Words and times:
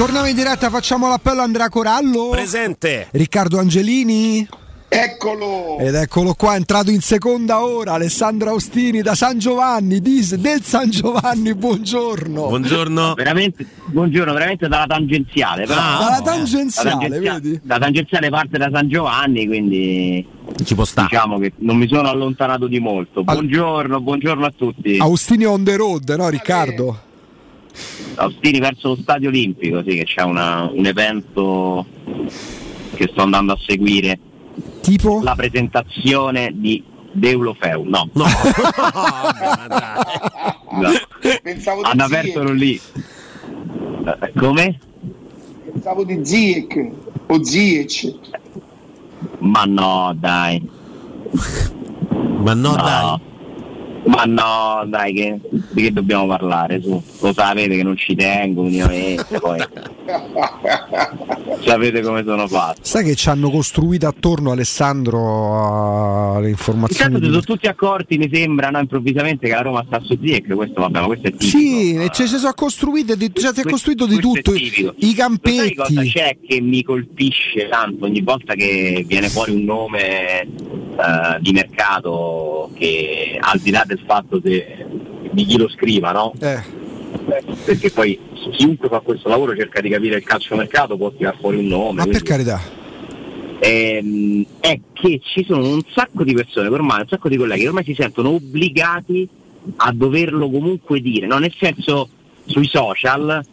Torniamo 0.00 0.28
in 0.28 0.34
diretta, 0.34 0.70
facciamo 0.70 1.08
l'appello 1.10 1.42
a 1.42 1.44
Andrea 1.44 1.68
Corallo. 1.68 2.30
Presente. 2.30 3.08
Riccardo 3.10 3.58
Angelini. 3.58 4.48
Eccolo! 4.88 5.76
Ed 5.78 5.94
eccolo 5.94 6.32
qua, 6.32 6.54
è 6.54 6.56
entrato 6.56 6.90
in 6.90 7.02
seconda 7.02 7.62
ora 7.62 7.92
Alessandro 7.92 8.48
Austini 8.48 9.02
da 9.02 9.14
San 9.14 9.38
Giovanni, 9.38 10.00
di, 10.00 10.26
del 10.38 10.62
San 10.62 10.88
Giovanni, 10.88 11.54
buongiorno. 11.54 12.46
Buongiorno. 12.46 13.12
Veramente, 13.12 13.66
buongiorno, 13.88 14.32
veramente 14.32 14.68
dalla 14.68 14.86
tangenziale. 14.86 15.66
Però, 15.66 15.78
Ah, 15.78 15.98
dalla 15.98 16.22
tangenziale, 16.22 16.88
la 16.88 16.96
tangenziale, 16.96 17.38
vedi? 17.40 17.60
la 17.64 17.78
tangenziale 17.78 18.28
parte 18.30 18.56
da 18.56 18.70
San 18.72 18.88
Giovanni, 18.88 19.46
quindi 19.46 20.26
Ci 20.64 20.74
può 20.74 20.86
stare. 20.86 21.08
diciamo 21.10 21.38
che 21.38 21.52
non 21.58 21.76
mi 21.76 21.86
sono 21.86 22.08
allontanato 22.08 22.66
di 22.68 22.78
molto. 22.80 23.22
Buongiorno, 23.22 24.00
buongiorno 24.00 24.46
a 24.46 24.52
tutti. 24.56 24.96
Austini 24.96 25.44
on 25.44 25.62
the 25.62 25.76
road, 25.76 26.08
no 26.16 26.30
Riccardo? 26.30 27.02
Austini 28.16 28.58
verso 28.58 28.88
lo 28.88 28.96
Stadio 29.00 29.28
Olimpico, 29.28 29.82
sì, 29.82 29.96
che 29.96 30.04
c'è 30.04 30.22
una- 30.22 30.68
un 30.72 30.84
evento 30.86 31.86
che 32.94 33.08
sto 33.10 33.22
andando 33.22 33.52
a 33.52 33.58
seguire. 33.66 34.18
Tipo? 34.82 35.20
La 35.22 35.34
presentazione 35.34 36.50
di 36.54 36.82
Deulofeu. 37.12 37.84
No, 37.84 38.08
No. 38.12 38.24
no. 40.72 40.88
Pensavo 41.42 41.82
di 41.82 41.88
hanno 41.88 42.04
aperto 42.04 42.42
lì. 42.52 42.80
Eh, 44.04 44.32
Come? 44.36 44.78
Pensavo 45.72 46.04
di 46.04 46.24
Ziyech 46.24 46.90
o 47.26 47.44
Ziyech. 47.44 48.12
Ma 49.38 49.64
no, 49.64 50.14
dai. 50.18 50.68
Ma 52.38 52.54
no, 52.54 52.70
No. 52.70 52.76
dai. 52.76 53.20
Ma 54.04 54.24
no, 54.24 54.84
dai, 54.86 55.12
che, 55.12 55.38
di 55.70 55.82
che 55.82 55.92
dobbiamo 55.92 56.26
parlare? 56.26 56.80
Su? 56.80 57.02
Lo 57.20 57.32
sapete 57.32 57.76
che 57.76 57.82
non 57.82 57.96
ci 57.96 58.14
tengo, 58.14 58.62
minimamente, 58.62 59.38
poi 59.38 59.58
sapete 61.64 62.00
come 62.00 62.22
sono 62.24 62.46
fatto. 62.48 62.80
Sai 62.82 63.04
che 63.04 63.14
ci 63.14 63.28
hanno 63.28 63.50
costruito 63.50 64.06
attorno 64.06 64.52
Alessandro 64.52 66.36
alle 66.36 66.48
informazioni? 66.48 67.04
Intanto 67.14 67.18
si 67.18 67.30
di- 67.30 67.40
sono 67.42 67.54
tutti 67.54 67.66
accorti, 67.68 68.18
mi 68.18 68.30
sembra, 68.32 68.70
no, 68.70 68.78
improvvisamente 68.78 69.46
che 69.46 69.54
la 69.54 69.62
Roma 69.62 69.84
sta 69.86 70.00
su 70.00 70.18
Ziyech, 70.20 70.54
questo 70.54 70.80
vabbè, 70.80 71.00
ma 71.00 71.06
questo 71.06 71.26
è 71.28 71.30
tipico. 71.32 71.58
Sì, 71.58 71.94
e 71.96 72.08
ci 72.10 72.26
si 72.26 72.38
sono 72.38 72.52
costruite 72.54 73.16
di, 73.16 73.30
cioè, 73.34 73.52
si 73.54 73.60
è 73.60 73.64
costruito 73.64 74.06
di 74.06 74.16
tutto, 74.18 74.54
i 74.54 74.72
Lo 74.82 74.94
sai 74.98 75.14
cosa 75.14 75.22
campetti. 75.22 76.10
c'è 76.10 76.36
che 76.46 76.60
mi 76.60 76.82
colpisce 76.82 77.68
tanto 77.68 78.06
ogni 78.06 78.22
volta 78.22 78.54
che 78.54 79.04
viene 79.06 79.28
fuori 79.28 79.52
un 79.52 79.64
nome 79.64 80.40
eh, 80.40 80.46
di 81.40 81.52
mercato 81.52 82.70
che 82.74 83.38
al 83.40 83.58
di 83.58 83.70
là 83.70 83.84
del 83.94 84.02
fatto 84.06 84.40
se- 84.42 84.86
di 85.32 85.44
chi 85.44 85.58
lo 85.58 85.68
scriva, 85.68 86.12
no? 86.12 86.32
Eh, 86.40 86.78
Perché 87.64 87.90
poi 87.90 88.18
chiunque 88.52 88.88
fa 88.88 89.00
questo 89.00 89.28
lavoro 89.28 89.54
cerca 89.56 89.80
di 89.80 89.88
capire 89.88 90.16
il 90.16 90.22
calciomercato, 90.24 90.96
può 90.96 91.10
tirare 91.12 91.36
fuori 91.38 91.58
un 91.58 91.66
nome. 91.66 91.92
ma 92.04 92.04
per 92.04 92.22
quindi- 92.22 92.28
carità. 92.28 92.60
ehm, 93.60 94.44
è 94.60 94.80
che 94.92 95.20
ci 95.22 95.44
sono 95.44 95.68
un 95.68 95.80
sacco 95.92 96.24
di 96.24 96.32
persone 96.34 96.68
ormai, 96.68 97.00
un 97.02 97.08
sacco 97.08 97.28
di 97.28 97.36
colleghi 97.36 97.62
che 97.62 97.68
ormai 97.68 97.84
si 97.84 97.94
sentono 97.94 98.30
obbligati 98.30 99.28
a 99.76 99.92
doverlo 99.92 100.48
comunque 100.50 101.00
dire, 101.00 101.26
no? 101.26 101.38
nel 101.38 101.52
senso 101.58 102.08
sui 102.46 102.66
social 102.66 103.44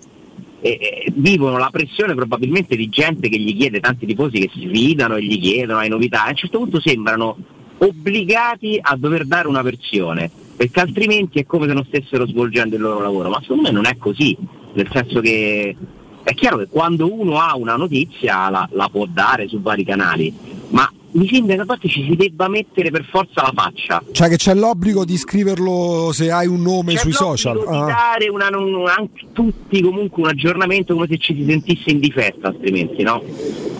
eh, 0.61 0.69
eh, 0.69 1.11
vivono 1.13 1.57
la 1.57 1.69
pressione 1.71 2.15
probabilmente 2.15 2.75
di 2.75 2.87
gente 2.89 3.27
che 3.29 3.37
gli 3.37 3.55
chiede, 3.55 3.79
tanti 3.79 4.05
tifosi 4.05 4.39
che 4.39 4.49
si 4.53 4.67
fidano 4.67 5.15
e 5.17 5.23
gli 5.23 5.39
chiedono 5.39 5.81
le 5.81 5.87
novità, 5.89 6.23
a 6.25 6.29
un 6.29 6.35
certo 6.35 6.57
punto 6.59 6.79
sembrano 6.79 7.37
obbligati 7.79 8.79
a 8.81 8.95
dover 8.97 9.25
dare 9.25 9.47
una 9.47 9.61
versione, 9.61 10.29
perché 10.55 10.79
altrimenti 10.79 11.39
è 11.39 11.45
come 11.45 11.67
se 11.67 11.73
non 11.73 11.85
stessero 11.85 12.27
svolgendo 12.27 12.75
il 12.75 12.81
loro 12.81 12.99
lavoro, 12.99 13.29
ma 13.29 13.39
secondo 13.41 13.63
me 13.63 13.71
non 13.71 13.85
è 13.85 13.97
così, 13.97 14.35
nel 14.73 14.89
senso 14.91 15.19
che 15.19 15.75
è 16.23 16.33
chiaro 16.33 16.57
che 16.57 16.67
quando 16.67 17.11
uno 17.11 17.39
ha 17.39 17.55
una 17.55 17.75
notizia 17.75 18.49
la, 18.49 18.67
la 18.71 18.89
può 18.89 19.05
dare 19.05 19.47
su 19.47 19.61
vari 19.61 19.85
canali, 19.85 20.33
ma 20.69 20.91
mi 21.11 21.27
sembra 21.27 21.55
che 21.55 21.61
a 21.61 21.65
parte 21.65 21.87
ci 21.87 22.03
si 22.03 22.15
debba 22.15 22.47
mettere 22.47 22.91
per 22.91 23.05
forza 23.05 23.41
la 23.41 23.51
faccia. 23.55 24.03
Cioè 24.11 24.27
che 24.29 24.35
c'è 24.35 24.53
l'obbligo 24.53 25.05
di 25.05 25.17
scriverlo 25.17 26.11
se 26.11 26.29
hai 26.31 26.47
un 26.47 26.61
nome 26.61 26.93
C'è 26.93 26.99
sui 26.99 27.11
social. 27.13 27.57
di 27.59 27.65
Ah. 27.67 27.85
dare 27.85 28.29
una, 28.29 28.49
un- 28.55 28.87
anche 28.87 29.25
tutti 29.33 29.81
comunque 29.81 30.23
un 30.23 30.29
aggiornamento 30.29 30.93
come 30.93 31.07
se 31.09 31.17
ci 31.17 31.33
si 31.35 31.45
sentisse 31.47 31.89
in 31.91 31.99
difesa, 31.99 32.35
altrimenti 32.47 33.03
no? 33.03 33.21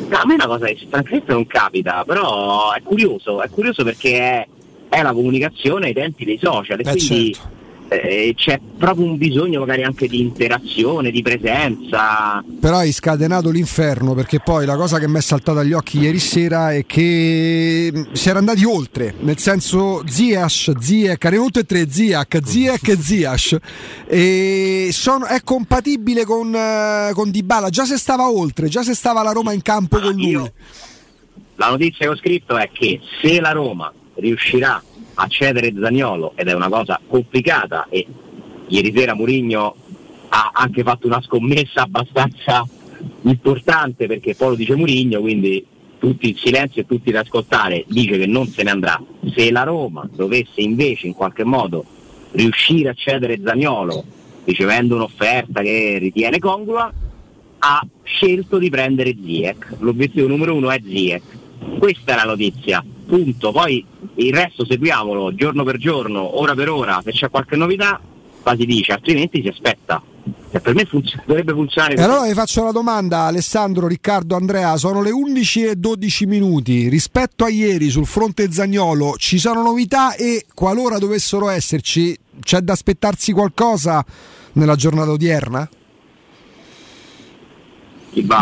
No, 0.10 0.18
A 0.18 0.26
me 0.26 0.34
è 0.34 0.36
una 0.36 0.48
cosa 0.48 0.66
che 0.68 0.78
francamente 0.90 1.34
non 1.34 1.46
capita, 1.48 2.04
però 2.06 2.72
è 2.72 2.82
curioso, 2.82 3.42
è 3.42 3.50
curioso 3.50 3.84
perché 3.84 4.18
è, 4.20 4.48
è 4.90 5.02
la 5.02 5.12
comunicazione 5.12 5.88
ai 5.88 5.94
tempi 5.94 6.24
dei 6.24 6.40
social 6.42 6.80
e 6.80 6.84
Eh, 6.90 6.92
quindi 6.96 7.34
certo. 7.34 7.56
Eh, 7.90 8.34
c'è 8.36 8.60
proprio 8.78 9.06
un 9.06 9.18
bisogno 9.18 9.60
magari 9.62 9.84
anche 9.84 10.08
di 10.08 10.20
interazione, 10.20 11.12
di 11.12 11.22
presenza. 11.22 12.44
Però 12.60 12.78
hai 12.78 12.92
scatenato 12.92 13.50
l'inferno 13.50 14.14
perché 14.14 14.40
poi 14.44 14.66
la 14.66 14.76
cosa 14.76 15.00
che 15.00 15.08
mi 15.08 15.18
è 15.18 15.22
saltata 15.22 15.62
agli 15.62 15.74
occhi 15.74 16.00
ieri 16.00 16.20
sera 16.20 16.74
è 16.74 16.86
che 16.86 17.90
mh, 17.94 18.12
si 18.14 18.30
era 18.30 18.40
andati 18.40 18.64
oltre, 18.66 19.14
nel 19.20 19.38
senso 19.38 20.04
Ziash, 20.08 20.74
Ziek, 20.80 21.24
erano 21.26 21.46
tutte 21.46 21.60
e 21.60 21.66
tre 21.66 21.90
Ziak, 21.90 22.40
Ziek 22.44 22.88
e 22.90 22.98
Ziash 22.98 23.58
e 24.08 24.90
sono- 24.92 25.26
è 25.26 25.42
compatibile 25.44 26.26
con, 26.26 26.54
eh, 26.54 27.12
con 27.14 27.32
Dybala, 27.32 27.70
già 27.70 27.86
se 27.86 27.98
stava 27.98 28.30
oltre, 28.30 28.68
già 28.68 28.84
se 28.84 28.94
stava 28.94 29.24
la 29.24 29.32
Roma 29.32 29.54
in 29.54 29.62
campo 29.62 30.00
con 30.00 30.14
lui. 30.14 30.30
Io- 30.30 30.52
La 31.56 31.70
notizia 31.70 32.06
che 32.06 32.08
ho 32.10 32.16
scritto 32.18 32.56
è 32.58 32.70
che 32.72 33.00
se 33.22 33.40
la 33.40 33.52
Roma 33.52 33.92
riuscirà 34.16 34.82
a 35.20 35.28
cedere 35.28 35.74
Zaniolo, 35.80 36.34
ed 36.36 36.48
è 36.48 36.54
una 36.54 36.70
cosa 36.70 37.00
complicata, 37.08 37.88
e 37.90 38.06
ieri 38.68 38.94
sera 38.96 39.14
Mourinho 39.14 39.76
ha 40.30 40.52
anche 40.54 40.84
fatto 40.84 41.08
una 41.08 41.22
scommessa 41.22 41.84
abbastanza 41.84 42.68
importante 43.22 44.08
perché 44.08 44.36
poi 44.36 44.50
lo 44.50 44.56
dice 44.56 44.76
Mourinho, 44.76 45.20
quindi 45.22 45.66
tutti 46.00 46.30
in 46.30 46.36
silenzio 46.36 46.82
e 46.82 46.86
tutti 46.86 47.10
ad 47.10 47.16
ascoltare, 47.16 47.84
dice 47.88 48.18
che 48.18 48.28
non 48.28 48.48
se 48.48 48.64
ne 48.64 48.70
andrà. 48.70 49.02
Se 49.34 49.52
la 49.52 49.64
Roma 49.64 50.08
dovesse 50.14 50.62
invece 50.62 51.08
in 51.08 51.14
qualche 51.14 51.44
modo 51.44 51.84
riuscire 52.32 52.90
a 52.90 52.94
cedere 52.94 53.40
Zaniolo 53.44 54.04
ricevendo 54.44 54.96
un'offerta 54.96 55.62
che 55.62 55.98
ritiene 55.98 56.40
congrua, 56.40 56.92
ha 57.60 57.88
scelto 58.04 58.58
di 58.60 58.70
prendere 58.70 59.16
Ziek. 59.22 59.78
L'obiettivo 59.80 60.28
numero 60.28 60.54
uno 60.54 60.70
è 60.70 60.80
Ziek. 60.84 61.24
Questa 61.80 62.14
è 62.14 62.16
la 62.16 62.24
notizia, 62.24 62.84
punto. 63.08 63.52
Poi 63.52 63.84
il 64.16 64.34
resto 64.34 64.66
seguiamolo 64.66 65.34
giorno 65.34 65.64
per 65.64 65.78
giorno, 65.78 66.40
ora 66.40 66.54
per 66.54 66.70
ora, 66.70 67.02
se 67.04 67.12
c'è 67.12 67.30
qualche 67.30 67.56
novità, 67.56 68.00
la 68.44 68.56
si 68.58 68.66
dice, 68.66 68.92
altrimenti 68.94 69.42
si 69.42 69.48
aspetta. 69.48 70.02
Cioè, 70.52 70.62
per 70.62 70.76
me 70.76 70.86
funziona- 70.86 71.24
dovrebbe 71.26 71.54
funzionare 71.54 71.96
E 71.96 72.02
allora 72.02 72.26
vi 72.26 72.34
faccio 72.34 72.64
la 72.64 72.72
domanda, 72.72 73.22
Alessandro, 73.22 73.88
Riccardo, 73.88 74.36
Andrea, 74.36 74.76
sono 74.78 75.02
le 75.02 75.12
11 75.12 75.64
e 75.64 75.76
12 75.76 76.26
minuti, 76.26 76.90
rispetto 76.90 77.46
a 77.46 77.50
ieri 77.50 77.90
sul 77.90 78.06
fronte 78.06 78.52
Zagnolo 78.52 79.16
ci 79.18 79.40
sono 79.40 79.62
novità 79.62 80.16
e 80.16 80.46
qualora 80.54 80.98
dovessero 80.98 81.50
esserci 81.50 82.18
c'è 82.42 82.60
da 82.60 82.74
aspettarsi 82.74 83.32
qualcosa 83.32 84.06
nella 84.54 84.76
giornata 84.76 85.12
odierna? 85.12 85.68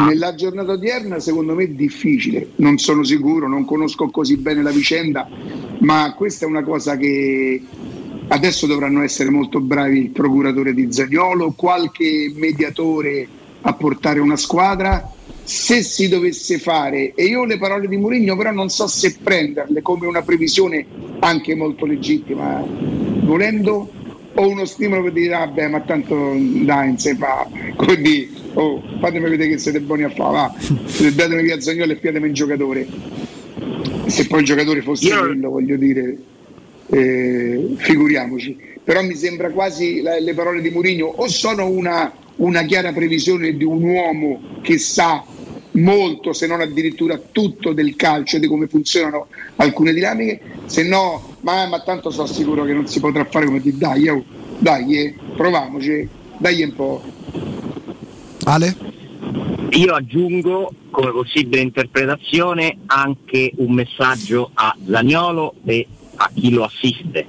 Nella 0.08 0.36
giornata 0.36 0.74
odierna 0.74 1.20
secondo 1.20 1.54
me 1.54 1.64
è 1.64 1.68
difficile, 1.70 2.50
non 2.58 2.78
sono 2.78 3.04
sicuro, 3.04 3.48
non 3.48 3.66
conosco 3.66 4.10
così 4.10 4.38
bene 4.38 4.62
la 4.62 4.72
vicenda, 4.72 5.28
ma 5.80 6.14
questa 6.16 6.46
è 6.46 6.48
una 6.48 6.64
cosa 6.64 6.96
che 6.98 7.62
adesso 8.28 8.68
dovranno 8.68 9.02
essere 9.04 9.30
molto 9.30 9.60
bravi 9.60 10.00
il 10.00 10.10
procuratore 10.10 10.74
di 10.74 10.92
Zagnolo, 10.92 11.54
qualche 11.56 12.32
mediatore 12.36 13.28
a 13.62 13.74
portare 13.74 14.20
una 14.20 14.38
squadra. 14.38 15.12
Se 15.44 15.84
si 15.84 16.08
dovesse 16.08 16.58
fare, 16.58 17.14
e 17.14 17.26
io 17.26 17.46
le 17.46 17.60
parole 17.60 17.88
di 17.88 17.98
Mourinho 17.98 18.36
però 18.36 18.52
non 18.52 18.70
so 18.70 18.88
se 18.88 19.18
prenderle 19.22 19.84
come 19.84 20.08
una 20.08 20.24
previsione 20.24 20.88
anche 21.20 21.54
molto 21.54 21.86
legittima, 21.86 22.64
volendo 23.22 23.92
o 24.34 24.48
uno 24.48 24.66
stimolo 24.66 25.04
per 25.04 25.14
dire 25.14 25.38
vabbè 25.38 25.68
ma 25.68 25.80
tanto 25.82 26.34
dai 26.38 26.96
si 26.98 27.16
fa 27.16 27.48
quindi 27.76 28.45
oh, 28.56 28.82
fatemi 29.00 29.30
vedere 29.30 29.50
che 29.52 29.58
siete 29.58 29.80
buoni 29.80 30.04
a 30.04 30.10
fare 30.10 30.32
va. 30.32 30.54
Datemi 31.14 31.44
via 31.44 31.60
Zagnolo 31.62 31.92
e 31.94 31.98
fiatemi 31.98 32.28
un 32.28 32.34
giocatore. 32.34 32.88
Se 34.08 34.28
poi 34.28 34.40
il 34.40 34.46
giocatore 34.46 34.82
fosse 34.82 35.08
Io- 35.08 35.20
quello 35.20 35.50
voglio 35.50 35.78
dire 35.78 36.18
eh, 36.88 37.74
figuriamoci. 37.78 38.74
Però 38.84 39.02
mi 39.04 39.16
sembra 39.16 39.50
quasi 39.50 40.02
la- 40.02 40.20
le 40.20 40.34
parole 40.34 40.62
di 40.62 40.70
Mourinho 40.70 41.06
o 41.06 41.28
sono 41.28 41.68
una, 41.68 42.12
una 42.38 42.64
chiara 42.64 42.92
previsione 42.94 43.56
di 43.58 43.64
un 43.64 43.82
uomo 43.84 44.42
che 44.62 44.78
sa 44.78 45.24
molto 45.72 46.32
se 46.32 46.48
non 46.48 46.62
addirittura 46.62 47.20
tutto 47.32 47.74
del 47.74 47.96
calcio 47.96 48.38
e 48.38 48.40
di 48.40 48.48
come 48.48 48.68
funzionano 48.68 49.28
alcune 49.58 49.92
dinamiche? 49.94 50.40
Se 50.66 50.84
no 50.84 51.36
ma, 51.42 51.66
ma 51.68 51.82
tanto 51.82 52.12
sono 52.12 52.28
sicuro 52.28 52.64
che 52.64 52.74
non 52.74 52.88
si 52.88 53.00
potrà 53.00 53.26
fare 53.26 53.46
come 53.46 53.60
di 53.60 53.76
dai. 53.78 54.08
Oh, 54.08 54.24
dai 54.60 54.98
eh, 54.98 55.14
proviamoci 55.36 56.08
dai 56.38 56.64
un 56.64 56.76
po' 56.76 57.02
Ale? 58.46 58.76
Io 59.72 59.94
aggiungo 59.94 60.72
come 60.92 61.12
possibile 61.12 61.62
interpretazione 61.62 62.78
anche 62.86 63.52
un 63.58 63.74
messaggio 63.74 64.52
a 64.54 64.76
Zaniolo 64.88 65.56
e 65.66 65.88
a 66.16 66.30
chi 66.34 66.52
lo 66.52 66.64
assiste. 66.64 67.26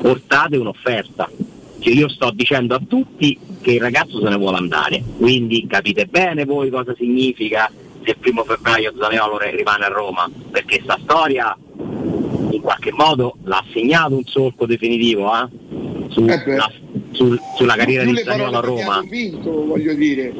Portate 0.00 0.56
un'offerta. 0.56 1.30
Cioè 1.78 1.92
io 1.92 2.08
sto 2.08 2.30
dicendo 2.30 2.74
a 2.74 2.82
tutti 2.86 3.38
che 3.60 3.72
il 3.72 3.80
ragazzo 3.80 4.20
se 4.20 4.28
ne 4.28 4.36
vuole 4.36 4.58
andare. 4.58 5.02
Quindi 5.16 5.66
capite 5.66 6.06
bene 6.06 6.44
voi 6.44 6.70
cosa 6.70 6.94
significa 6.94 7.70
se 8.04 8.10
il 8.10 8.16
primo 8.18 8.44
febbraio 8.44 8.92
Zaniolo 8.96 9.38
rimane 9.38 9.86
a 9.86 9.88
Roma, 9.88 10.30
perché 10.50 10.80
sta 10.82 10.98
storia 11.02 11.56
in 12.50 12.60
qualche 12.60 12.92
modo 12.92 13.36
l'ha 13.44 13.64
segnato 13.72 14.16
un 14.16 14.24
solco 14.24 14.66
definitivo 14.66 15.28
eh? 15.34 15.48
Su, 16.10 16.26
Eh 16.26 16.83
sul- 17.14 17.40
sulla 17.56 17.74
carriera 17.76 18.04
di 18.04 18.16
Zaniolo 18.22 18.58
a 18.58 18.60
Roma. 18.60 19.04
Pinto, 19.08 19.64
voglio 19.66 19.94
dire, 19.94 20.34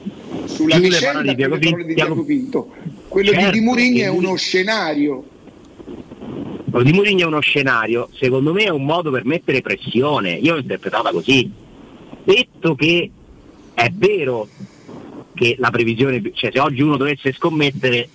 sulla 0.44 0.76
Più 0.76 0.84
vicenda, 0.88 1.22
di 1.22 1.34
più 1.34 1.48
le 1.48 1.58
Tiago 1.58 1.70
parole 1.70 1.84
di 1.86 1.94
Pinto. 1.94 2.24
Pinto. 2.24 2.68
Quello 3.08 3.30
Certo, 3.32 3.50
di 3.50 3.58
Di 3.58 3.64
Mourinho 3.64 4.02
è 4.02 4.08
uno 4.08 4.34
scenario. 4.34 5.24
Quello 6.70 6.84
di 6.84 6.92
Mourinho 6.92 7.20
è 7.20 7.26
uno 7.26 7.40
scenario, 7.40 8.08
secondo 8.14 8.52
me 8.52 8.64
è 8.64 8.70
un 8.70 8.84
modo 8.84 9.10
per 9.10 9.24
mettere 9.24 9.60
pressione. 9.60 10.32
Io 10.32 10.54
l'ho 10.54 10.60
interpretata 10.60 11.10
così. 11.12 11.48
Detto 12.24 12.74
che 12.74 13.10
è 13.74 13.90
vero 13.92 14.48
che 15.34 15.56
la 15.58 15.70
previsione, 15.70 16.20
cioè 16.34 16.50
se 16.52 16.58
oggi 16.60 16.82
uno 16.82 16.96
dovesse 16.96 17.32
scommettere, 17.32 18.08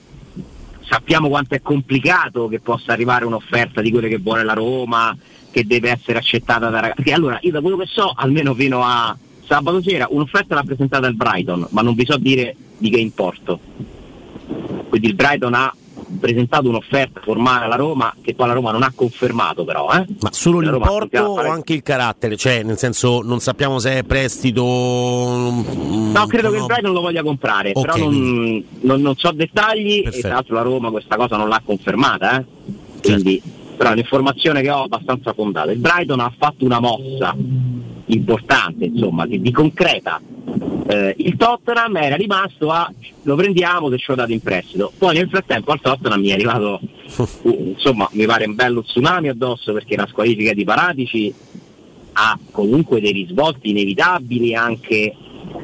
sappiamo 0.82 1.30
quanto 1.30 1.56
è 1.56 1.62
complicato 1.62 2.48
che 2.48 2.60
possa 2.60 2.92
arrivare 2.92 3.26
un'offerta 3.26 3.82
di 3.82 3.92
quelle 3.92 4.10
che 4.10 4.18
vuole 4.18 4.44
la 4.44 4.54
Roma, 4.54 5.16
che 5.52 5.66
deve 5.66 5.92
essere 5.92 6.18
accettata 6.18 6.70
da 6.70 6.80
ragazzi. 6.80 6.96
Perché 6.98 7.14
allora 7.14 7.38
io 7.42 7.52
da 7.52 7.62
quello 7.62 7.78
che 7.78 7.86
so, 7.88 8.12
almeno 8.16 8.54
fino 8.54 8.84
a 8.84 9.16
sabato 9.46 9.82
sera, 9.82 10.08
un'offerta 10.10 10.56
l'ha 10.56 10.64
presentata 10.64 11.08
il 11.08 11.16
Brighton, 11.16 11.68
ma 11.72 11.82
non 11.82 11.96
vi 11.96 12.06
so 12.06 12.18
dire 12.18 12.56
di 12.78 12.90
che 12.90 13.00
importo. 13.00 13.60
Quindi 14.90 15.08
il 15.08 15.16
Brighton 15.16 15.54
ha 15.54 15.74
presentato 16.20 16.68
un'offerta 16.70 17.20
formale 17.24 17.66
alla 17.66 17.76
Roma 17.76 18.12
che 18.22 18.34
poi 18.34 18.48
la 18.48 18.54
Roma 18.54 18.72
non 18.72 18.82
ha 18.84 18.92
confermato 18.96 19.64
però. 19.64 19.92
Eh? 19.94 20.06
Ma 20.22 20.30
solo 20.32 20.60
La 20.62 20.72
l'importo 20.72 21.22
o 21.22 21.38
anche 21.40 21.74
il 21.74 21.84
carattere? 21.84 22.36
Cioè, 22.36 22.64
nel 22.64 22.78
senso, 22.78 23.22
non 23.22 23.40
sappiamo 23.40 23.78
se 23.80 24.00
è 24.00 24.04
prestito. 24.04 24.64
mm, 24.66 26.12
No, 26.12 26.26
credo 26.26 26.50
che 26.50 26.56
il 26.56 26.62
no. 26.62 26.66
Brighton 26.68 26.94
lo 26.94 27.02
voglia 27.02 27.22
comprare, 27.22 27.72
Ok, 27.74 27.82
però 27.86 27.98
non, 27.98 28.64
non, 28.82 29.02
non 29.02 29.16
so 29.18 29.32
dettagli 29.32 30.02
Perfetto. 30.04 30.18
e 30.18 30.22
tra 30.22 30.34
l'altro 30.34 30.56
la 30.56 30.62
Roma 30.62 30.90
questa 30.90 31.16
cosa 31.16 31.38
non 31.38 31.48
l'ha 31.50 31.62
confermata. 31.64 32.40
Eh? 32.40 32.46
Quindi, 33.02 33.42
però 33.80 33.92
è 33.92 33.94
un'informazione 33.94 34.62
che 34.62 34.70
ho 34.70 34.84
abbastanza 34.84 35.32
fondata. 35.32 35.72
Il 35.72 35.80
Brighton 35.80 36.20
ha 36.20 36.34
fatto 36.38 36.66
una 36.66 36.82
mossa 36.82 37.34
importante, 38.08 38.84
insomma, 38.84 39.26
di, 39.26 39.40
di 39.40 39.52
concreta. 39.52 40.20
Eh, 40.86 41.16
il 41.20 41.38
Tottenham 41.38 41.96
era 41.96 42.18
rimasto 42.18 42.72
a 42.72 42.92
lo 43.22 43.36
prendiamo 43.36 43.90
se 43.90 43.98
ce 43.98 44.06
lo 44.10 44.16
date 44.16 44.34
in 44.34 44.42
prestito. 44.42 44.92
Poi 44.98 45.16
nel 45.16 45.30
frattempo 45.30 45.72
al 45.72 45.80
Tottenham 45.80 46.20
mi 46.20 46.28
è 46.28 46.34
arrivato 46.34 46.82
uh, 47.44 47.72
insomma 47.74 48.10
mi 48.12 48.26
pare 48.26 48.48
un 48.48 48.56
bello 48.56 48.84
tsunami 48.84 49.30
addosso 49.30 49.72
perché 49.72 49.96
la 49.96 50.08
squalifica 50.08 50.52
di 50.52 50.66
Paratici 50.66 51.34
ha 52.12 52.38
comunque 52.52 53.00
dei 53.00 53.14
risvolti 53.14 53.70
inevitabili 53.70 54.56
anche 54.56 55.16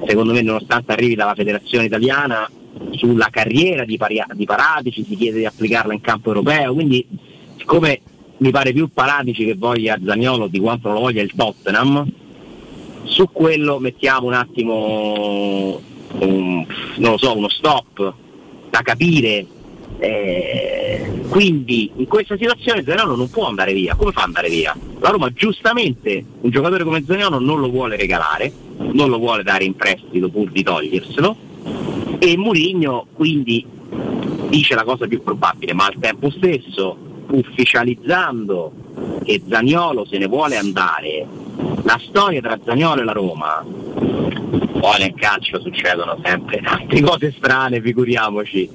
secondo 0.05 0.31
me 0.31 0.41
nonostante 0.41 0.93
arrivi 0.93 1.15
dalla 1.15 1.35
federazione 1.35 1.83
italiana 1.83 2.49
sulla 2.91 3.27
carriera 3.29 3.83
di, 3.83 3.97
Paria- 3.97 4.27
di 4.31 4.45
Paratici 4.45 5.03
si 5.03 5.17
chiede 5.17 5.39
di 5.39 5.45
applicarla 5.45 5.91
in 5.91 5.99
campo 5.99 6.29
europeo 6.29 6.73
quindi 6.73 7.33
siccome 7.57 8.01
mi 8.37 8.51
pare 8.51 8.73
più 8.73 8.89
Paratici 8.93 9.45
che 9.45 9.55
voglia 9.55 9.97
Zagnolo 10.03 10.47
di 10.47 10.59
quanto 10.59 10.91
lo 10.91 10.99
voglia 10.99 11.21
il 11.21 11.31
Tottenham 11.35 12.05
su 13.03 13.29
quello 13.31 13.79
mettiamo 13.79 14.27
un 14.27 14.33
attimo 14.33 15.79
un- 16.19 16.65
non 16.97 17.11
lo 17.11 17.17
so, 17.17 17.35
uno 17.37 17.49
stop 17.49 18.13
da 18.69 18.81
capire. 18.81 19.45
Eh, 19.97 21.21
quindi 21.29 21.89
in 21.95 22.07
questa 22.07 22.35
situazione 22.37 22.83
Zaniolo 22.83 23.15
non 23.15 23.29
può 23.29 23.47
andare 23.47 23.71
via. 23.73 23.95
Come 23.95 24.11
fa 24.11 24.21
ad 24.21 24.27
andare 24.27 24.49
via? 24.49 24.75
la 24.99 25.09
Roma 25.09 25.29
giustamente 25.31 26.23
un 26.41 26.49
giocatore 26.49 26.83
come 26.83 27.03
Zaniolo 27.05 27.39
non 27.39 27.59
lo 27.59 27.69
vuole 27.69 27.95
regalare 27.95 28.51
non 28.93 29.09
lo 29.09 29.17
vuole 29.19 29.43
dare 29.43 29.63
in 29.65 29.75
prestito 29.75 30.29
pur 30.29 30.51
di 30.51 30.63
toglierselo. 30.63 31.35
E 32.19 32.35
Mourinho 32.37 33.07
quindi 33.13 33.65
dice 34.49 34.75
la 34.75 34.83
cosa 34.83 35.07
più 35.07 35.21
probabile 35.23 35.73
ma 35.73 35.85
al 35.85 35.95
tempo 35.99 36.29
stesso 36.29 36.97
ufficializzando 37.29 38.71
che 39.23 39.41
Zaniolo 39.47 40.05
se 40.05 40.17
ne 40.17 40.27
vuole 40.27 40.57
andare 40.57 41.25
la 41.83 41.99
storia 42.07 42.41
tra 42.41 42.57
Zaniolo 42.63 43.01
e 43.01 43.03
la 43.03 43.11
Roma 43.11 43.63
poi 43.65 44.99
nel 44.99 45.13
calcio 45.15 45.59
succedono 45.59 46.19
sempre 46.23 46.61
tante 46.61 47.01
cose 47.01 47.33
strane 47.37 47.81
figuriamoci 47.81 48.69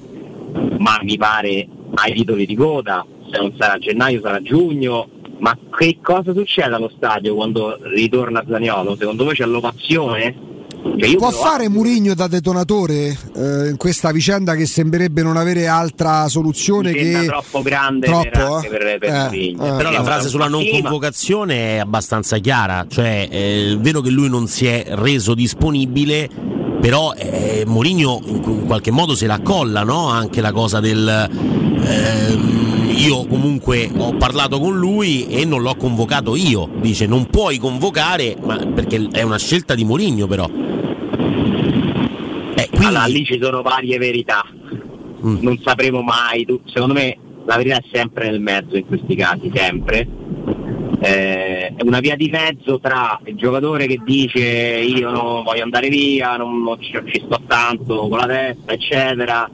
ma 0.77 0.99
mi 1.03 1.17
pare 1.17 1.67
ai 1.95 2.13
titoli 2.13 2.45
di 2.45 2.55
coda 2.55 3.05
se 3.29 3.37
non 3.37 3.53
sarà 3.57 3.77
gennaio 3.77 4.19
sarà 4.21 4.41
giugno 4.41 5.07
ma 5.39 5.57
che 5.75 5.97
cosa 6.01 6.33
succede 6.33 6.75
allo 6.75 6.91
stadio 6.95 7.33
quando 7.33 7.79
ritorna 7.81 8.43
Zaniolo? 8.47 8.95
secondo 8.95 9.23
voi 9.23 9.33
c'è 9.33 9.45
l'ovazione? 9.45 10.50
Cioè 10.83 11.09
io 11.09 11.17
Può 11.17 11.29
fare 11.31 11.65
a- 11.65 11.69
Murigno 11.69 12.15
da 12.15 12.27
detonatore 12.27 13.15
eh, 13.35 13.69
in 13.69 13.75
questa 13.77 14.11
vicenda 14.11 14.55
che 14.55 14.65
sembrerebbe 14.65 15.21
non 15.21 15.37
avere 15.37 15.67
altra 15.67 16.27
soluzione 16.27 16.91
che 16.91 17.23
troppo 17.27 17.61
grande 17.61 18.07
Troppo, 18.07 18.29
per, 18.29 18.41
anche 18.41 18.67
eh? 18.67 18.69
per, 18.69 18.97
per 18.99 19.09
Eh, 19.09 19.21
Mourinho. 19.23 19.65
eh. 19.65 19.77
Però 19.77 19.91
la 19.91 20.03
frase 20.03 20.27
sulla 20.29 20.47
non 20.47 20.63
convocazione 20.69 21.75
è 21.75 21.77
abbastanza 21.77 22.37
chiara, 22.39 22.85
cioè 22.89 23.29
è 23.29 23.77
vero 23.77 24.01
che 24.01 24.09
lui 24.09 24.27
non 24.27 24.47
si 24.47 24.65
è 24.65 24.83
reso 24.89 25.35
disponibile, 25.35 26.27
però 26.81 27.13
eh, 27.13 27.63
Mourinho 27.67 28.19
in, 28.25 28.41
in 28.43 28.65
qualche 28.65 28.89
modo 28.89 29.13
se 29.15 29.27
la 29.27 29.39
colla, 29.39 29.83
no? 29.83 30.07
Anche 30.07 30.41
la 30.41 30.51
cosa 30.51 30.79
del 30.79 31.29
ehm, 31.83 32.70
io 33.01 33.25
comunque 33.25 33.89
ho 33.97 34.13
parlato 34.15 34.59
con 34.59 34.77
lui 34.77 35.25
e 35.27 35.43
non 35.45 35.61
l'ho 35.63 35.75
convocato 35.75 36.35
io, 36.35 36.69
dice 36.75 37.07
non 37.07 37.25
puoi 37.25 37.57
convocare, 37.57 38.35
ma 38.43 38.57
perché 38.57 39.07
è 39.11 39.23
una 39.23 39.39
scelta 39.39 39.73
di 39.73 39.83
Mourinho 39.83 40.27
però. 40.27 40.47
Eh, 42.55 42.67
quindi, 42.69 42.85
Allora, 42.85 43.05
lì 43.05 43.25
ci 43.25 43.39
sono 43.41 43.61
varie 43.61 43.97
verità, 43.97 44.45
Mm. 45.23 45.37
non 45.41 45.59
sapremo 45.63 46.01
mai, 46.01 46.45
tu- 46.45 46.61
secondo 46.65 46.93
me 46.95 47.15
la 47.45 47.55
verità 47.55 47.77
è 47.77 47.83
sempre 47.91 48.29
nel 48.29 48.39
mezzo 48.39 48.75
in 48.75 48.85
questi 48.85 49.15
casi, 49.15 49.51
sempre. 49.53 50.07
Eh, 50.99 51.73
è 51.75 51.81
una 51.83 51.99
via 51.99 52.15
di 52.15 52.29
mezzo 52.29 52.79
tra 52.79 53.19
il 53.25 53.35
giocatore 53.35 53.87
che 53.87 53.99
dice 54.03 54.39
io 54.39 55.09
non 55.11 55.43
voglio 55.43 55.63
andare 55.63 55.89
via, 55.89 56.37
non, 56.37 56.61
non 56.63 56.79
ci, 56.79 56.91
ci 57.11 57.21
sto 57.25 57.39
tanto 57.47 58.07
con 58.07 58.17
la 58.19 58.25
testa, 58.27 58.71
eccetera, 58.73 59.49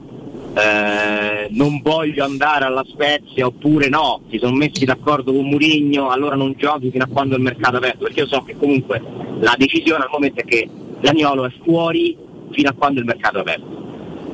eh, 0.58 1.48
non 1.50 1.80
voglio 1.82 2.24
andare 2.24 2.64
alla 2.64 2.84
Spezia 2.88 3.46
oppure 3.46 3.88
no, 3.88 4.22
si 4.30 4.38
sono 4.38 4.56
messi 4.56 4.84
d'accordo 4.84 5.32
con 5.32 5.46
Murigno, 5.46 6.10
allora 6.10 6.34
non 6.34 6.54
giochi 6.56 6.90
fino 6.90 7.04
a 7.04 7.08
quando 7.08 7.36
il 7.36 7.42
mercato 7.42 7.74
è 7.74 7.78
aperto, 7.78 8.04
perché 8.04 8.20
io 8.20 8.26
so 8.26 8.42
che 8.42 8.56
comunque 8.56 9.02
la 9.40 9.54
decisione 9.56 10.04
al 10.04 10.10
momento 10.10 10.40
è 10.40 10.44
che 10.44 10.68
Daniolo 11.00 11.46
è 11.46 11.52
fuori 11.62 12.16
fino 12.50 12.70
a 12.70 12.72
quando 12.72 13.00
il 13.00 13.06
mercato 13.06 13.38
è 13.38 13.40
aperto 13.40 13.86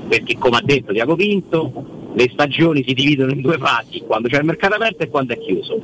perché 0.07 0.37
come 0.39 0.59
ha 0.59 0.63
detto 0.63 0.93
Diaco 0.93 1.17
Pinto 1.17 1.73
le 2.15 2.31
stagioni 2.33 2.85
si 2.87 2.95
dividono 2.95 3.33
in 3.33 3.41
due 3.41 3.59
fasi, 3.59 4.01
quando 4.07 4.29
c'è 4.29 4.39
il 4.39 4.45
mercato 4.45 4.77
aperto 4.77 5.03
e 5.03 5.09
quando 5.09 5.33
è 5.33 5.39
chiuso. 5.39 5.81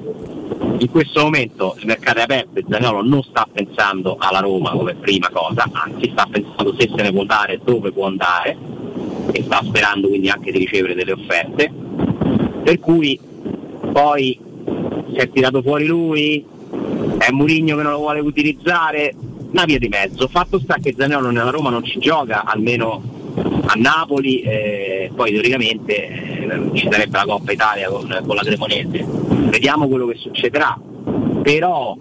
In 0.78 0.88
questo 0.88 1.22
momento 1.22 1.74
il 1.80 1.86
mercato 1.86 2.18
è 2.18 2.22
aperto 2.22 2.60
e 2.60 2.64
Zaniolo 2.68 3.02
non 3.02 3.22
sta 3.24 3.48
pensando 3.52 4.16
alla 4.16 4.38
Roma 4.38 4.70
come 4.70 4.94
prima 4.94 5.28
cosa, 5.30 5.68
anzi 5.72 6.08
sta 6.12 6.28
pensando 6.30 6.74
se 6.78 6.88
se 6.94 7.02
ne 7.02 7.10
può 7.10 7.22
andare, 7.22 7.60
dove 7.64 7.90
può 7.90 8.06
andare 8.06 8.56
e 9.32 9.42
sta 9.42 9.60
sperando 9.64 10.08
quindi 10.08 10.28
anche 10.28 10.52
di 10.52 10.58
ricevere 10.58 10.94
delle 10.94 11.12
offerte. 11.12 11.72
Per 12.62 12.78
cui 12.78 13.18
poi 13.92 14.38
si 15.12 15.16
è 15.16 15.30
tirato 15.30 15.62
fuori 15.62 15.86
lui, 15.86 16.44
è 17.18 17.30
Murigno 17.30 17.76
che 17.76 17.82
non 17.82 17.92
lo 17.92 17.98
vuole 17.98 18.20
utilizzare, 18.20 19.14
una 19.50 19.64
via 19.64 19.78
di 19.78 19.88
mezzo. 19.88 20.28
Fatto 20.28 20.58
sta 20.58 20.76
che 20.80 20.94
Zaniolo 20.96 21.30
nella 21.30 21.50
Roma 21.50 21.70
non 21.70 21.84
ci 21.84 21.98
gioca, 21.98 22.44
almeno 22.44 23.02
a 23.66 23.74
Napoli, 23.76 24.40
eh, 24.40 25.10
poi 25.14 25.32
teoricamente 25.32 26.08
eh, 26.08 26.70
ci 26.74 26.88
sarebbe 26.90 27.16
la 27.16 27.24
Coppa 27.24 27.52
Italia 27.52 27.88
con, 27.88 28.22
con 28.26 28.36
la 28.36 28.42
Cremonese. 28.42 29.04
Vediamo 29.50 29.88
quello 29.88 30.06
che 30.06 30.16
succederà. 30.16 30.78
Però 31.42 31.96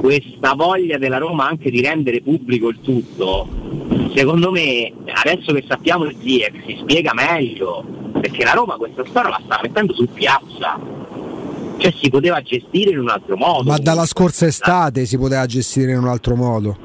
questa 0.00 0.54
voglia 0.54 0.98
della 0.98 1.18
Roma 1.18 1.48
anche 1.48 1.70
di 1.70 1.80
rendere 1.80 2.20
pubblico 2.20 2.68
il 2.68 2.78
tutto, 2.82 3.48
secondo 4.14 4.50
me 4.50 4.92
adesso 5.12 5.52
che 5.52 5.64
sappiamo 5.66 6.04
il 6.04 6.16
Ziyech 6.20 6.62
si 6.66 6.78
spiega 6.80 7.12
meglio, 7.14 7.84
perché 8.20 8.44
la 8.44 8.52
Roma 8.52 8.76
questa 8.76 9.04
storia 9.06 9.30
la 9.30 9.40
sta 9.44 9.60
mettendo 9.62 9.92
su 9.92 10.06
piazza. 10.12 10.78
Cioè 11.76 11.92
si 12.00 12.08
poteva 12.08 12.40
gestire 12.40 12.92
in 12.92 13.00
un 13.00 13.08
altro 13.08 13.36
modo. 13.36 13.70
ma 13.70 13.78
dalla 13.78 14.06
scorsa 14.06 14.46
estate 14.46 15.06
si 15.06 15.18
poteva 15.18 15.44
gestire 15.44 15.92
in 15.92 15.98
un 15.98 16.08
altro 16.08 16.36
modo. 16.36 16.76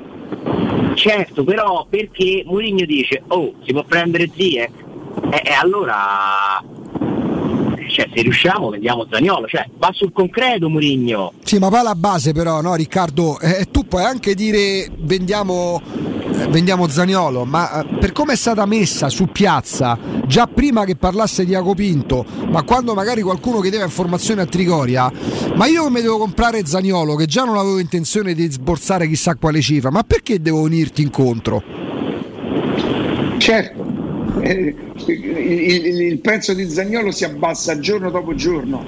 Certo, 0.96 1.44
però 1.44 1.86
perché 1.90 2.44
Mourinho 2.46 2.86
dice, 2.86 3.24
oh, 3.28 3.54
si 3.64 3.72
può 3.72 3.84
prendere 3.84 4.30
Ziyech? 4.34 4.72
E, 5.32 5.42
e 5.46 5.54
allora, 5.54 6.62
cioè, 7.88 8.10
se 8.14 8.22
riusciamo 8.22 8.70
vendiamo 8.70 9.06
Zagnolo, 9.10 9.48
cioè, 9.48 9.70
va 9.78 9.92
sul 9.94 10.12
concreto 10.12 10.68
Mourinho. 10.70 11.34
Sì, 11.44 11.58
ma 11.60 11.70
poi 11.70 11.80
alla 11.80 11.96
base 11.96 12.34
però, 12.34 12.62
no 12.62 12.76
Riccardo, 12.76 13.40
eh, 13.40 13.68
tu 13.72 13.86
puoi 13.88 14.04
anche 14.04 14.34
dire 14.34 14.90
vendiamo 14.98 15.82
vendiamo 16.48 16.88
Zaniolo, 16.88 17.46
ma 17.46 17.82
eh, 17.82 17.98
per 18.00 18.12
come 18.12 18.34
è 18.34 18.36
stata 18.36 18.66
messa 18.66 19.10
su 19.10 19.28
piazza, 19.28 19.98
già 20.26 20.48
prima 20.48 20.86
che 20.86 20.96
parlasse 20.96 21.46
di 21.46 21.56
Agopinto, 21.56 22.26
ma 22.50 22.64
quando 22.64 22.94
magari 22.94 23.22
qualcuno 23.22 23.60
chiedeva 23.60 23.84
informazioni 23.84 24.42
a 24.42 24.46
Trigoria, 24.46 25.12
ma 25.56 25.66
io 25.68 25.84
come 25.84 26.02
devo 26.02 26.18
comprare 26.18 26.66
Zaniolo, 26.66 27.16
che 27.16 27.26
già 27.26 27.44
non 27.44 27.58
avevo 27.58 27.80
intenzione 27.80 28.34
di 28.34 28.50
sborsare 28.50 29.08
chissà 29.08 29.36
quale 29.36 29.62
cifra, 29.62 29.90
ma 29.90 30.04
perché 30.04 30.42
devo 30.42 30.64
venirti 30.64 31.02
incontro? 31.02 31.64
Certo, 33.38 33.86
eh, 34.42 34.76
il, 35.08 35.86
il, 35.86 36.02
il, 36.02 36.20
prezzo 36.20 36.54
di 36.54 36.70
Zagnolo 36.70 37.12
si 37.12 37.24
abbassa 37.24 37.80
giorno 37.80 38.10
dopo 38.10 38.36
giorno 38.36 38.86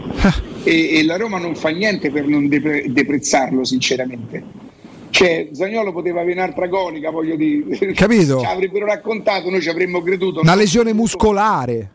e, 0.63 0.97
e, 0.97 1.03
la 1.05 1.17
Roma 1.17 1.39
non 1.39 1.55
fa 1.55 1.69
niente 1.69 2.11
per 2.11 2.27
non 2.27 2.47
depre, 2.47 2.85
deprezzarlo 2.87 3.63
sinceramente. 3.63 4.60
Cioè, 5.21 5.49
Zagnolo 5.51 5.91
poteva 5.91 6.21
avere 6.21 6.39
un'altra 6.39 6.67
conica, 6.67 7.11
voglio 7.11 7.35
dire. 7.35 7.93
Capito? 7.93 8.39
Ci 8.39 8.45
avrebbero 8.45 8.87
raccontato, 8.87 9.51
noi 9.51 9.61
ci 9.61 9.69
avremmo 9.69 10.01
creduto. 10.01 10.39
Una 10.39 10.55
lesione 10.55 10.93
muscolare. 10.93 11.91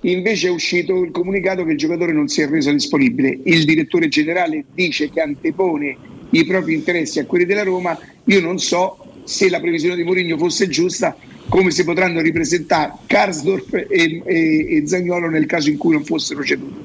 Invece 0.00 0.48
è 0.48 0.50
uscito 0.50 1.02
il 1.02 1.10
comunicato 1.10 1.62
che 1.66 1.72
il 1.72 1.76
giocatore 1.76 2.12
non 2.12 2.26
si 2.28 2.40
è 2.40 2.48
reso 2.48 2.72
disponibile. 2.72 3.38
Il 3.44 3.66
direttore 3.66 4.08
generale 4.08 4.64
dice 4.72 5.10
che 5.10 5.20
antepone 5.20 5.96
i 6.30 6.46
propri 6.46 6.72
interessi 6.72 7.18
a 7.18 7.26
quelli 7.26 7.44
della 7.44 7.64
Roma. 7.64 7.98
Io 8.24 8.40
non 8.40 8.58
so 8.58 8.96
se 9.24 9.50
la 9.50 9.60
previsione 9.60 9.94
di 9.94 10.02
Mourinho 10.02 10.38
fosse 10.38 10.66
giusta, 10.66 11.14
come 11.50 11.70
si 11.70 11.84
potranno 11.84 12.22
ripresentare 12.22 12.92
Karsdorp 13.06 13.74
e, 13.74 14.22
e, 14.24 14.76
e 14.76 14.86
Zagnolo 14.86 15.28
nel 15.28 15.44
caso 15.44 15.68
in 15.68 15.76
cui 15.76 15.92
non 15.92 16.04
fossero 16.04 16.42
ceduti 16.42 16.80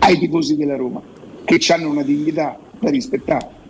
ai 0.00 0.18
tifosi 0.18 0.54
della 0.54 0.76
Roma, 0.76 1.00
che 1.46 1.58
hanno 1.72 1.88
una 1.88 2.02
dignità 2.02 2.58
da 2.78 2.90
rispettare. 2.90 3.62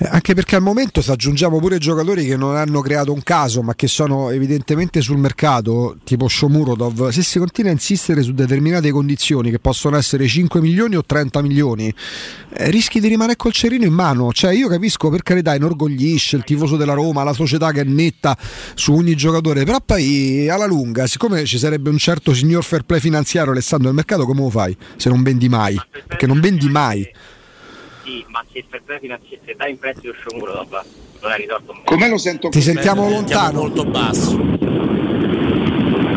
Eh, 0.00 0.06
anche 0.08 0.32
perché 0.32 0.54
al 0.54 0.62
momento 0.62 1.02
se 1.02 1.10
aggiungiamo 1.10 1.58
pure 1.58 1.78
giocatori 1.78 2.24
che 2.24 2.36
non 2.36 2.54
hanno 2.54 2.80
creato 2.80 3.12
un 3.12 3.20
caso 3.24 3.62
ma 3.62 3.74
che 3.74 3.88
sono 3.88 4.30
evidentemente 4.30 5.00
sul 5.00 5.18
mercato, 5.18 5.96
tipo 6.04 6.28
Shomurodov, 6.28 7.08
se 7.08 7.22
si 7.22 7.40
continua 7.40 7.70
a 7.70 7.74
insistere 7.74 8.22
su 8.22 8.32
determinate 8.32 8.92
condizioni 8.92 9.50
che 9.50 9.58
possono 9.58 9.96
essere 9.96 10.28
5 10.28 10.60
milioni 10.60 10.94
o 10.94 11.04
30 11.04 11.42
milioni, 11.42 11.92
eh, 12.50 12.70
rischi 12.70 13.00
di 13.00 13.08
rimanere 13.08 13.36
col 13.36 13.50
cerino 13.50 13.84
in 13.84 13.92
mano. 13.92 14.32
Cioè 14.32 14.52
io 14.52 14.68
capisco 14.68 15.10
per 15.10 15.24
carità 15.24 15.56
inorgoglisce 15.56 16.36
il 16.36 16.44
tifoso 16.44 16.76
della 16.76 16.94
Roma, 16.94 17.24
la 17.24 17.32
società 17.32 17.72
che 17.72 17.80
è 17.80 17.84
netta 17.84 18.38
su 18.74 18.92
ogni 18.92 19.16
giocatore, 19.16 19.64
però 19.64 19.78
poi 19.84 20.48
alla 20.48 20.66
lunga, 20.66 21.08
siccome 21.08 21.44
ci 21.44 21.58
sarebbe 21.58 21.90
un 21.90 21.98
certo 21.98 22.32
signor 22.34 22.62
fair 22.62 22.84
play 22.84 23.00
finanziario 23.00 23.50
Alessandro 23.50 23.88
nel 23.88 23.96
mercato, 23.96 24.24
come 24.26 24.42
lo 24.42 24.50
fai 24.50 24.76
se 24.96 25.08
non 25.08 25.24
vendi 25.24 25.48
mai? 25.48 25.76
Perché 26.06 26.28
non 26.28 26.38
vendi 26.38 26.68
mai 26.68 27.04
sì, 28.08 28.24
ma 28.28 28.42
se 28.50 28.64
dai 29.56 29.70
in 29.72 29.78
prestito 29.78 30.14
Sciomuro 30.14 30.52
dopo 30.52 30.80
non 31.20 31.30
hai 31.30 31.38
risolto 31.42 31.76
Come 31.84 32.08
lo 32.08 32.16
sento? 32.16 32.48
Ti 32.48 32.62
sentiamo 32.62 33.08
lontano. 33.08 33.60
molto 33.60 33.84
basso. 33.84 34.36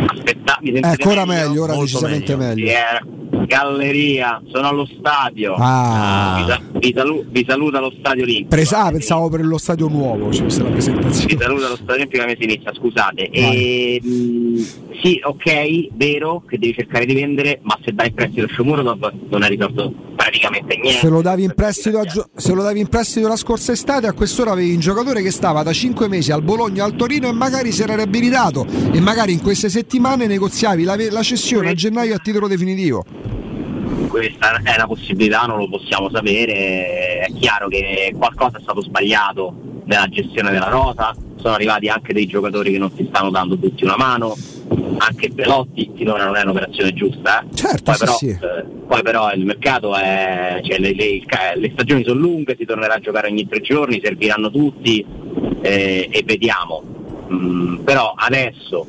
Aspetta, 0.07 0.57
mi 0.61 0.73
eh, 0.73 0.79
ancora 0.81 1.25
meglio, 1.25 1.47
meglio 1.49 1.63
ora 1.63 1.75
decisamente 1.75 2.35
meglio. 2.37 2.65
meglio. 2.65 3.20
Galleria, 3.45 4.41
sono 4.51 4.67
allo 4.67 4.85
stadio. 4.85 5.55
Ah. 5.57 6.59
Vi, 6.73 6.79
vi, 6.79 6.93
salu- 6.95 7.25
vi, 7.29 7.45
saluta 7.47 7.79
lo 7.79 7.93
stadio 7.97 8.23
Olimpico. 8.23 8.49
Presa- 8.49 8.83
ah, 8.83 8.91
pensavo 8.91 9.29
per 9.29 9.45
lo 9.45 9.57
stadio 9.57 9.87
nuovo, 9.87 10.31
cioè, 10.31 10.47
la 10.59 10.69
presentazione. 10.69 11.35
Vi 11.35 11.37
saluta 11.41 11.67
lo 11.69 11.75
stadio 11.75 11.93
Olimpico 11.93 12.23
a 12.23 12.25
mese 12.25 12.43
inizia, 12.43 12.73
scusate. 12.73 13.29
E, 13.29 14.01
mh, 14.01 14.99
sì, 15.01 15.19
ok, 15.23 15.87
vero 15.93 16.43
che 16.47 16.57
devi 16.59 16.73
cercare 16.73 17.05
di 17.05 17.13
vendere, 17.13 17.59
ma 17.63 17.77
se 17.83 17.91
dai 17.93 18.07
in 18.07 18.13
prestito 18.13 18.47
Shomurodov 18.47 19.11
non 19.29 19.43
hai 19.43 19.49
risolto 19.49 19.93
praticamente 20.15 20.75
niente. 20.77 20.99
Se 20.99 21.09
lo 21.09 21.21
davi 21.21 21.43
in 21.43 21.53
prestito, 21.55 22.03
gio- 22.05 22.29
se 22.35 22.53
lo 22.53 22.61
davi 22.61 22.79
in 22.79 22.87
prestito 22.87 23.27
la 23.27 23.35
scorsa 23.35 23.71
estate, 23.71 24.07
a 24.07 24.13
quest'ora 24.13 24.51
avevi 24.51 24.73
un 24.73 24.79
giocatore 24.79 25.21
che 25.21 25.31
stava 25.31 25.63
da 25.63 25.73
5 25.73 26.07
mesi 26.07 26.31
al 26.31 26.43
Bologna 26.43 26.83
al 26.83 26.95
Torino 26.95 27.27
e 27.27 27.31
magari 27.31 27.71
si 27.71 27.81
era 27.81 27.95
riabilitato 27.95 28.65
e 28.91 28.99
magari 28.99 29.33
in 29.33 29.41
queste 29.41 29.69
settimane 29.69 30.27
negoziavi 30.27 30.83
la, 30.83 30.95
la 31.09 31.23
cessione 31.23 31.69
a 31.69 31.73
gennaio 31.73 32.15
a 32.15 32.19
titolo 32.19 32.47
definitivo 32.47 33.03
questa 34.11 34.59
è 34.61 34.75
una 34.75 34.87
possibilità, 34.87 35.43
non 35.43 35.57
lo 35.57 35.69
possiamo 35.69 36.09
sapere, 36.11 37.19
è 37.19 37.31
chiaro 37.39 37.69
che 37.69 38.13
qualcosa 38.15 38.57
è 38.57 38.61
stato 38.61 38.81
sbagliato 38.81 39.53
nella 39.85 40.07
gestione 40.09 40.51
della 40.51 40.67
rosa, 40.67 41.15
sono 41.37 41.53
arrivati 41.53 41.87
anche 41.87 42.13
dei 42.13 42.27
giocatori 42.27 42.73
che 42.73 42.77
non 42.77 42.91
si 42.93 43.07
stanno 43.07 43.29
dando 43.29 43.57
tutti 43.57 43.85
una 43.85 43.95
mano, 43.95 44.35
anche 44.97 45.31
Pelotti 45.33 45.91
finora 45.95 46.25
non 46.25 46.35
è 46.35 46.41
un'operazione 46.43 46.93
giusta, 46.93 47.41
eh. 47.41 47.55
certo, 47.55 47.83
poi, 47.83 47.95
sì, 47.95 48.03
però, 48.03 48.17
sì. 48.17 48.27
Eh, 48.27 48.65
poi, 48.85 49.01
però, 49.01 49.31
il 49.31 49.45
mercato 49.45 49.95
è, 49.95 50.59
cioè 50.61 50.77
le, 50.77 50.93
le, 50.93 51.21
le, 51.55 51.71
stagioni 51.71 52.03
sono 52.03 52.19
lunghe, 52.19 52.57
si 52.59 52.65
tornerà 52.65 52.95
a 52.95 52.99
giocare 52.99 53.29
ogni 53.29 53.47
tre 53.47 53.61
giorni, 53.61 54.01
serviranno 54.03 54.51
tutti 54.51 55.05
eh, 55.61 56.09
e 56.11 56.23
vediamo. 56.25 56.99
Mm, 57.31 57.77
però 57.83 58.13
adesso 58.15 58.85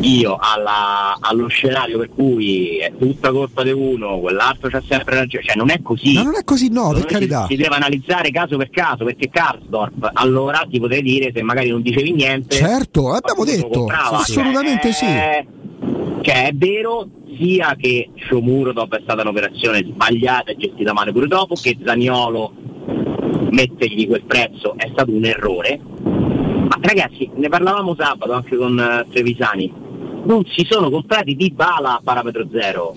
io 0.00 0.36
alla, 0.40 1.16
allo 1.20 1.46
scenario 1.48 1.98
per 1.98 2.08
cui 2.08 2.78
è 2.78 2.92
tutta 2.98 3.30
colpa 3.30 3.62
di 3.62 3.70
uno, 3.70 4.18
quell'altro 4.18 4.68
c'ha 4.68 4.82
sempre 4.86 5.16
ragione, 5.16 5.44
cioè 5.44 5.56
non 5.56 5.70
è 5.70 5.80
così. 5.82 6.14
Ma 6.14 6.22
non 6.22 6.36
è 6.36 6.44
così, 6.44 6.68
no, 6.68 6.92
per 6.92 7.04
carità. 7.04 7.46
Si, 7.48 7.56
deve 7.56 7.74
analizzare 7.74 8.30
caso 8.30 8.56
per 8.56 8.70
caso, 8.70 9.04
perché 9.04 9.28
Karsdorp 9.28 10.10
allora 10.14 10.66
ti 10.68 10.78
potrei 10.78 11.02
dire 11.02 11.30
se 11.34 11.42
magari 11.42 11.70
non 11.70 11.82
dicevi 11.82 12.12
niente. 12.12 12.56
Certo, 12.56 13.12
abbiamo 13.12 13.44
detto, 13.44 13.86
assolutamente 13.86 14.92
cioè, 14.92 15.44
sì. 15.44 15.54
Cioè 16.22 16.48
è 16.48 16.52
vero 16.54 17.08
sia 17.38 17.76
che 17.78 18.10
Shomurodov 18.28 18.96
è 18.96 19.00
stata 19.02 19.22
un'operazione 19.22 19.84
sbagliata 19.84 20.50
e 20.50 20.56
gestita 20.56 20.92
male 20.92 21.12
pure 21.12 21.26
dopo, 21.26 21.54
che 21.54 21.76
Zaniolo 21.84 22.52
mettergli 23.50 24.06
quel 24.06 24.24
prezzo 24.24 24.74
è 24.76 24.88
stato 24.92 25.12
un 25.12 25.24
errore. 25.24 25.80
Ma 26.78 26.86
ragazzi, 26.86 27.30
ne 27.34 27.48
parlavamo 27.48 27.94
sabato 27.98 28.32
anche 28.32 28.56
con 28.56 28.76
uh, 28.78 29.10
Trevisani 29.10 29.84
non 30.26 30.44
si 30.44 30.66
sono 30.68 30.90
comprati 30.90 31.34
di 31.36 31.50
bala 31.50 31.94
a 31.94 32.00
parametro 32.02 32.46
zero. 32.52 32.94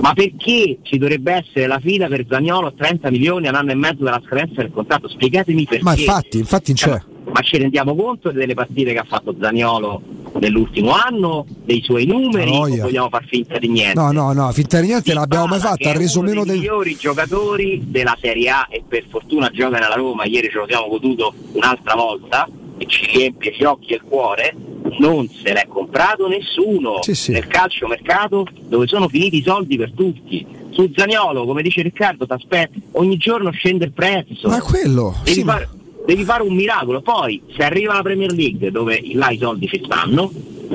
Ma 0.00 0.12
perché 0.12 0.78
ci 0.82 0.98
dovrebbe 0.98 1.32
essere 1.32 1.66
la 1.66 1.80
fila 1.80 2.06
per 2.06 2.26
Zagnolo 2.28 2.68
a 2.68 2.72
30 2.76 3.10
milioni 3.10 3.46
a 3.46 3.50
un 3.50 3.56
anno 3.56 3.70
e 3.72 3.74
mezzo 3.74 4.04
dalla 4.04 4.22
scadenza 4.24 4.60
del 4.60 4.70
contratto? 4.70 5.08
Spiegatemi 5.08 5.64
perché. 5.64 5.82
Ma 5.82 5.96
infatti, 5.96 6.38
infatti 6.38 6.74
c'è. 6.74 7.02
Ma 7.32 7.40
ci 7.40 7.56
rendiamo 7.56 7.96
conto 7.96 8.30
delle 8.30 8.54
partite 8.54 8.92
che 8.92 8.98
ha 8.98 9.06
fatto 9.08 9.34
Zagnolo 9.40 10.00
nell'ultimo 10.38 10.92
anno, 10.92 11.46
dei 11.64 11.82
suoi 11.82 12.04
numeri, 12.04 12.50
o 12.50 12.82
vogliamo 12.82 13.08
far 13.08 13.24
finta 13.24 13.58
di 13.58 13.68
niente? 13.68 13.98
No, 13.98 14.12
no, 14.12 14.32
no, 14.32 14.52
finta 14.52 14.80
di 14.80 14.88
niente 14.88 15.14
l'abbiamo 15.14 15.46
mai 15.46 15.58
fatta, 15.58 15.90
ha 15.90 15.96
reso 15.96 16.20
meno 16.20 16.44
dei 16.44 16.58
migliori 16.58 16.94
giocatori 16.94 17.82
della 17.86 18.16
Serie 18.20 18.50
A 18.50 18.66
e 18.70 18.82
per 18.86 19.06
fortuna 19.08 19.48
gioca 19.50 19.78
nella 19.78 19.94
Roma, 19.94 20.24
ieri 20.24 20.48
ce 20.50 20.58
lo 20.58 20.66
siamo 20.68 20.88
goduto 20.88 21.32
un'altra 21.52 21.94
volta 21.94 22.46
e 22.78 22.86
ci 22.86 23.06
riempie 23.06 23.54
gli 23.56 23.64
occhi 23.64 23.92
e 23.92 23.94
il 23.96 24.02
cuore 24.02 24.54
non 24.98 25.28
se 25.28 25.52
l'è 25.52 25.66
comprato 25.68 26.26
nessuno 26.28 27.02
sì, 27.02 27.14
sì. 27.14 27.32
nel 27.32 27.46
calcio 27.46 27.86
mercato 27.86 28.46
dove 28.68 28.86
sono 28.86 29.08
finiti 29.08 29.38
i 29.38 29.42
soldi 29.42 29.76
per 29.76 29.92
tutti. 29.92 30.64
Su 30.70 30.92
Zaniolo, 30.94 31.46
come 31.46 31.62
dice 31.62 31.80
Riccardo, 31.80 32.26
t'aspetti, 32.26 32.82
ogni 32.92 33.16
giorno 33.16 33.50
scende 33.50 33.86
il 33.86 33.92
prezzo. 33.92 34.48
Ma 34.48 34.60
quello. 34.60 35.14
Devi, 35.24 35.38
sì, 35.38 35.44
fare, 35.44 35.68
ma... 35.72 36.04
devi, 36.04 36.24
fare, 36.24 36.42
un 36.42 36.54
miracolo. 36.54 37.00
Poi 37.00 37.42
se 37.56 37.62
arriva 37.64 37.94
la 37.94 38.02
Premier 38.02 38.30
League 38.30 38.70
dove 38.70 39.00
là 39.14 39.30
i 39.30 39.38
soldi 39.38 39.66
ci 39.68 39.80
stanno, 39.82 40.30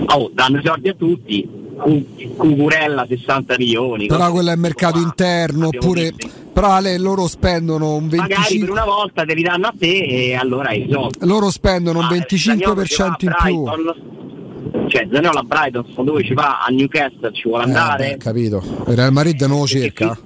oh, 0.07 0.31
danno 0.33 0.57
i 0.57 0.61
soldi 0.63 0.89
a 0.89 0.93
tutti, 0.93 1.47
Cucurella 2.37 3.05
60 3.07 3.55
milioni. 3.57 4.07
Però 4.07 4.31
quello 4.31 4.51
è 4.51 4.55
mercato 4.55 4.99
qua, 4.99 5.01
interno, 5.01 5.67
oppure 5.67 6.13
però 6.51 6.71
Ale, 6.71 6.97
loro 6.97 7.27
spendono 7.27 7.95
un 7.95 8.09
25 8.09 8.35
magari 8.35 8.59
per 8.59 8.69
una 8.69 8.85
volta 8.85 9.23
te 9.23 9.33
li 9.33 9.41
danno 9.41 9.67
a 9.67 9.73
te 9.77 9.99
e 9.99 10.35
allora 10.35 10.69
hai 10.69 10.83
risolto. 10.83 11.25
Loro 11.25 11.49
spendono 11.49 11.99
un 11.99 12.05
25% 12.05 13.13
in 13.21 13.31
più. 13.43 13.65
Cioè 14.87 15.07
Zaniolo 15.11 15.39
a 15.39 15.43
Brighton 15.43 15.85
dove 16.03 16.23
ci 16.23 16.33
va 16.33 16.59
a 16.59 16.67
Newcastle 16.69 17.31
ci 17.33 17.47
vuole 17.47 17.63
andare. 17.63 18.05
Eh, 18.05 18.11
beh, 18.11 18.17
capito. 18.17 18.61
Il 18.87 18.95
Real 18.95 19.11
Madrid 19.11 19.41
non 19.41 19.59
lo 19.59 19.67
cerca. 19.67 20.17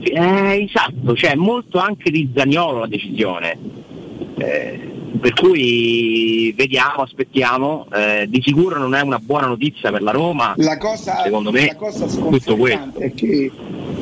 Eh, 0.00 0.68
esatto, 0.68 1.14
cioè 1.16 1.34
molto 1.34 1.78
anche 1.78 2.10
di 2.10 2.30
Zaniolo 2.34 2.80
la 2.80 2.86
decisione. 2.86 3.58
Eh, 4.36 4.93
per 5.20 5.32
cui 5.34 6.52
vediamo, 6.56 7.02
aspettiamo, 7.02 7.86
eh, 7.92 8.26
di 8.28 8.42
sicuro 8.44 8.78
non 8.78 8.94
è 8.94 9.00
una 9.00 9.18
buona 9.18 9.46
notizia 9.46 9.90
per 9.90 10.02
la 10.02 10.10
Roma. 10.10 10.54
La 10.56 10.78
cosa, 10.78 11.22
secondo 11.22 11.50
me, 11.50 11.66
la 11.66 11.76
cosa 11.76 12.08
sconcertante 12.08 13.04
è 13.04 13.14
che, 13.14 13.50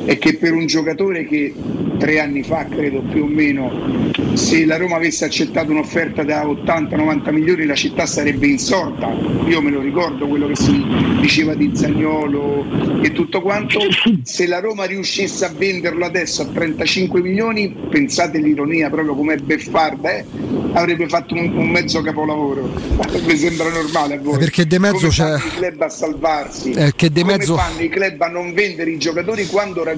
è 0.05 0.17
che 0.17 0.35
per 0.35 0.53
un 0.53 0.65
giocatore 0.65 1.25
che 1.25 1.53
tre 1.97 2.19
anni 2.19 2.43
fa, 2.43 2.65
credo 2.65 3.01
più 3.01 3.23
o 3.23 3.27
meno, 3.27 4.11
se 4.33 4.65
la 4.65 4.77
Roma 4.77 4.97
avesse 4.97 5.23
accettato 5.23 5.71
un'offerta 5.71 6.23
da 6.23 6.43
80-90 6.45 7.31
milioni 7.31 7.65
la 7.65 7.75
città 7.75 8.05
sarebbe 8.05 8.47
insorta. 8.47 9.09
Io 9.47 9.61
me 9.61 9.69
lo 9.69 9.79
ricordo 9.79 10.27
quello 10.27 10.47
che 10.47 10.55
si 10.55 10.83
diceva 11.21 11.53
di 11.53 11.71
Zagnolo 11.73 13.01
e 13.01 13.11
tutto 13.13 13.41
quanto. 13.41 13.79
Se 14.23 14.47
la 14.47 14.59
Roma 14.59 14.83
riuscisse 14.83 15.45
a 15.45 15.53
venderlo 15.55 16.03
adesso 16.03 16.41
a 16.41 16.45
35 16.45 17.21
milioni, 17.21 17.73
pensate 17.89 18.39
l'ironia 18.39 18.89
proprio 18.89 19.15
come 19.15 19.37
beffarda, 19.37 20.17
eh? 20.17 20.25
avrebbe 20.73 21.07
fatto 21.07 21.35
un, 21.35 21.55
un, 21.55 21.69
mezzo 21.69 22.01
capolavoro. 22.01 22.69
Mi 23.25 23.37
sembra 23.37 23.69
normale 23.69 24.15
a 24.15 24.19
voi. 24.19 24.37
Perché 24.39 24.65
de 24.65 24.79
mezzo 24.79 25.07
come 25.07 25.11
c'è. 25.11 25.35
i 25.37 25.49
club 25.55 25.81
a 25.81 25.89
salvarsi. 25.89 26.71
Eh, 26.71 26.93
che 26.95 27.11
de 27.11 27.21
come 27.21 27.37
mezzo... 27.37 27.55
fanno 27.55 27.81
i 27.81 27.89
club 27.89 28.21
a 28.21 28.27
non 28.27 28.53
vendere 28.53 28.91
i 28.91 28.97
giocatori 28.97 29.45
quando 29.47 29.83
raggiungono 29.83 29.92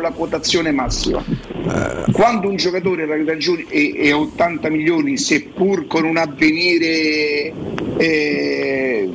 la 0.00 0.10
quotazione 0.10 0.70
massima? 0.70 1.22
Quando 2.12 2.48
un 2.48 2.56
giocatore 2.56 3.06
ragione 3.24 3.64
e, 3.68 3.92
e 3.96 4.12
80 4.12 4.68
milioni, 4.70 5.16
seppur 5.16 5.86
con 5.86 6.04
un 6.04 6.16
avvenire 6.16 7.52
eh, 7.96 9.08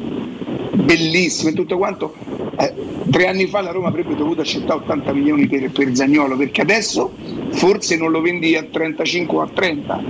bellissimo 0.74 1.50
e 1.50 1.54
tutto 1.54 1.78
quanto, 1.78 2.14
eh, 2.58 2.74
tre 3.10 3.28
anni 3.28 3.48
fa 3.48 3.62
la 3.62 3.72
Roma 3.72 3.88
avrebbe 3.88 4.16
dovuto 4.16 4.42
accettare 4.42 4.80
80 4.82 5.14
milioni 5.14 5.48
per, 5.48 5.70
per 5.72 5.96
Zagnolo 5.96 6.38
perché 6.38 6.62
adesso 6.62 7.14
forse 7.52 7.98
non 7.98 8.12
lo 8.12 8.22
vendi 8.22 8.56
a 8.56 8.64
35 8.64 9.38
o 9.38 9.42
a 9.42 9.50
30 9.54 10.04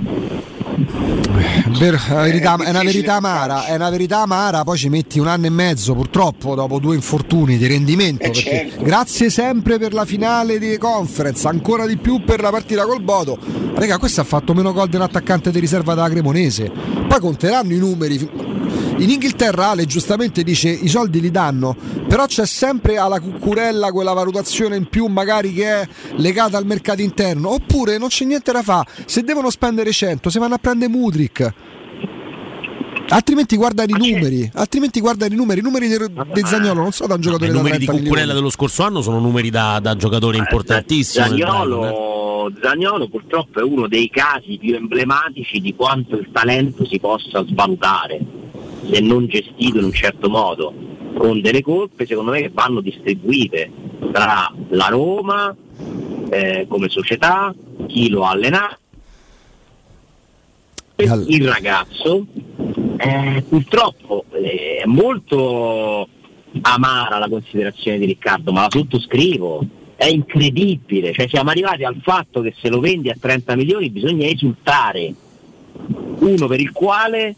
Ver- 1.78 2.08
è, 2.08 2.14
verità, 2.14 2.56
è, 2.56 2.70
una 2.70 2.82
verità 2.82 3.14
amara, 3.14 3.64
è 3.64 3.74
una 3.74 3.90
verità 3.90 4.20
amara, 4.20 4.64
poi 4.64 4.76
ci 4.76 4.88
metti 4.88 5.18
un 5.18 5.26
anno 5.26 5.46
e 5.46 5.50
mezzo 5.50 5.94
purtroppo 5.94 6.54
dopo 6.54 6.78
due 6.78 6.94
infortuni 6.94 7.56
di 7.56 7.66
rendimento. 7.66 8.24
Eh 8.24 8.32
certo. 8.32 8.82
Grazie 8.82 9.30
sempre 9.30 9.78
per 9.78 9.92
la 9.92 10.04
finale 10.04 10.58
di 10.58 10.76
conference, 10.78 11.46
ancora 11.48 11.86
di 11.86 11.96
più 11.96 12.24
per 12.24 12.40
la 12.40 12.50
partita 12.50 12.84
col 12.84 13.02
Bodo. 13.02 13.38
Raga, 13.74 13.98
questo 13.98 14.20
ha 14.20 14.24
fatto 14.24 14.54
meno 14.54 14.72
gol 14.72 14.88
dell'attaccante 14.88 15.50
di 15.50 15.58
riserva 15.58 15.94
della 15.94 16.08
Cremonese. 16.08 16.70
Poi 17.08 17.20
conteranno 17.20 17.72
i 17.72 17.78
numeri. 17.78 18.54
In 18.98 19.10
Inghilterra 19.10 19.68
Ale 19.68 19.84
giustamente 19.84 20.42
dice 20.42 20.70
i 20.70 20.88
soldi 20.88 21.20
li 21.20 21.30
danno, 21.30 21.76
però 22.08 22.24
c'è 22.24 22.46
sempre 22.46 22.96
alla 22.96 23.20
cucurella 23.20 23.92
quella 23.92 24.14
valutazione 24.14 24.76
in 24.76 24.88
più 24.88 25.04
magari 25.06 25.52
che 25.52 25.66
è 25.66 25.88
legata 26.16 26.56
al 26.56 26.64
mercato 26.64 27.02
interno, 27.02 27.50
oppure 27.50 27.98
non 27.98 28.08
c'è 28.08 28.24
niente 28.24 28.52
da 28.52 28.62
fare, 28.62 28.90
se 29.04 29.22
devono 29.22 29.50
spendere 29.50 29.92
100 29.92 30.30
se 30.30 30.38
vanno 30.38 30.54
a 30.54 30.58
prendere 30.58 30.90
Mudrik. 30.90 31.54
Altrimenti 33.08 33.56
guardano 33.56 33.94
i 33.94 34.12
numeri, 34.12 34.50
altrimenti 34.54 35.00
guardano 35.00 35.34
i 35.34 35.36
numeri, 35.36 35.60
i 35.60 35.62
numeri 35.62 35.88
di 35.88 36.42
Zagnolo 36.42 36.80
non 36.80 36.92
sono 36.92 37.08
da 37.08 37.14
un 37.16 37.20
giocatore 37.20 37.50
I 37.50 37.52
da 37.52 37.58
numeri 37.58 37.78
di 37.78 37.84
30 37.84 38.02
Cucurella 38.02 38.32
dello 38.32 38.50
scorso 38.50 38.82
anno 38.82 39.02
sono 39.02 39.20
numeri 39.20 39.50
da, 39.50 39.78
da 39.78 39.94
giocatore 39.94 40.38
importantissimo. 40.38 41.26
Brighton, 41.28 41.48
eh. 41.48 41.52
Zagnolo, 41.52 42.52
Zagnolo 42.62 43.08
purtroppo 43.08 43.60
è 43.60 43.62
uno 43.62 43.86
dei 43.88 44.08
casi 44.08 44.56
più 44.58 44.74
emblematici 44.74 45.60
di 45.60 45.74
quanto 45.74 46.16
il 46.16 46.30
talento 46.32 46.86
si 46.86 46.98
possa 46.98 47.44
svalutare 47.44 48.45
se 48.90 49.00
non 49.00 49.26
gestito 49.26 49.78
in 49.78 49.84
un 49.84 49.92
certo 49.92 50.28
modo, 50.28 50.72
con 51.16 51.40
delle 51.40 51.62
colpe 51.62 52.06
secondo 52.06 52.30
me 52.30 52.42
che 52.42 52.50
vanno 52.52 52.80
distribuite 52.80 53.70
tra 54.12 54.52
la 54.68 54.86
Roma 54.88 55.54
eh, 56.30 56.66
come 56.68 56.88
società, 56.88 57.54
chi 57.86 58.08
lo 58.08 58.24
ha 58.24 58.30
allenato, 58.30 58.78
al- 61.04 61.24
il 61.28 61.48
ragazzo. 61.48 62.26
Eh, 62.98 63.44
purtroppo 63.46 64.24
eh, 64.32 64.80
è 64.82 64.86
molto 64.86 66.08
amara 66.62 67.18
la 67.18 67.28
considerazione 67.28 67.98
di 67.98 68.06
Riccardo, 68.06 68.52
ma 68.52 68.62
la 68.62 68.68
sottoscrivo. 68.70 69.64
È 69.96 70.06
incredibile, 70.06 71.12
cioè 71.12 71.26
siamo 71.28 71.50
arrivati 71.50 71.84
al 71.84 71.96
fatto 72.02 72.42
che 72.42 72.54
se 72.60 72.68
lo 72.68 72.80
vendi 72.80 73.08
a 73.08 73.16
30 73.18 73.56
milioni 73.56 73.90
bisogna 73.90 74.26
esultare. 74.26 75.14
Uno 76.18 76.46
per 76.46 76.60
il 76.60 76.72
quale 76.72 77.34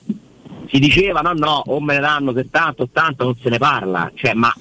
si 0.70 0.78
diceva 0.78 1.20
no 1.20 1.32
no, 1.32 1.62
o 1.66 1.80
me 1.80 1.94
ne 1.94 2.00
danno 2.00 2.32
70, 2.32 2.82
80, 2.82 3.24
non 3.24 3.34
se 3.36 3.48
ne 3.48 3.58
parla. 3.58 4.10
Cioè, 4.14 4.34
ma 4.34 4.52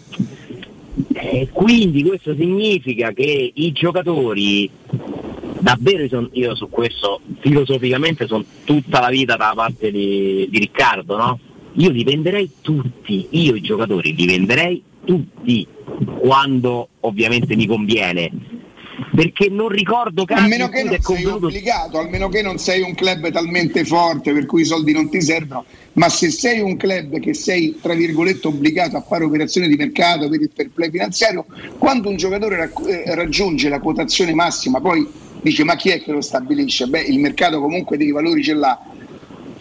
eh, 1.14 1.50
quindi 1.52 2.04
questo 2.04 2.36
significa 2.36 3.12
che 3.12 3.52
i 3.54 3.72
giocatori 3.72 4.70
davvero 5.60 6.08
son- 6.08 6.30
io 6.34 6.56
su 6.56 6.70
questo 6.70 7.22
filosoficamente 7.40 8.28
sono 8.28 8.44
tutta 8.64 9.00
la 9.00 9.10
vita 9.10 9.36
dalla 9.36 9.54
parte 9.56 9.92
di, 9.92 10.48
di 10.50 10.60
Riccardo, 10.60 11.18
no? 11.18 11.40
Io 11.74 11.90
li 11.90 12.04
venderei 12.04 12.50
tutti, 12.62 13.28
io 13.32 13.56
i 13.56 13.62
giocatori 13.62 14.16
li 14.16 14.26
venderei 14.26 14.82
tutti 15.06 15.68
quando 16.20 16.90
ovviamente 17.02 17.56
mi 17.56 17.68
conviene. 17.68 18.32
Perché 19.18 19.50
non 19.50 19.70
ricordo 19.70 20.22
A 20.22 20.26
casi 20.26 20.48
meno 20.48 20.70
che 20.70 20.84
non 20.84 20.92
sei 20.92 21.02
convenuto 21.02 21.46
obbligato, 21.48 21.98
almeno 21.98 22.30
che 22.30 22.44
non 22.44 22.60
sei 22.60 22.82
un 22.84 22.94
club 22.94 23.32
talmente 23.32 23.84
forte 23.84 24.32
per 24.32 24.46
cui 24.46 24.62
i 24.62 24.66
soldi 24.66 24.92
non 24.92 25.10
ti 25.10 25.20
servono, 25.24 25.66
ma 25.94 26.08
se 26.08 26.30
sei 26.30 26.60
un 26.60 26.78
club 26.78 27.20
che 27.20 27.34
sei 27.34 27.80
tra 27.82 27.96
virgolette 27.96 28.46
obbligato 28.48 28.96
a 28.96 29.02
fare 29.02 29.24
operazioni 29.24 29.68
di 29.68 29.76
mercato 29.76 30.30
per 30.30 30.40
il 30.40 30.52
fair 30.54 30.70
play 30.70 30.92
finanziario, 30.92 31.46
quando 31.80 32.10
un 32.10 32.16
giocatore 32.18 32.58
racc- 32.58 32.88
eh, 32.88 33.16
raggiunge 33.16 33.70
la 33.70 33.80
quotazione 33.80 34.36
massima, 34.36 34.80
poi 34.80 35.08
dice 35.42 35.64
ma 35.64 35.76
chi 35.76 35.90
è 35.90 36.00
che 36.04 36.12
lo 36.12 36.22
stabilisce? 36.22 36.86
Beh, 36.86 37.02
il 37.02 37.18
mercato 37.18 37.60
comunque 37.60 37.98
dei 37.98 38.12
valori 38.12 38.44
ce 38.44 38.54
l'ha. 38.54 38.80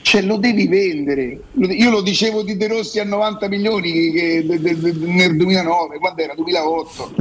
Cioè 0.03 0.21
lo 0.21 0.37
devi 0.37 0.69
vendere. 0.69 1.41
Io 1.55 1.91
lo 1.91 2.03
dicevo 2.03 2.43
di 2.43 2.59
De 2.59 2.69
Rossi 2.69 3.01
a 3.01 3.05
90 3.05 3.49
milioni 3.49 4.13
che- 4.13 4.45
de- 4.47 4.61
de- 4.61 4.79
de- 4.79 4.93
nel 5.07 5.35
2009, 5.35 5.99
quando 5.99 6.23
era 6.23 6.35
2008. 6.35 7.15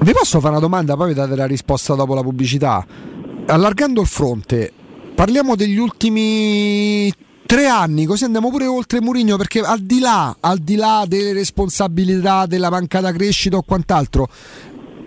Vi 0.00 0.12
posso 0.12 0.38
fare 0.38 0.52
una 0.52 0.60
domanda, 0.60 0.96
poi 0.96 1.08
vi 1.08 1.14
date 1.14 1.34
la 1.34 1.46
risposta 1.46 1.94
dopo 1.94 2.14
la 2.14 2.22
pubblicità. 2.22 2.86
Allargando 3.46 4.00
il 4.00 4.06
fronte, 4.06 4.72
parliamo 5.14 5.56
degli 5.56 5.76
ultimi 5.76 7.12
tre 7.44 7.66
anni, 7.66 8.06
così 8.06 8.24
andiamo 8.24 8.48
pure 8.50 8.66
oltre 8.66 9.00
Murigno, 9.00 9.36
perché 9.36 9.60
al 9.60 9.80
di 9.80 9.98
là, 9.98 10.36
al 10.38 10.58
di 10.58 10.76
là 10.76 11.04
delle 11.06 11.32
responsabilità, 11.32 12.46
della 12.46 12.70
mancata 12.70 13.10
crescita 13.12 13.56
o 13.56 13.62
quant'altro, 13.62 14.28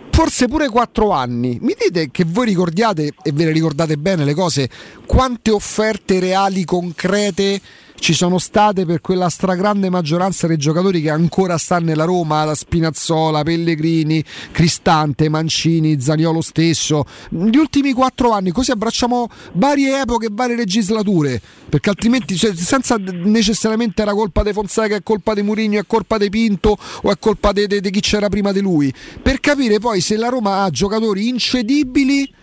forse 0.09 0.47
pure 0.47 0.67
quattro 0.67 1.11
anni. 1.11 1.57
Mi 1.61 1.73
dite 1.79 2.11
che 2.11 2.25
voi 2.27 2.47
ricordiate, 2.47 3.13
e 3.23 3.31
ve 3.31 3.45
le 3.45 3.51
ricordate 3.51 3.97
bene 3.97 4.25
le 4.25 4.33
cose, 4.33 4.69
quante 5.05 5.51
offerte 5.51 6.19
reali, 6.19 6.65
concrete 6.65 7.61
ci 8.01 8.15
sono 8.15 8.39
state 8.39 8.83
per 8.83 8.99
quella 8.99 9.29
stragrande 9.29 9.91
maggioranza 9.91 10.47
dei 10.47 10.57
giocatori 10.57 11.01
che 11.01 11.11
ancora 11.11 11.59
stanno 11.59 11.85
nella 11.85 12.03
Roma, 12.03 12.43
la 12.43 12.55
Spinazzola, 12.55 13.43
Pellegrini, 13.43 14.25
Cristante, 14.51 15.29
Mancini, 15.29 16.01
Zaniolo 16.01 16.41
stesso, 16.41 17.05
gli 17.29 17.55
ultimi 17.55 17.93
quattro 17.93 18.31
anni, 18.31 18.49
così 18.49 18.71
abbracciamo 18.71 19.29
varie 19.53 20.01
epoche, 20.01 20.29
varie 20.31 20.55
legislature, 20.55 21.39
perché 21.69 21.89
altrimenti 21.89 22.35
cioè, 22.35 22.55
senza 22.55 22.95
necessariamente 22.97 24.01
era 24.01 24.13
colpa 24.13 24.41
di 24.41 24.51
Fonseca, 24.51 24.95
è 24.95 25.03
colpa 25.03 25.35
di 25.35 25.43
Murigno, 25.43 25.79
è 25.79 25.85
colpa 25.85 26.17
di 26.17 26.29
Pinto 26.31 26.75
o 27.03 27.11
è 27.11 27.19
colpa 27.19 27.51
di 27.51 27.67
chi 27.67 27.99
c'era 27.99 28.29
prima 28.29 28.51
di 28.51 28.61
lui, 28.61 28.91
per 29.21 29.39
capire 29.39 29.77
poi 29.77 30.01
se 30.01 30.17
la 30.17 30.29
Roma 30.29 30.63
ha 30.63 30.71
giocatori 30.71 31.27
incedibili 31.27 32.33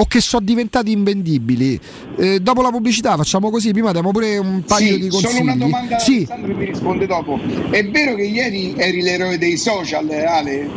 o 0.00 0.06
che 0.06 0.20
sono 0.20 0.44
diventati 0.44 0.92
invendibili. 0.92 1.78
Eh, 2.16 2.38
dopo 2.40 2.62
la 2.62 2.70
pubblicità 2.70 3.16
facciamo 3.16 3.50
così, 3.50 3.72
prima 3.72 3.90
diamo 3.90 4.12
pure 4.12 4.38
un 4.38 4.62
paio 4.62 4.94
Sì, 4.94 5.00
di 5.00 5.08
consigli. 5.08 5.30
solo 5.30 5.42
una 5.42 5.56
domanda 5.56 5.98
Sì, 5.98 6.16
Alessandro 6.18 6.54
mi 6.54 6.64
risponde 6.66 7.06
dopo. 7.06 7.38
È 7.70 7.84
vero 7.88 8.14
che 8.14 8.22
ieri 8.22 8.74
eri 8.76 9.02
l'eroe 9.02 9.38
dei 9.38 9.56
social, 9.56 10.08
Ale? 10.08 10.68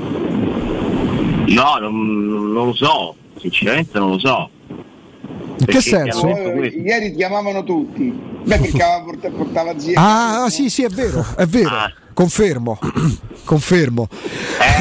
No, 1.48 1.78
non, 1.80 2.52
non 2.54 2.66
lo 2.68 2.74
so, 2.74 3.16
sinceramente 3.40 4.00
non 4.00 4.12
lo 4.12 4.20
so. 4.20 4.50
in 5.60 5.66
che 5.66 5.82
senso? 5.82 6.28
Eh, 6.28 6.68
ieri 6.84 7.12
ti 7.12 7.18
chiamavano 7.18 7.64
tutti. 7.64 8.30
Beh, 8.44 8.58
perché 8.58 9.30
portava 9.30 9.78
zia. 9.78 10.00
Ah, 10.02 10.44
ah, 10.46 10.50
sì, 10.50 10.70
sì, 10.70 10.84
è 10.84 10.90
vero, 10.90 11.24
è 11.38 11.46
vero. 11.46 11.70
Ah. 11.70 11.94
Confermo, 12.14 12.78
confermo. 13.46 14.08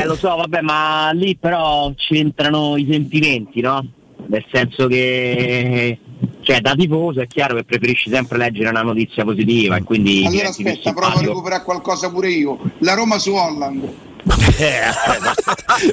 Eh, 0.01 0.05
lo 0.07 0.17
so, 0.17 0.35
vabbè, 0.35 0.63
ma 0.63 1.11
lì 1.13 1.37
però 1.37 1.93
c'entrano 1.95 2.77
i 2.77 2.87
sentimenti, 2.91 3.61
no? 3.61 3.87
Nel 4.31 4.45
senso 4.53 4.87
che, 4.87 5.99
cioè, 6.43 6.61
da 6.61 6.77
tifoso 6.77 7.21
è 7.21 7.27
chiaro 7.27 7.57
che 7.57 7.65
preferisci 7.65 8.11
sempre 8.11 8.39
leggere 8.39 8.69
una 8.69 8.83
notizia 8.83 9.25
positiva 9.25 9.75
e 9.75 9.83
quindi. 9.83 10.25
Allora 10.25 10.49
aspetta, 10.51 10.93
provo 10.93 11.19
a 11.19 11.21
recuperare 11.21 11.65
qualcosa 11.65 12.11
pure 12.11 12.31
io. 12.31 12.57
La 12.79 12.95
Roma 12.95 13.19
su 13.19 13.33
Holland. 13.33 13.93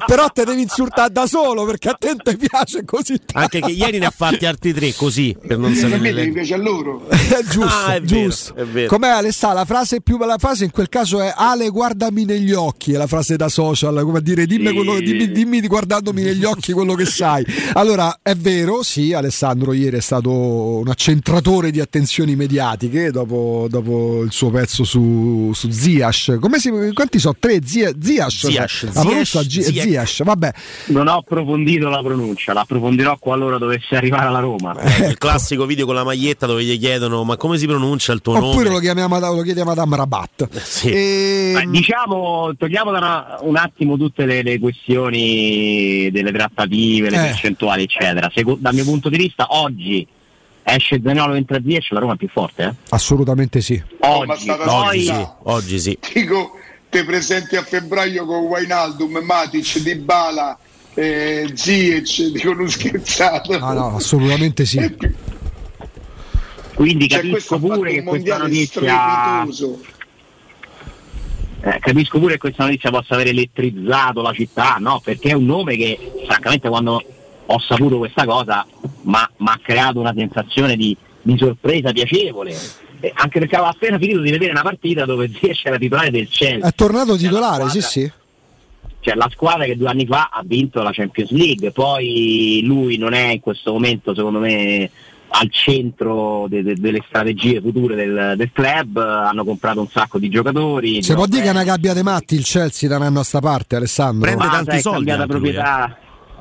Però 0.05 0.27
te 0.29 0.43
devi 0.45 0.61
insultare 0.61 1.11
da 1.11 1.25
solo 1.27 1.65
perché 1.65 1.89
a 1.89 1.97
te 1.97 2.15
ti 2.21 2.37
piace 2.37 2.83
così 2.85 3.17
tanto. 3.19 3.33
Anche 3.37 3.61
che 3.61 3.71
ieri 3.71 3.99
ne 3.99 4.05
ha 4.07 4.13
fatti 4.15 4.45
altri 4.45 4.73
tre 4.73 4.93
così 4.93 5.35
per 5.45 5.57
non 5.57 5.73
sapere. 5.73 6.11
Le- 6.11 6.31
piace 6.31 6.53
a 6.53 6.57
loro. 6.57 7.07
È 7.09 7.43
giusto, 7.49 7.65
Ah, 7.67 7.95
è 7.95 8.01
vero, 8.01 8.21
giusto. 8.23 8.55
è 8.55 8.63
vero. 8.65 8.87
Com'è 8.87 9.07
Alessà? 9.09 9.53
La 9.53 9.65
frase 9.65 10.01
più 10.01 10.17
bella 10.17 10.37
frase 10.37 10.65
in 10.65 10.71
quel 10.71 10.89
caso 10.89 11.21
è 11.21 11.33
Ale 11.35 11.69
guardami 11.69 12.25
negli 12.25 12.51
occhi, 12.53 12.93
è 12.93 12.97
la 12.97 13.07
frase 13.07 13.35
da 13.35 13.49
social, 13.49 14.01
come 14.03 14.17
a 14.19 14.21
dire 14.21 14.45
dimmi, 14.45 14.67
Sì. 14.67 14.73
quello, 14.73 14.99
dimmi, 14.99 15.31
dimmi 15.31 15.61
guardandomi 15.67 16.21
negli 16.21 16.43
occhi 16.43 16.71
quello 16.73 16.93
che 16.95 17.05
sai. 17.05 17.45
Allora, 17.73 18.19
è 18.21 18.35
vero, 18.35 18.83
sì, 18.83 19.13
Alessandro 19.13 19.73
ieri 19.73 19.97
è 19.97 20.01
stato 20.01 20.31
un 20.31 20.87
accentratore 20.87 21.71
di 21.71 21.79
attenzioni 21.79 22.35
mediatiche 22.35 23.11
dopo, 23.11 23.67
dopo 23.69 24.21
il 24.23 24.31
suo 24.31 24.49
pezzo 24.49 24.83
su, 24.83 25.51
su 25.53 25.69
Ziash. 25.69 26.37
Come 26.39 26.59
si, 26.59 26.71
quanti 26.93 27.19
sono? 27.19 27.35
Tre? 27.39 27.59
Zia, 27.63 27.91
Ziash? 28.25 29.45
Gi- 29.45 29.61
Ziyech. 29.61 29.87
Ziash, 29.87 30.23
vabbè. 30.23 30.51
Non 30.87 31.07
ho 31.07 31.17
approfondito 31.17 31.89
la 31.89 32.01
pronuncia, 32.01 32.53
la 32.53 32.61
approfondirò 32.61 33.17
qualora 33.19 33.57
dovesse 33.57 33.95
arrivare 33.95 34.25
alla 34.27 34.39
Roma. 34.39 34.75
Eh, 34.79 35.07
il 35.07 35.17
classico 35.17 35.65
video 35.65 35.85
con 35.85 35.95
la 35.95 36.03
maglietta 36.03 36.45
dove 36.45 36.63
gli 36.63 36.77
chiedono 36.79 37.23
ma 37.23 37.37
come 37.37 37.57
si 37.57 37.65
pronuncia 37.67 38.13
il 38.13 38.21
tuo 38.21 38.35
Oppure 38.37 38.63
nome? 38.65 38.69
lo, 38.75 38.79
chiamiamo, 38.79 39.19
lo 39.19 39.41
chiediamo 39.41 39.71
ad 39.71 39.77
Amrabat. 39.77 40.49
Sì. 40.61 40.89
E- 40.91 41.51
Beh, 41.55 41.69
diciamo, 41.69 42.51
togliamo 42.57 42.91
da 42.91 42.97
una- 42.97 43.37
un 43.41 43.55
attimo 43.55 43.97
tutte 43.97 44.25
le, 44.25 44.41
le 44.41 44.59
questioni 44.59 46.09
delle 46.11 46.31
trattative, 46.31 47.09
le 47.09 47.17
Eh. 47.17 47.27
percentuali, 47.29 47.83
eccetera. 47.83 48.31
Seco- 48.33 48.57
dal 48.59 48.73
mio 48.73 48.83
punto 48.83 49.09
di 49.09 49.17
vista, 49.17 49.47
oggi 49.49 50.05
esce 50.63 50.99
Zaniolo 51.03 51.33
entra 51.35 51.57
a 51.57 51.59
10, 51.59 51.93
la 51.93 51.99
Roma 51.99 52.13
è 52.13 52.17
più 52.17 52.27
forte. 52.29 52.63
Eh? 52.63 52.73
Assolutamente 52.89 53.61
sì. 53.61 53.81
Oh, 53.99 54.17
Oggi, 54.19 54.49
Oggi 54.49 54.63
poi, 54.65 55.01
sì, 55.03 55.27
oggi 55.43 55.79
sì. 55.79 55.97
Dico, 56.13 56.51
te 56.89 57.03
presenti 57.03 57.55
a 57.55 57.63
febbraio 57.63 58.25
con 58.25 58.43
Wainaldum, 58.43 59.17
Matic, 59.17 59.79
Dybala, 59.79 60.57
eh, 60.93 61.51
Ziec, 61.53 62.31
dico 62.31 62.53
non 62.53 62.69
scherzato. 62.69 63.53
Ah 63.53 63.73
no, 63.73 63.95
assolutamente 63.95 64.65
sì. 64.65 64.79
Quindi 66.73 67.09
cioè, 67.09 67.21
capisco 67.21 67.57
pure 67.57 67.91
che 67.91 68.03
questa 68.03 68.37
notizia 68.37 69.43
eh, 71.61 71.79
capisco 71.79 72.19
pure 72.19 72.33
che 72.33 72.39
questa 72.39 72.65
notizia 72.65 72.91
possa 72.91 73.15
aver 73.15 73.27
elettrizzato 73.27 74.21
la 74.21 74.31
città, 74.31 74.77
no? 74.79 75.01
Perché 75.03 75.29
è 75.29 75.33
un 75.33 75.45
nome 75.45 75.75
che 75.75 75.97
francamente 76.25 76.69
quando 76.69 77.03
ho 77.49 77.59
saputo 77.59 77.97
questa 77.97 78.25
cosa 78.25 78.65
mi 79.01 79.15
ha 79.15 79.59
creato 79.61 79.99
una 79.99 80.13
sensazione 80.15 80.75
di, 80.75 80.95
di 81.27 81.37
sorpresa 81.37 81.91
piacevole. 81.91 82.55
Eh, 82.99 83.11
anche 83.13 83.39
perché 83.39 83.55
avevo 83.55 83.71
appena 83.71 83.97
finito 83.99 84.21
di 84.21 84.31
vedere 84.31 84.51
una 84.51 84.61
partita 84.61 85.05
dove 85.05 85.29
Ziyech 85.37 85.65
era 85.65 85.77
titolare 85.77 86.09
del 86.09 86.27
Chelsea. 86.29 86.67
È 86.67 86.73
tornato 86.73 87.15
titolare, 87.17 87.69
sì 87.69 87.81
sì. 87.81 88.11
Cioè 88.99 89.15
la 89.15 89.29
squadra 89.31 89.65
che 89.65 89.77
due 89.77 89.89
anni 89.89 90.05
fa 90.05 90.29
ha 90.31 90.41
vinto 90.43 90.81
la 90.81 90.91
Champions 90.91 91.31
League, 91.31 91.71
poi 91.71 92.61
lui 92.63 92.97
non 92.97 93.13
è 93.13 93.27
in 93.27 93.39
questo 93.39 93.71
momento 93.71 94.13
secondo 94.15 94.39
me 94.39 94.89
al 95.29 95.51
centro 95.51 96.45
de- 96.49 96.63
de- 96.63 96.75
delle 96.75 97.03
strategie 97.07 97.61
future 97.61 97.95
del-, 97.95 98.33
del, 98.35 98.49
club, 98.51 98.97
hanno 98.97 99.43
comprato 99.43 99.81
un 99.81 99.87
sacco 99.89 100.17
di 100.17 100.29
giocatori. 100.29 101.03
Si 101.03 101.13
può 101.13 101.25
dire 101.25 101.43
che 101.43 101.47
è 101.49 101.51
una 101.51 101.63
gabbia 101.63 101.93
dei 101.93 102.03
matti 102.03 102.35
il 102.35 102.43
Chelsea 102.43 102.89
da 102.89 102.95
un 102.95 103.03
anno 103.03 103.19
a 103.19 103.23
sta 103.23 103.39
parte, 103.39 103.75
Alessandro? 103.75 104.21
Prende 104.21 104.47
tanti 104.49 104.79
soldi. 104.79 105.05
cambiata 105.05 105.27
proprietà. 105.27 105.97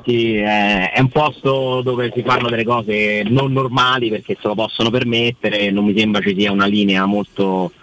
Sì, 0.07 0.37
è, 0.37 0.93
è, 0.93 1.01
un 1.01 1.09
posto 1.09 1.81
dove 1.81 2.13
si 2.15 2.23
fanno 2.23 2.47
delle 2.47 2.63
cose 2.63 3.23
non 3.23 3.51
normali 3.51 4.09
perché 4.09 4.37
se 4.39 4.47
lo 4.47 4.55
possono 4.55 4.89
permettere, 4.89 5.69
non 5.69 5.83
mi 5.83 5.93
sembra 5.97 6.21
ci 6.21 6.33
sia 6.33 6.49
una 6.49 6.65
linea 6.65 7.05
molto 7.05 7.73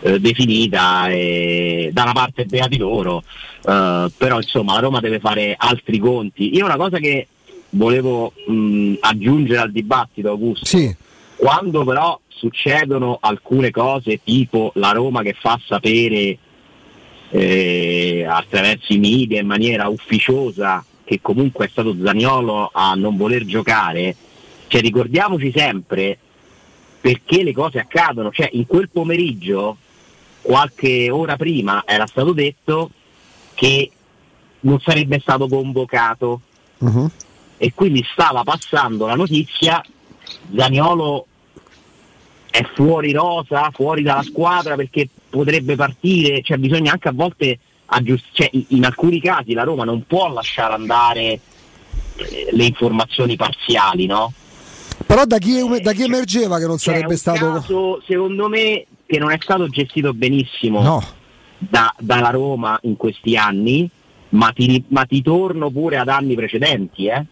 eh, 0.00 0.18
definita 0.18 1.08
e 1.08 1.90
da 1.92 2.04
una 2.04 2.12
parte 2.12 2.46
beati 2.46 2.78
loro, 2.78 3.22
eh, 3.66 4.10
però 4.16 4.36
insomma 4.38 4.72
la 4.72 4.80
Roma 4.80 5.00
deve 5.00 5.18
fare 5.18 5.54
altri 5.54 5.98
conti. 5.98 6.56
Io 6.56 6.64
una 6.64 6.78
cosa 6.78 6.96
che 6.96 7.26
volevo 7.68 8.32
mh, 8.46 8.94
aggiungere 9.00 9.60
al 9.60 9.70
dibattito, 9.70 10.30
Augusto. 10.30 10.64
Sì. 10.64 10.96
Quando 11.36 11.84
però 11.84 12.18
succedono 12.28 13.18
alcune 13.20 13.70
cose 13.70 14.20
tipo 14.24 14.72
la 14.76 14.92
Roma 14.92 15.20
che 15.20 15.36
fa 15.38 15.60
sapere 15.62 16.38
eh, 17.28 18.26
attraverso 18.26 18.94
i 18.94 18.98
media 18.98 19.38
in 19.38 19.46
maniera 19.46 19.88
ufficiosa 19.88 20.82
che 21.10 21.20
comunque 21.20 21.66
è 21.66 21.68
stato 21.68 21.96
Zaniolo 22.00 22.70
a 22.72 22.94
non 22.94 23.16
voler 23.16 23.44
giocare, 23.44 24.14
cioè 24.68 24.80
ricordiamoci 24.80 25.52
sempre 25.52 26.16
perché 27.00 27.42
le 27.42 27.52
cose 27.52 27.80
accadono, 27.80 28.30
cioè 28.30 28.48
in 28.52 28.64
quel 28.64 28.88
pomeriggio, 28.90 29.76
qualche 30.40 31.10
ora 31.10 31.34
prima, 31.34 31.82
era 31.84 32.06
stato 32.06 32.32
detto 32.32 32.90
che 33.54 33.90
non 34.60 34.78
sarebbe 34.78 35.18
stato 35.18 35.48
convocato. 35.48 36.42
Uh-huh 36.78 37.10
e 37.62 37.74
quindi 37.74 38.02
stava 38.10 38.42
passando 38.42 39.04
la 39.04 39.14
notizia 39.14 39.84
Zaniolo 40.56 41.26
è 42.48 42.62
fuori 42.74 43.12
rosa, 43.12 43.70
fuori 43.74 44.00
dalla 44.00 44.22
squadra 44.22 44.76
perché 44.76 45.06
potrebbe 45.28 45.76
partire, 45.76 46.40
cioè 46.40 46.56
bisogna 46.56 46.92
anche 46.92 47.08
a 47.08 47.12
volte 47.12 47.58
aggiustare, 47.90 48.50
cioè, 48.50 48.64
in 48.68 48.84
alcuni 48.84 49.20
casi 49.20 49.52
la 49.52 49.62
Roma 49.62 49.84
non 49.84 50.04
può 50.06 50.32
lasciare 50.32 50.74
andare 50.74 51.40
eh, 52.16 52.48
le 52.50 52.64
informazioni 52.64 53.36
parziali, 53.36 54.06
no? 54.06 54.32
Però 55.06 55.24
da 55.24 55.38
chi, 55.38 55.80
da 55.80 55.92
chi 55.92 56.04
emergeva 56.04 56.58
che 56.58 56.66
non 56.66 56.78
sarebbe 56.78 57.16
stato... 57.16 57.52
Caso, 57.52 58.02
secondo 58.06 58.48
me 58.48 58.86
che 59.06 59.18
non 59.18 59.32
è 59.32 59.38
stato 59.40 59.66
gestito 59.68 60.14
benissimo 60.14 60.82
no. 60.82 61.04
da, 61.58 61.92
dalla 61.98 62.30
Roma 62.30 62.78
in 62.82 62.96
questi 62.96 63.36
anni, 63.36 63.88
ma 64.30 64.52
ti, 64.52 64.84
ma 64.88 65.04
ti 65.04 65.22
torno 65.22 65.70
pure 65.70 65.96
ad 65.96 66.08
anni 66.08 66.34
precedenti, 66.34 67.06
eh? 67.06 67.24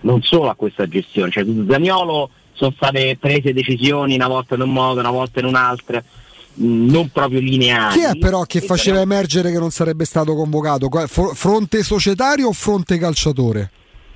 non 0.00 0.22
solo 0.22 0.50
a 0.50 0.54
questa 0.54 0.86
gestione, 0.86 1.30
cioè 1.30 1.44
su 1.44 1.66
Zaniolo 1.68 2.30
sono 2.52 2.72
state 2.76 3.16
prese 3.18 3.52
decisioni 3.52 4.14
una 4.14 4.28
volta 4.28 4.54
in 4.54 4.62
un 4.62 4.70
modo, 4.70 5.00
una 5.00 5.10
volta 5.10 5.40
in 5.40 5.46
un'altra, 5.46 6.02
mm, 6.02 6.27
non 6.58 7.10
proprio 7.10 7.40
lineari. 7.40 7.98
Chi 7.98 8.04
è 8.04 8.16
però 8.16 8.42
che 8.42 8.60
faceva 8.60 9.00
emergere 9.00 9.50
che 9.52 9.58
non 9.58 9.70
sarebbe 9.70 10.04
stato 10.04 10.34
convocato? 10.34 10.88
Fronte 11.06 11.82
societario 11.82 12.48
o 12.48 12.52
fronte 12.52 12.98
calciatore? 12.98 13.70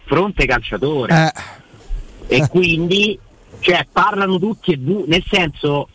Fronte 0.05 0.47
calciatore. 0.47 1.33
Eh. 2.27 2.37
E 2.37 2.43
eh. 2.43 2.49
quindi 2.49 3.19
cioè, 3.61 3.87
parlano 3.91 4.39
tutti 4.39 4.73
e 4.73 4.77
due, 4.77 5.05
nel 5.07 5.25
senso 5.29 5.89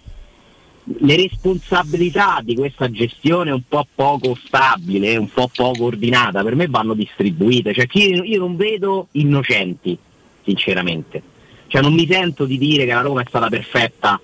le 1.00 1.16
responsabilità 1.18 2.40
di 2.42 2.56
questa 2.56 2.90
gestione 2.90 3.52
un 3.52 3.64
po' 3.68 3.86
poco 3.94 4.38
stabile, 4.42 5.18
un 5.18 5.30
po' 5.30 5.50
poco 5.54 5.86
ordinata, 5.86 6.44
per 6.44 6.56
me 6.56 6.68
vanno 6.68 6.94
distribuite. 6.94 7.74
Cioè, 7.74 7.88
io, 7.92 8.24
io 8.24 8.40
non 8.40 8.56
vedo 8.56 9.08
innocenti, 9.12 9.98
sinceramente. 10.44 11.22
Cioè, 11.68 11.82
non 11.82 11.94
mi 11.94 12.08
sento 12.10 12.46
di 12.46 12.58
dire 12.58 12.86
che 12.86 12.94
la 12.94 13.02
Roma 13.02 13.22
è 13.22 13.26
stata 13.28 13.50
perfetta 13.50 14.22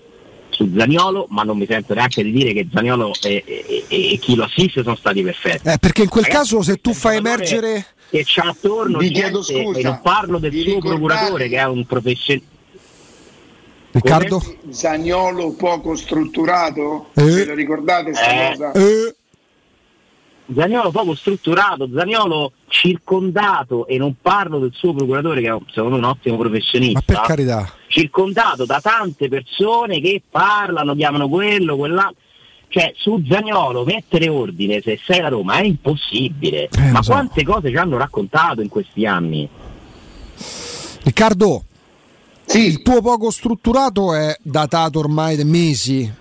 su 0.53 0.71
Zaniolo, 0.75 1.27
ma 1.29 1.43
non 1.43 1.57
mi 1.57 1.65
sento 1.65 1.93
neanche 1.93 2.23
di 2.23 2.31
dire 2.31 2.53
che 2.53 2.67
Zaniolo 2.71 3.11
e, 3.23 3.43
e, 3.45 3.85
e 3.87 4.17
chi 4.17 4.35
lo 4.35 4.43
assiste 4.43 4.83
sono 4.83 4.95
stati 4.95 5.21
perfetti. 5.21 5.67
Eh, 5.67 5.77
perché 5.79 6.03
in 6.03 6.09
quel 6.09 6.23
Ragazzi, 6.23 6.53
caso 6.53 6.61
se 6.61 6.77
tu 6.77 6.93
fai 6.93 7.17
emergere... 7.17 7.85
Che 8.09 8.23
c'ha 8.25 8.49
attorno 8.49 8.99
gente, 8.99 9.41
scusa, 9.41 9.79
e 9.79 9.81
non 9.81 9.99
parlo 10.03 10.37
del 10.37 10.53
suo 10.53 10.77
procuratore 10.77 11.49
che 11.49 11.57
è 11.57 11.65
un 11.65 11.83
professionista 11.85 12.51
Riccardo? 13.93 14.41
Zagnolo 14.69 15.53
poco 15.53 15.95
strutturato? 15.95 17.09
Eh. 17.13 17.29
Se 17.29 17.45
lo 17.45 17.53
ricordate 17.53 18.05
questa 18.05 18.31
eh. 18.31 18.49
cosa? 18.49 18.71
Eh. 18.71 19.15
Zagnolo 20.53 20.89
poco 20.89 21.13
strutturato, 21.13 21.87
Zagnolo 21.93 22.53
circondato, 22.67 23.85
e 23.85 23.97
non 23.99 24.15
parlo 24.19 24.57
del 24.57 24.73
suo 24.73 24.93
procuratore 24.93 25.41
che 25.41 25.49
è 25.49 25.57
secondo 25.71 25.95
me 25.95 25.97
un 25.97 26.05
ottimo 26.05 26.37
professionista, 26.37 27.03
Ma 27.05 27.13
per 27.13 27.21
carità. 27.25 27.71
Circondato 27.93 28.65
da 28.65 28.82
tante 28.82 29.29
persone 29.29 30.01
che 30.01 30.21
parlano, 30.29 30.95
chiamano 30.95 31.29
quello, 31.29 31.77
quell'altro. 31.77 32.21
Cioè, 32.67 32.91
su 32.95 33.23
Zagnolo 33.29 33.84
mettere 33.84 34.29
ordine 34.29 34.82
se 34.82 34.99
sei 35.06 35.21
la 35.21 35.27
Roma 35.27 35.58
è 35.58 35.63
impossibile. 35.63 36.69
Eh, 36.75 36.89
Ma 36.89 37.03
so. 37.03 37.12
quante 37.12 37.43
cose 37.43 37.69
ci 37.69 37.75
hanno 37.75 37.97
raccontato 37.97 38.62
in 38.62 38.69
questi 38.69 39.06
anni? 39.06 39.47
Riccardo, 41.03 41.65
sì. 42.45 42.65
Il 42.65 42.82
tuo 42.82 43.01
poco 43.01 43.29
strutturato 43.29 44.15
è 44.15 44.36
datato 44.41 44.97
ormai 44.97 45.36
da 45.36 45.45
mesi, 45.45 46.12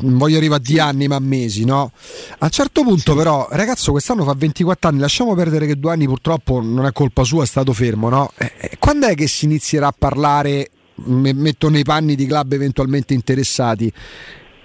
non 0.00 0.16
voglio 0.16 0.36
arrivare 0.36 0.62
a 0.62 0.64
di 0.64 0.78
anni, 0.78 1.08
ma 1.08 1.18
mesi, 1.18 1.64
no? 1.64 1.90
A 2.38 2.44
un 2.44 2.50
certo 2.50 2.82
punto, 2.82 3.10
sì. 3.12 3.16
però, 3.16 3.48
ragazzo, 3.50 3.90
quest'anno 3.90 4.22
fa 4.22 4.34
24 4.34 4.88
anni, 4.88 5.00
lasciamo 5.00 5.34
perdere 5.34 5.66
che 5.66 5.76
due 5.76 5.90
anni 5.90 6.06
purtroppo 6.06 6.60
non 6.60 6.86
è 6.86 6.92
colpa 6.92 7.24
sua, 7.24 7.42
è 7.42 7.46
stato 7.46 7.72
fermo, 7.72 8.08
no? 8.08 8.30
Eh, 8.38 8.52
eh, 8.58 8.76
quando 8.78 9.06
è 9.06 9.14
che 9.14 9.26
si 9.26 9.44
inizierà 9.44 9.88
a 9.88 9.94
parlare? 9.96 10.70
Metto 11.04 11.68
nei 11.68 11.82
panni 11.82 12.14
di 12.14 12.26
club 12.26 12.52
eventualmente 12.52 13.14
interessati. 13.14 13.92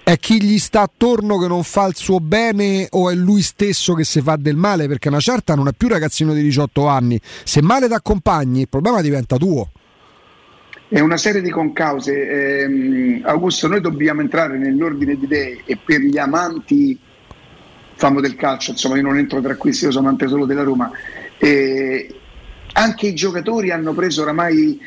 È 0.04 0.18
chi 0.18 0.42
gli 0.42 0.58
sta 0.58 0.80
attorno 0.80 1.38
che 1.38 1.46
non 1.46 1.62
fa 1.62 1.86
il 1.86 1.94
suo 1.94 2.18
bene 2.18 2.88
o 2.90 3.08
è 3.08 3.14
lui 3.14 3.40
stesso 3.40 3.94
che 3.94 4.04
si 4.04 4.20
fa 4.20 4.34
del 4.36 4.56
male? 4.56 4.88
Perché 4.88 5.08
una 5.08 5.20
certa 5.20 5.54
non 5.54 5.68
è 5.68 5.72
più 5.76 5.86
ragazzino 5.86 6.34
di 6.34 6.42
18 6.42 6.88
anni. 6.88 7.20
Se 7.44 7.62
male 7.62 7.86
ti 7.86 7.94
accompagni, 7.94 8.62
il 8.62 8.68
problema 8.68 9.00
diventa 9.00 9.36
tuo. 9.36 9.70
È 10.88 10.98
una 10.98 11.16
serie 11.16 11.40
di 11.40 11.50
concause. 11.50 12.12
Eh, 12.12 13.20
Augusto, 13.22 13.68
noi 13.68 13.80
dobbiamo 13.80 14.22
entrare 14.22 14.58
nell'ordine 14.58 15.16
di 15.16 15.24
idee 15.24 15.60
e 15.64 15.78
per 15.82 16.00
gli 16.00 16.18
amanti 16.18 16.98
famo 17.94 18.20
del 18.20 18.34
calcio, 18.34 18.72
insomma 18.72 18.96
io 18.96 19.02
non 19.02 19.16
entro 19.16 19.40
tra 19.40 19.54
questi, 19.54 19.84
io 19.84 19.92
sono 19.92 20.08
amante 20.08 20.26
solo 20.26 20.44
della 20.44 20.64
Roma. 20.64 20.90
Eh, 21.38 22.12
anche 22.72 23.06
i 23.08 23.14
giocatori 23.14 23.70
hanno 23.70 23.92
preso 23.92 24.22
oramai 24.22 24.80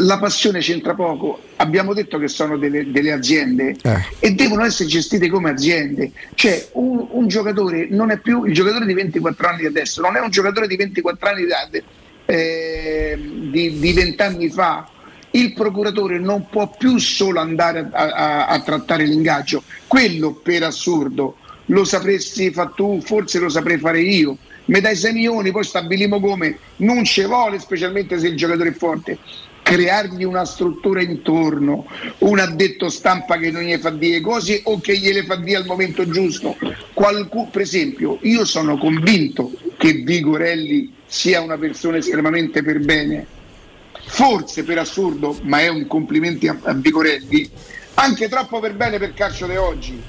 la 0.00 0.18
passione 0.18 0.60
c'entra 0.60 0.94
poco 0.94 1.40
abbiamo 1.56 1.94
detto 1.94 2.18
che 2.18 2.28
sono 2.28 2.58
delle, 2.58 2.90
delle 2.90 3.12
aziende 3.12 3.76
eh. 3.82 4.04
e 4.18 4.32
devono 4.32 4.64
essere 4.64 4.88
gestite 4.88 5.28
come 5.28 5.50
aziende 5.50 6.12
cioè 6.34 6.68
un, 6.72 7.06
un, 7.10 7.28
giocatore 7.28 7.86
non 7.88 8.10
è 8.10 8.18
più 8.18 8.44
il 8.44 8.52
giocatore 8.52 8.84
di 8.84 8.92
24 8.92 9.48
anni 9.48 9.64
adesso 9.64 10.02
non 10.02 10.16
è 10.16 10.20
un 10.20 10.30
giocatore 10.30 10.66
di 10.66 10.76
24 10.76 11.28
anni 11.28 11.46
eh, 12.26 13.18
di, 13.18 13.78
di 13.78 13.92
20 13.92 14.22
anni 14.22 14.50
fa 14.50 14.86
il 15.32 15.52
procuratore 15.54 16.18
non 16.18 16.48
può 16.48 16.68
più 16.68 16.98
solo 16.98 17.40
andare 17.40 17.88
a, 17.90 18.10
a, 18.10 18.46
a 18.46 18.60
trattare 18.60 19.04
l'ingaggio, 19.04 19.62
quello 19.86 20.32
per 20.32 20.64
assurdo 20.64 21.36
lo 21.66 21.84
sapresti 21.84 22.50
fare 22.50 22.72
tu, 22.74 23.00
forse 23.00 23.38
lo 23.38 23.48
saprei 23.48 23.78
fare 23.78 24.00
io. 24.00 24.36
Me 24.72 24.80
dai 24.80 24.96
6 24.96 25.12
milioni, 25.12 25.50
poi 25.50 25.64
stabilimo 25.64 26.18
come, 26.18 26.56
non 26.76 27.04
ci 27.04 27.22
vuole, 27.24 27.58
specialmente 27.58 28.18
se 28.18 28.28
il 28.28 28.36
giocatore 28.38 28.70
è 28.70 28.72
forte. 28.72 29.18
Creargli 29.60 30.24
una 30.24 30.46
struttura 30.46 31.02
intorno, 31.02 31.84
un 32.20 32.38
addetto 32.38 32.88
stampa 32.88 33.36
che 33.36 33.50
non 33.50 33.64
gli 33.64 33.76
fa 33.76 33.90
dire 33.90 34.22
cose 34.22 34.62
o 34.64 34.80
che 34.80 34.96
gliele 34.96 35.24
fa 35.24 35.36
dire 35.36 35.58
al 35.58 35.66
momento 35.66 36.08
giusto. 36.08 36.56
Qualcuno, 36.94 37.50
per 37.50 37.60
esempio, 37.60 38.16
io 38.22 38.46
sono 38.46 38.78
convinto 38.78 39.52
che 39.76 39.92
Vigorelli 39.92 40.90
sia 41.04 41.42
una 41.42 41.58
persona 41.58 41.98
estremamente 41.98 42.62
per 42.62 42.80
bene 42.80 43.26
forse 44.04 44.64
per 44.64 44.78
assurdo, 44.78 45.38
ma 45.42 45.60
è 45.60 45.68
un 45.68 45.86
complimento 45.86 46.48
a, 46.48 46.56
a 46.62 46.72
Vigorelli, 46.72 47.46
anche 47.94 48.26
troppo 48.26 48.58
per 48.58 48.74
bene 48.74 48.98
per 48.98 49.12
calcio 49.12 49.46
di 49.46 49.56
oggi. 49.56 50.02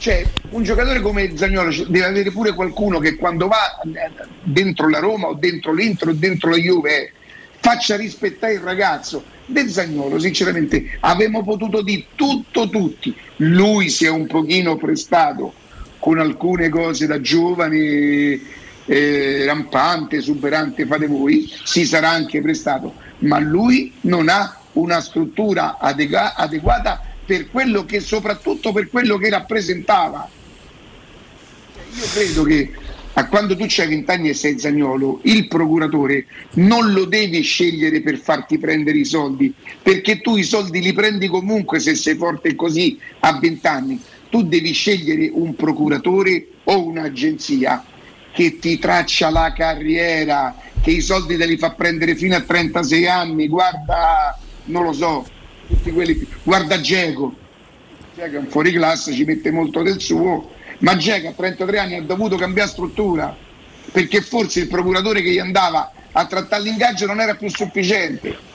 Cioè, 0.00 0.24
un 0.52 0.62
giocatore 0.62 1.02
come 1.02 1.36
Zagnolo 1.36 1.70
deve 1.86 2.06
avere 2.06 2.30
pure 2.30 2.54
qualcuno 2.54 3.00
che 3.00 3.16
quando 3.16 3.48
va 3.48 3.78
eh, 3.82 4.10
dentro 4.42 4.88
la 4.88 4.98
Roma 4.98 5.26
o 5.26 5.34
dentro 5.34 5.74
l'Intro 5.74 6.12
o 6.12 6.14
dentro 6.14 6.48
la 6.48 6.56
Juve 6.56 7.12
faccia 7.60 7.96
rispettare 7.96 8.54
il 8.54 8.60
ragazzo. 8.60 9.22
Del 9.44 9.68
Zagnolo, 9.68 10.18
sinceramente, 10.18 10.96
avremmo 11.00 11.42
potuto 11.42 11.82
di 11.82 12.06
tutto 12.14 12.70
tutti. 12.70 13.14
Lui 13.36 13.90
si 13.90 14.06
è 14.06 14.08
un 14.08 14.26
pochino 14.26 14.76
prestato 14.76 15.52
con 15.98 16.18
alcune 16.18 16.70
cose 16.70 17.06
da 17.06 17.20
giovane, 17.20 18.40
eh, 18.86 19.44
rampante, 19.44 20.16
esuberante, 20.16 20.86
fate 20.86 21.08
voi, 21.08 21.46
si 21.64 21.84
sarà 21.84 22.08
anche 22.08 22.40
prestato, 22.40 22.94
ma 23.18 23.38
lui 23.38 23.92
non 24.02 24.30
ha 24.30 24.60
una 24.72 25.02
struttura 25.02 25.76
adega- 25.78 26.36
adeguata 26.36 27.04
per 27.30 27.48
quello 27.48 27.84
che, 27.84 28.00
soprattutto 28.00 28.72
per 28.72 28.88
quello 28.88 29.16
che 29.16 29.30
rappresentava. 29.30 30.28
Io 31.94 32.04
credo 32.12 32.42
che 32.42 32.72
a 33.12 33.28
quando 33.28 33.56
tu 33.56 33.66
c'hai 33.68 33.86
20 33.86 34.10
anni 34.10 34.28
e 34.30 34.34
sei 34.34 34.58
Zagnolo, 34.58 35.20
il 35.22 35.46
procuratore 35.46 36.26
non 36.54 36.92
lo 36.92 37.04
devi 37.04 37.40
scegliere 37.42 38.00
per 38.00 38.18
farti 38.18 38.58
prendere 38.58 38.98
i 38.98 39.04
soldi, 39.04 39.54
perché 39.80 40.20
tu 40.20 40.34
i 40.34 40.42
soldi 40.42 40.80
li 40.80 40.92
prendi 40.92 41.28
comunque 41.28 41.78
se 41.78 41.94
sei 41.94 42.16
forte 42.16 42.56
così 42.56 42.98
a 43.20 43.38
20 43.38 43.66
anni. 43.68 44.00
Tu 44.28 44.42
devi 44.42 44.72
scegliere 44.72 45.30
un 45.32 45.54
procuratore 45.54 46.48
o 46.64 46.84
un'agenzia 46.84 47.84
che 48.32 48.58
ti 48.58 48.76
traccia 48.80 49.30
la 49.30 49.52
carriera, 49.56 50.56
che 50.82 50.90
i 50.90 51.00
soldi 51.00 51.36
te 51.36 51.46
li 51.46 51.58
fa 51.58 51.74
prendere 51.74 52.16
fino 52.16 52.34
a 52.34 52.40
36 52.40 53.06
anni. 53.06 53.46
Guarda, 53.46 54.36
non 54.64 54.82
lo 54.82 54.92
so, 54.92 55.26
tutti 55.70 55.90
quelli. 55.92 56.26
Guarda 56.42 56.80
Geco, 56.80 57.34
Geco 58.14 58.36
è 58.36 58.38
un 58.38 58.46
fuori 58.48 58.72
classe, 58.72 59.12
ci 59.12 59.24
mette 59.24 59.50
molto 59.50 59.82
del 59.82 60.00
suo, 60.00 60.50
ma 60.78 60.96
Geco 60.96 61.28
a 61.28 61.32
33 61.32 61.78
anni 61.78 61.94
ha 61.94 62.02
dovuto 62.02 62.36
cambiare 62.36 62.68
struttura 62.68 63.48
perché 63.90 64.20
forse 64.20 64.60
il 64.60 64.68
procuratore 64.68 65.22
che 65.22 65.30
gli 65.30 65.38
andava 65.38 65.92
a 66.12 66.26
trattare 66.26 66.62
l'ingaggio 66.62 67.06
non 67.06 67.20
era 67.20 67.34
più 67.34 67.48
sufficiente. 67.48 68.48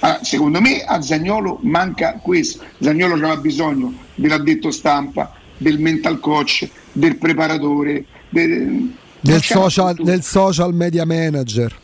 Ah, 0.00 0.20
secondo 0.22 0.60
me 0.60 0.82
a 0.84 1.00
Zagnolo 1.00 1.58
manca 1.62 2.18
questo. 2.20 2.64
Zagnolo 2.78 3.14
aveva 3.14 3.36
bisogno 3.36 3.92
dell'addetto 4.14 4.70
stampa, 4.70 5.32
del 5.56 5.78
mental 5.78 6.20
coach, 6.20 6.68
del 6.92 7.16
preparatore, 7.16 8.04
del, 8.28 8.92
del, 9.20 9.42
social, 9.42 9.94
del 9.94 10.22
social 10.22 10.74
media 10.74 11.06
manager. 11.06 11.74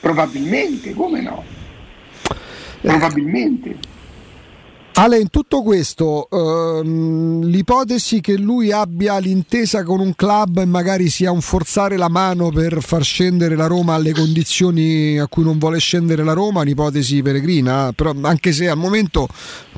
Probabilmente, 0.00 0.94
come 0.94 1.20
no? 1.20 1.44
Probabilmente. 2.80 3.76
Ale, 5.02 5.18
in 5.18 5.30
tutto 5.30 5.62
questo, 5.62 6.28
ehm, 6.30 7.44
l'ipotesi 7.44 8.20
che 8.20 8.36
lui 8.36 8.70
abbia 8.70 9.16
l'intesa 9.16 9.82
con 9.82 9.98
un 9.98 10.14
club 10.14 10.58
e 10.58 10.66
magari 10.66 11.08
sia 11.08 11.30
un 11.30 11.40
forzare 11.40 11.96
la 11.96 12.10
mano 12.10 12.50
per 12.50 12.82
far 12.82 13.02
scendere 13.02 13.56
la 13.56 13.66
Roma 13.66 13.94
alle 13.94 14.12
condizioni 14.12 15.18
a 15.18 15.26
cui 15.26 15.42
non 15.42 15.56
vuole 15.56 15.78
scendere 15.78 16.22
la 16.22 16.34
Roma, 16.34 16.60
un'ipotesi 16.60 17.22
peregrina, 17.22 17.92
però 17.94 18.12
anche 18.20 18.52
se 18.52 18.68
al 18.68 18.76
momento 18.76 19.26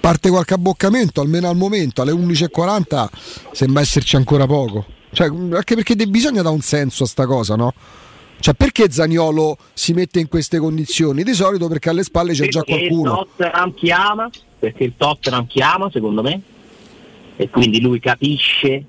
parte 0.00 0.28
qualche 0.28 0.54
abboccamento, 0.54 1.20
almeno 1.20 1.48
al 1.48 1.56
momento, 1.56 2.02
alle 2.02 2.11
11.40 2.11 3.08
sembra 3.52 3.80
esserci 3.80 4.16
ancora 4.16 4.46
poco. 4.46 4.87
Cioè, 5.12 5.28
anche 5.28 5.76
perché 5.76 5.94
bisogna 6.08 6.42
dare 6.42 6.52
un 6.52 6.62
senso 6.62 7.04
a 7.04 7.06
sta 7.06 7.26
cosa, 7.26 7.54
no? 7.54 7.72
Cioè, 8.42 8.55
perché 8.55 8.90
Zaniolo 8.90 9.57
si 9.72 9.92
mette 9.92 10.18
in 10.18 10.26
queste 10.28 10.59
condizioni? 10.59 11.22
Di 11.22 11.33
solito 11.33 11.68
perché 11.68 11.90
alle 11.90 12.02
spalle 12.02 12.33
c'è 12.33 12.48
perché 12.48 12.50
già 12.52 12.62
qualcuno. 12.64 13.11
Il 13.11 13.37
Tottenham 13.37 13.74
chiama, 13.74 14.31
perché 14.59 14.85
il 14.85 14.94
Tottenham 14.96 15.46
chiama, 15.46 15.88
secondo 15.92 16.22
me, 16.22 16.40
e 17.37 17.48
quindi 17.48 17.81
lui 17.81 18.00
capisce. 18.00 18.85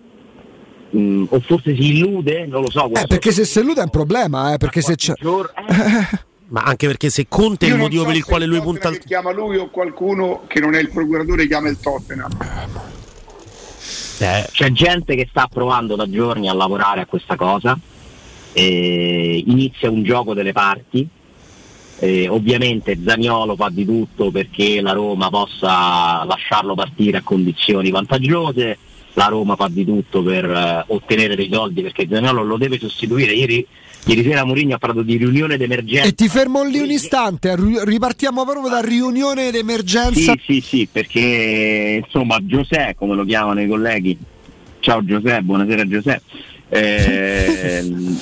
mh, 0.90 1.26
o 1.30 1.40
forse 1.42 1.76
si 1.76 1.98
illude, 1.98 2.48
non 2.48 2.62
lo 2.62 2.72
so. 2.72 2.90
Eh, 2.94 3.06
perché 3.08 3.32
se 3.32 3.46
si 3.46 3.60
illude 3.60 3.82
è 3.82 3.84
un 3.84 3.90
problema, 3.92 4.54
eh, 4.54 4.58
perché 4.58 4.82
se 4.82 4.96
c'è... 4.96 5.14
Gior- 5.20 5.54
eh, 5.56 6.22
Ma 6.54 6.62
anche 6.62 6.86
perché 6.88 7.10
se 7.10 7.26
Conte 7.28 7.66
è 7.66 7.70
il 7.70 7.78
motivo 7.78 8.02
so 8.02 8.08
per 8.08 8.16
il 8.18 8.24
quale 8.24 8.46
lui 8.46 8.58
Tottenham 8.58 8.80
punta 8.80 8.88
al 8.90 8.98
che 9.00 9.08
chiama 9.08 9.32
lui 9.32 9.58
o 9.58 9.70
qualcuno 9.70 10.42
che 10.48 10.60
non 10.60 10.76
è 10.76 10.80
il 10.80 10.90
procuratore 10.90 11.48
chiama 11.48 11.70
il 11.70 11.80
Tottenham. 11.80 12.30
Eh, 14.20 14.48
C'è 14.52 14.72
gente 14.72 15.16
che 15.16 15.28
sta 15.30 15.48
provando 15.52 15.96
da 15.96 16.08
giorni 16.08 16.48
a 16.50 16.54
lavorare 16.54 17.02
a 17.02 17.06
questa 17.08 17.36
cosa, 17.36 17.78
eh, 18.54 19.44
inizia 19.46 19.90
un 19.90 20.04
gioco 20.04 20.34
delle 20.34 20.52
parti, 20.52 21.08
eh, 22.00 22.28
ovviamente 22.28 22.98
Zaniolo 23.04 23.56
fa 23.56 23.70
di 23.70 23.86
tutto 23.86 24.32
perché 24.32 24.82
la 24.82 24.92
Roma 24.92 25.30
possa 25.30 26.24
lasciarlo 26.26 26.76
partire 26.76 27.18
a 27.18 27.22
condizioni 27.22 27.92
vantaggiose, 27.92 28.78
la 29.14 29.26
Roma 29.26 29.56
fa 29.56 29.68
di 29.70 29.86
tutto 29.86 30.24
per 30.24 30.46
eh, 30.46 30.84
ottenere 30.88 31.36
dei 31.36 31.50
soldi 31.52 31.82
perché 31.82 32.08
Zaniolo 32.10 32.44
lo 32.44 32.58
deve 32.58 32.80
sostituire. 32.80 33.34
Ieri, 33.34 33.66
ieri 34.06 34.24
sera 34.24 34.44
Mourinho 34.44 34.76
ha 34.76 34.80
parlato 34.80 35.04
di 35.04 35.18
riunione 35.18 35.58
d'emergenza. 35.58 36.08
E 36.08 36.14
ti 36.14 36.28
fermo 36.28 36.64
lì 36.64 36.80
un 36.80 36.90
istante, 36.90 37.56
ri- 37.56 37.80
ripartiamo 37.84 38.44
proprio 38.44 38.70
da 38.70 38.82
riunione 38.82 39.52
d'emergenza. 39.52 40.34
Sì, 40.34 40.42
sì, 40.46 40.62
sì, 40.62 40.88
perché 40.92 42.02
insomma 42.04 42.38
Giuseppe, 42.42 42.96
come 42.98 43.16
lo 43.16 43.24
chiamano 43.24 43.62
i 43.62 43.68
colleghi, 43.68 44.18
ciao 44.80 45.06
Giuseppe, 45.06 45.42
buonasera 45.42 45.88
Giuseppe, 45.88 46.24
Ehm, 46.74 48.20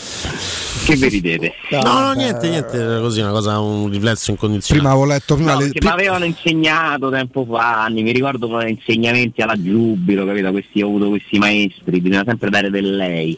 che 0.85 0.95
vi 0.95 1.07
ridete? 1.09 1.53
no, 1.71 1.81
no, 1.83 2.11
niente, 2.13 2.49
niente, 2.49 2.99
così 2.99 3.21
una 3.21 3.31
cosa, 3.31 3.59
un 3.59 3.89
riflesso 3.89 4.31
in 4.31 4.37
condizione. 4.37 4.79
Prima 4.81 4.93
avevo 4.93 5.07
letto 5.11 5.35
prima 5.35 5.53
No, 5.53 5.59
le- 5.59 5.71
mi 5.79 5.87
avevano 5.87 6.25
insegnato 6.25 7.09
tempo 7.09 7.45
fa, 7.49 7.83
anni, 7.83 8.03
mi 8.03 8.11
ricordo 8.11 8.47
come 8.47 8.69
insegnamenti 8.69 9.41
alla 9.41 9.61
giubilo, 9.61 10.25
capito? 10.25 10.51
Questi, 10.51 10.81
ho 10.81 10.87
avuto 10.87 11.09
questi 11.09 11.37
maestri, 11.37 11.99
bisogna 12.01 12.23
sempre 12.25 12.49
dare 12.49 12.69
del 12.69 12.95
lei, 12.95 13.37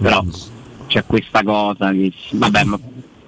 però 0.00 0.24
c'è 0.86 1.04
questa 1.04 1.42
cosa 1.42 1.90
che, 1.90 2.12
vabbè, 2.32 2.64
ma 2.64 2.78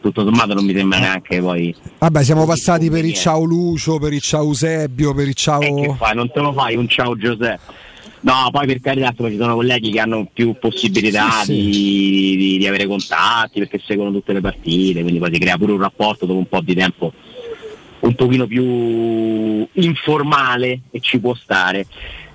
tutto 0.01 0.23
sommato 0.25 0.55
non 0.55 0.65
mi 0.65 0.75
sembra 0.75 1.01
neanche 1.01 1.41
poi... 1.41 1.75
Vabbè, 1.99 2.23
siamo 2.23 2.47
passati 2.47 2.89
per 2.89 3.05
il 3.05 3.15
ciao 3.15 3.43
Lucio, 3.43 3.99
per 3.99 4.13
il 4.13 4.21
ciao 4.21 4.45
Eusebio, 4.45 5.13
per 5.13 5.25
il 5.25 5.31
Eh, 5.31 5.35
che 5.35 5.41
ciao... 5.41 5.95
fai? 5.95 6.15
Non 6.15 6.31
te 6.31 6.39
lo 6.41 6.53
fai 6.53 6.77
un 6.77 6.89
ciao 6.89 7.17
Giuseppe? 7.17 7.87
No, 8.21 8.49
poi 8.51 8.67
per 8.67 8.81
carità 8.81 9.13
ci 9.17 9.37
sono 9.37 9.55
colleghi 9.55 9.91
che 9.91 10.01
hanno 10.01 10.29
più 10.33 10.55
possibilità 10.59 11.31
Sì, 11.43 11.45
sì. 11.45 11.53
Di, 11.71 12.37
di- 12.37 12.59
di 12.59 12.67
avere 12.67 12.87
contatti 12.87 13.61
perché 13.61 13.81
seguono 13.85 14.11
tutte 14.11 14.33
le 14.33 14.41
partite, 14.41 15.03
quindi 15.03 15.21
poi 15.21 15.33
si 15.33 15.39
crea 15.39 15.57
pure 15.57 15.73
un 15.73 15.81
rapporto 15.81 16.27
dopo 16.27 16.39
un 16.39 16.49
po' 16.49 16.61
di 16.61 16.75
tempo 16.75 17.13
un 18.01 18.15
pochino 18.15 18.47
più 18.47 19.67
informale 19.73 20.81
e 20.91 21.01
ci 21.01 21.19
può 21.19 21.35
stare. 21.35 21.87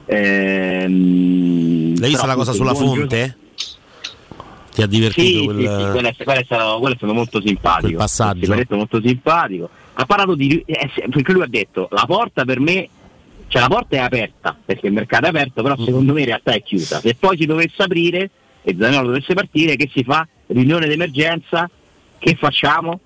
Ehm, 0.06 1.98
L'hai 2.00 2.10
vista 2.10 2.26
la 2.26 2.36
cosa 2.36 2.52
sulla 2.52 2.72
il 2.72 2.78
fonte? 2.78 3.38
Ti 4.74 4.82
ha 4.82 4.86
Sì, 4.86 4.89
divertito 4.89 5.39
sì, 5.39 5.43
quel... 5.46 5.58
sì, 5.58 5.63
quello, 5.91 6.08
è, 6.08 6.15
quello 6.15 6.39
è 6.39 6.43
stato, 6.43 6.80
quello 6.80 6.93
è 6.93 6.98
stato 6.98 7.13
molto 7.13 7.41
simpatico. 7.41 7.88
Quel 7.88 7.96
passaggio. 7.98 8.39
Sì, 8.39 8.46
quello 8.46 8.62
è 8.62 8.65
stato 8.65 8.78
molto 8.80 9.02
simpatico. 9.04 9.69
Ha 9.93 10.06
parlato 10.06 10.36
di. 10.36 10.63
eh, 10.65 10.89
sì, 10.93 11.04
perché 11.10 11.32
lui 11.32 11.43
ha 11.43 11.48
detto 11.48 11.88
la 11.91 12.06
porta 12.06 12.43
per 12.46 12.60
me. 12.60 12.88
Cioè 13.54 13.62
la 13.62 13.68
porta 13.68 13.96
è 13.98 14.00
aperta 14.00 14.58
perché 14.66 14.88
il 14.88 14.94
mercato 14.94 15.26
è 15.26 15.30
aperto, 15.30 15.62
però 15.62 15.76
Mm. 15.80 15.86
secondo 15.86 16.13
me 16.13 16.22
in 16.22 16.26
realtà 16.26 16.54
è 16.54 16.63
chiusa. 16.63 17.00
Se 17.00 17.13
poi 17.13 17.38
si 17.38 17.46
dovesse 17.46 17.84
aprire 17.84 18.32
e 18.63 18.76
Zanello 18.76 19.06
dovesse 19.06 19.36
partire, 19.36 19.76
che 19.76 19.92
si 19.94 20.04
fa? 20.04 20.28
Riunione 20.48 20.88
d'emergenza, 20.88 21.70
che 22.18 22.34
facciamo? 22.36 23.00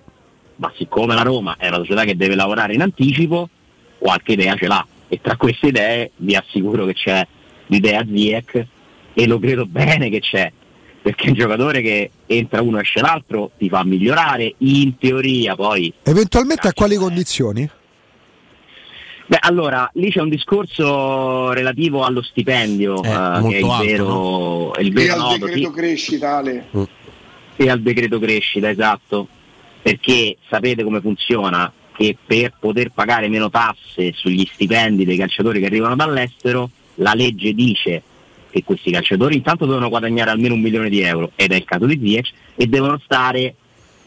Ma 0.56 0.72
siccome 0.78 1.16
la 1.16 1.24
Roma 1.24 1.56
è 1.60 1.68
una 1.68 1.80
società 1.80 2.06
che 2.06 2.16
deve 2.16 2.36
lavorare 2.36 2.74
in 2.74 2.82
anticipo, 2.82 3.50
qualche 3.98 4.32
idea 4.32 4.56
ce 4.56 4.68
l'ha. 4.68 4.88
E 5.10 5.20
tra 5.22 5.36
queste 5.36 5.68
idee 5.68 6.12
vi 6.16 6.34
assicuro 6.36 6.86
che 6.86 6.94
c'è 6.94 7.28
l'idea 7.66 8.06
Ziek 8.10 8.66
e 9.14 9.28
lo 9.28 9.40
credo 9.40 9.66
bene 9.66 10.10
che 10.10 10.22
c'è 10.22 10.50
perché 11.02 11.26
è 11.26 11.30
un 11.30 11.36
giocatore 11.36 11.82
che 11.82 12.10
entra 12.26 12.62
uno 12.62 12.78
e 12.78 12.82
esce 12.84 13.02
l'altro 13.02 13.52
ti 13.58 13.68
fa 13.68 13.84
migliorare 13.84 14.56
in 14.60 14.98
teoria 14.98 15.56
poi 15.56 15.94
Eventualmente 16.04 16.70
a 16.70 16.74
quali 16.74 16.94
Eh. 16.96 16.98
condizioni? 16.98 17.70
Beh 19.28 19.38
allora 19.42 19.90
lì 19.94 20.10
c'è 20.10 20.22
un 20.22 20.30
discorso 20.30 21.52
relativo 21.52 22.04
allo 22.04 22.22
stipendio 22.22 23.04
Eh, 23.04 23.10
eh, 23.10 23.48
che 23.50 23.56
è 23.56 23.60
il 23.60 23.66
alto, 23.66 23.84
vero, 23.86 24.74
è 24.74 24.82
il 24.82 24.88
E 24.88 24.92
vero 24.92 25.13
al 25.13 25.20
nodo 25.20 25.46
decreto 25.46 25.68
sì, 25.68 25.74
crescita, 25.74 26.38
Ale. 26.38 26.68
e 27.56 27.70
al 27.70 27.82
decreto 27.82 28.20
crescita 28.20 28.70
esatto. 28.70 29.28
Perché 29.82 30.38
sapete 30.50 30.84
come 30.84 31.00
funziona? 31.02 31.72
Che 31.94 32.18
per 32.26 32.54
poter 32.60 32.92
pagare 32.94 33.28
meno 33.28 33.50
tasse 33.50 34.12
sugli 34.13 34.48
stipendi 34.54 35.06
dei 35.06 35.18
calciatori 35.18 35.60
che 35.60 35.66
arrivano 35.66 35.96
dall'estero 35.96 36.70
la 36.96 37.13
legge 37.13 37.54
dice 37.54 38.02
che 38.50 38.63
questi 38.63 38.92
calciatori 38.92 39.36
intanto 39.36 39.66
devono 39.66 39.90
guadagnare 39.90 40.30
almeno 40.32 40.54
un 40.56 40.62
milione 40.62 40.90
di 40.90 41.02
euro 41.02 41.32
ed 41.36 41.52
è 41.52 41.56
il 41.56 41.63
caso 41.66 41.86
di 41.86 42.00
Ziyech 42.00 42.32
e 42.56 42.68
devono 42.68 43.00
stare 43.04 43.56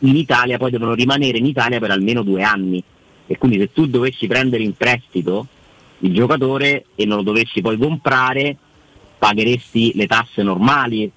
in 0.01 0.17
Italia, 0.17 0.57
poi 0.59 0.71
devono 0.71 0.95
rimanere 0.95 1.39
in 1.39 1.47
Italia 1.47 1.79
per 1.79 1.91
almeno 1.91 2.23
due 2.23 2.43
anni 2.43 2.83
e 3.31 3.39
quindi 3.39 3.59
se 3.61 3.73
tu 3.73 3.87
dovessi 3.87 4.27
prendere 4.27 4.65
in 4.65 4.75
prestito 4.75 5.47
il 5.99 6.13
giocatore 6.13 6.87
e 6.97 7.07
non 7.07 7.19
lo 7.19 7.23
dovessi 7.23 7.61
poi 7.61 7.79
comprare 7.79 8.57
pagheresti 9.17 9.93
le 9.95 10.09
tasse 10.09 10.43
normali 10.43 11.09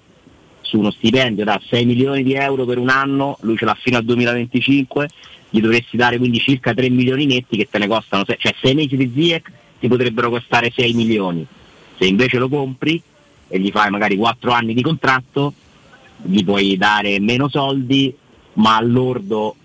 su 0.60 0.78
uno 0.78 0.92
stipendio 0.92 1.42
da 1.42 1.60
6 1.68 1.84
milioni 1.84 2.22
di 2.22 2.34
euro 2.34 2.66
per 2.66 2.78
un 2.78 2.88
anno, 2.88 3.36
lui 3.40 3.56
ce 3.56 3.64
l'ha 3.64 3.74
fino 3.74 3.96
al 3.96 4.04
2025, 4.04 5.08
gli 5.50 5.60
dovresti 5.60 5.96
dare 5.96 6.18
quindi 6.18 6.38
circa 6.38 6.72
3 6.72 6.88
milioni 6.88 7.26
netti 7.26 7.56
che 7.56 7.66
te 7.68 7.78
ne 7.78 7.88
costano, 7.88 8.22
se- 8.24 8.36
cioè 8.38 8.54
6 8.62 8.74
mesi 8.74 8.96
di 8.96 9.10
Ziek 9.12 9.50
ti 9.80 9.88
potrebbero 9.88 10.30
costare 10.30 10.70
6 10.72 10.92
milioni, 10.92 11.44
se 11.98 12.06
invece 12.06 12.38
lo 12.38 12.48
compri 12.48 13.02
e 13.48 13.58
gli 13.58 13.72
fai 13.72 13.90
magari 13.90 14.14
4 14.14 14.52
anni 14.52 14.72
di 14.72 14.82
contratto, 14.82 15.52
gli 16.22 16.44
puoi 16.44 16.76
dare 16.76 17.18
meno 17.18 17.48
soldi, 17.48 18.14
ma 18.54 18.76
all'ordo 18.76 19.56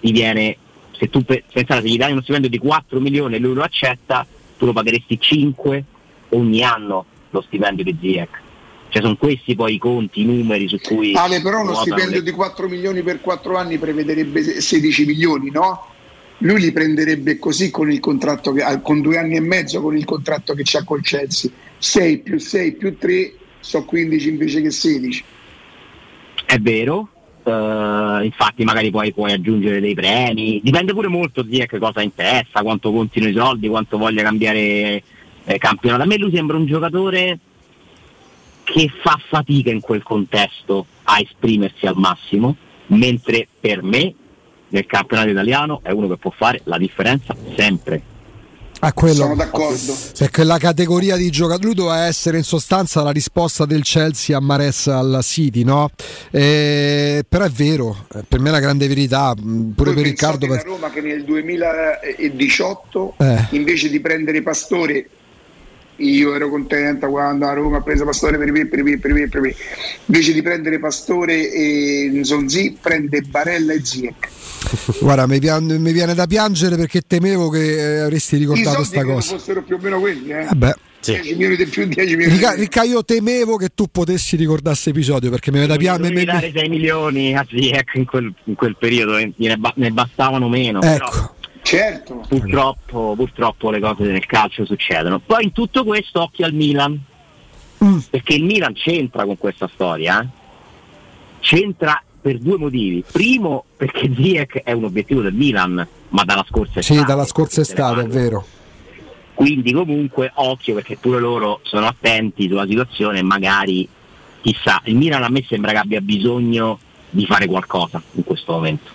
ti 0.00 0.10
viene, 0.10 0.56
se 0.98 1.08
tu 1.10 1.24
pensate, 1.24 1.82
se 1.82 1.88
gli 1.88 1.96
dai 1.96 2.12
uno 2.12 2.22
stipendio 2.22 2.50
di 2.50 2.58
4 2.58 3.00
milioni 3.00 3.34
e 3.34 3.38
lui 3.38 3.54
lo 3.54 3.62
accetta, 3.62 4.26
tu 4.56 4.66
lo 4.66 4.72
pagheresti 4.72 5.18
5 5.18 5.84
ogni 6.30 6.62
anno 6.62 7.04
lo 7.30 7.40
stipendio 7.42 7.84
di 7.84 7.96
Ziek. 8.00 8.42
Cioè 8.88 9.02
sono 9.02 9.16
questi 9.16 9.56
poi 9.56 9.74
i 9.74 9.78
conti, 9.78 10.20
i 10.20 10.24
numeri 10.24 10.68
su 10.68 10.78
cui... 10.80 11.14
Ale, 11.14 11.40
però 11.40 11.62
uno 11.62 11.74
stipendio 11.74 12.18
le... 12.18 12.22
di 12.22 12.30
4 12.30 12.68
milioni 12.68 13.02
per 13.02 13.20
4 13.20 13.56
anni 13.56 13.78
prevederebbe 13.78 14.60
16 14.60 15.04
milioni, 15.04 15.50
no? 15.50 15.88
Lui 16.38 16.60
li 16.60 16.72
prenderebbe 16.72 17.38
così 17.38 17.70
con 17.70 17.90
il 17.90 18.00
contratto 18.00 18.52
che 18.52 18.62
con 18.82 19.00
due 19.00 19.18
anni 19.18 19.36
e 19.36 19.40
mezzo 19.40 19.80
con 19.80 19.96
il 19.96 20.04
contratto 20.04 20.54
che 20.54 20.62
c'ha 20.64 20.84
col 20.84 21.02
Chelsea. 21.02 21.50
6 21.78 22.18
più 22.18 22.38
6 22.38 22.72
più 22.72 22.96
3 22.96 23.34
sono 23.60 23.84
15 23.84 24.28
invece 24.28 24.60
che 24.62 24.70
16. 24.70 25.24
È 26.46 26.58
vero, 26.58 27.08
Uh, 27.44 28.24
infatti 28.24 28.64
magari 28.64 28.90
poi 28.90 29.12
puoi 29.12 29.32
aggiungere 29.32 29.78
dei 29.78 29.92
premi, 29.92 30.60
dipende 30.62 30.94
pure 30.94 31.08
molto 31.08 31.42
di 31.42 31.58
che 31.66 31.78
cosa 31.78 32.00
ha 32.00 32.02
in 32.02 32.14
testa, 32.14 32.62
quanto 32.62 32.90
contino 32.90 33.28
i 33.28 33.34
soldi, 33.34 33.68
quanto 33.68 33.98
voglia 33.98 34.22
cambiare 34.22 35.02
eh, 35.44 35.58
campionato. 35.58 36.02
A 36.02 36.06
me 36.06 36.16
lui 36.16 36.32
sembra 36.34 36.56
un 36.56 36.64
giocatore 36.64 37.38
che 38.64 38.90
fa 39.02 39.20
fatica 39.28 39.70
in 39.70 39.80
quel 39.80 40.02
contesto 40.02 40.86
a 41.02 41.20
esprimersi 41.20 41.86
al 41.86 41.96
massimo, 41.96 42.56
mentre 42.86 43.46
per 43.60 43.82
me 43.82 44.14
nel 44.68 44.86
campionato 44.86 45.28
italiano 45.28 45.80
è 45.82 45.90
uno 45.90 46.08
che 46.08 46.16
può 46.16 46.30
fare 46.30 46.62
la 46.64 46.78
differenza 46.78 47.36
sempre. 47.56 48.13
A 48.84 48.92
quello, 48.92 49.14
Sono 49.14 49.34
d'accordo. 49.34 49.96
È 50.18 50.28
quella 50.28 50.58
categoria 50.58 51.16
di 51.16 51.30
giocatori 51.30 51.72
doveva 51.72 52.04
essere 52.04 52.36
in 52.36 52.42
sostanza 52.42 53.00
la 53.02 53.12
risposta 53.12 53.64
del 53.64 53.82
Chelsea 53.82 54.36
a 54.36 54.40
Mares 54.40 54.88
al 54.88 55.20
City, 55.22 55.64
no? 55.64 55.88
Eh, 56.30 57.24
però 57.26 57.44
è 57.44 57.50
vero, 57.50 58.04
eh, 58.14 58.24
per 58.28 58.40
me 58.40 58.50
è 58.50 58.52
la 58.52 58.60
grande 58.60 58.86
verità, 58.86 59.34
mm, 59.34 59.70
pure 59.70 59.94
Voi 59.94 60.02
per 60.02 60.10
Riccardo. 60.10 60.46
Per... 60.46 60.62
Roma 60.64 60.90
che 60.90 61.00
nel 61.00 61.24
2018 61.24 63.14
eh. 63.20 63.46
invece 63.52 63.88
di 63.88 64.00
prendere 64.00 64.42
Pastore 64.42 65.08
io 65.96 66.34
ero 66.34 66.50
contenta 66.50 67.06
quando 67.08 67.46
a 67.46 67.54
Roma 67.54 67.78
ha 67.78 67.80
preso 67.80 68.04
Pastore 68.04 68.36
per 68.36 68.48
i 68.48 68.66
per 68.66 68.86
i 68.86 68.98
per 68.98 69.16
i 69.16 69.28
per 69.28 69.46
i 69.46 69.56
invece 70.06 70.34
di 70.34 70.42
prendere 70.42 70.78
Pastore 70.78 71.50
e 71.50 72.10
Nzonzi 72.12 72.76
prende 72.82 73.22
Barella 73.22 73.72
e 73.72 73.82
Ziek 73.82 74.28
guarda 75.00 75.26
mi, 75.26 75.38
pian- 75.38 75.64
mi, 75.64 75.92
viene 75.92 76.14
da 76.14 76.26
piangere 76.26 76.76
perché 76.76 77.02
temevo 77.02 77.48
che 77.48 77.98
eh, 77.98 78.00
avresti 78.00 78.36
ricordato 78.36 78.76
questa 78.76 79.04
cosa 79.04 79.36
fossero 79.36 79.62
più 79.62 79.76
o 79.76 79.78
meno 79.80 80.00
quelli 80.00 80.30
eh. 80.30 80.44
Vabbè. 80.44 80.74
Sì. 81.00 81.12
10 81.12 81.32
milioni 81.32 81.56
di 81.56 81.66
più, 81.66 81.86
10 81.86 82.16
milioni 82.16 82.34
Ricca, 82.34 82.54
Ricca, 82.54 82.82
io 82.82 83.04
temevo 83.04 83.56
che 83.56 83.68
tu 83.74 83.88
potessi 83.90 84.36
ricordare 84.36 84.70
questo 84.70 84.88
episodio 84.88 85.28
perché 85.28 85.50
mi 85.50 85.58
viene 85.58 85.72
da 85.72 85.78
piangere. 85.78 86.14
Mi 86.14 86.24
dare 86.24 86.50
6 86.50 86.68
milioni 86.70 87.36
a 87.36 87.44
Ziek 87.46 87.92
in 87.96 88.06
quel, 88.06 88.32
in 88.44 88.54
quel 88.54 88.74
periodo, 88.78 89.18
ne, 89.36 89.56
ba- 89.58 89.74
ne 89.76 89.90
bastavano 89.90 90.48
meno. 90.48 90.80
Ecco. 90.80 91.10
Però 91.10 91.34
Certo. 91.64 92.22
Purtroppo, 92.28 93.14
purtroppo, 93.16 93.70
le 93.70 93.80
cose 93.80 94.04
nel 94.04 94.26
calcio 94.26 94.66
succedono. 94.66 95.18
Poi 95.18 95.44
in 95.44 95.52
tutto 95.52 95.82
questo 95.82 96.20
occhio 96.20 96.44
al 96.44 96.52
Milan, 96.52 97.02
mm. 97.82 97.98
perché 98.10 98.34
il 98.34 98.44
Milan 98.44 98.74
c'entra 98.74 99.24
con 99.24 99.38
questa 99.38 99.68
storia. 99.72 100.20
Eh? 100.20 100.26
C'entra 101.40 102.00
per 102.24 102.38
due 102.38 102.56
motivi. 102.56 103.04
Primo, 103.12 103.66
perché 103.76 104.10
Ziyech 104.14 104.62
è 104.62 104.72
un 104.72 104.84
obiettivo 104.84 105.20
del 105.20 105.34
Milan, 105.34 105.86
ma 106.08 106.24
dalla 106.24 106.42
scorsa 106.48 106.78
estate. 106.78 107.00
Sì, 107.00 107.04
dalla 107.04 107.26
scorsa 107.26 107.60
estate, 107.60 108.00
è 108.00 108.06
vero. 108.06 108.46
Quindi 109.34 109.74
comunque 109.74 110.32
occhio 110.36 110.72
perché 110.72 110.96
pure 110.96 111.20
loro 111.20 111.60
sono 111.64 111.86
attenti 111.86 112.48
sulla 112.48 112.66
situazione 112.66 113.18
e 113.18 113.22
magari, 113.22 113.86
chissà, 114.40 114.80
il 114.84 114.96
Milan 114.96 115.22
a 115.22 115.28
me 115.28 115.44
sembra 115.46 115.72
che 115.72 115.78
abbia 115.78 116.00
bisogno 116.00 116.78
di 117.10 117.26
fare 117.26 117.46
qualcosa 117.46 118.02
in 118.12 118.24
questo 118.24 118.52
momento. 118.52 118.90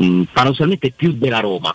Mm, 0.00 0.22
paradossalmente 0.32 0.92
più 0.92 1.14
della 1.14 1.40
Roma 1.40 1.74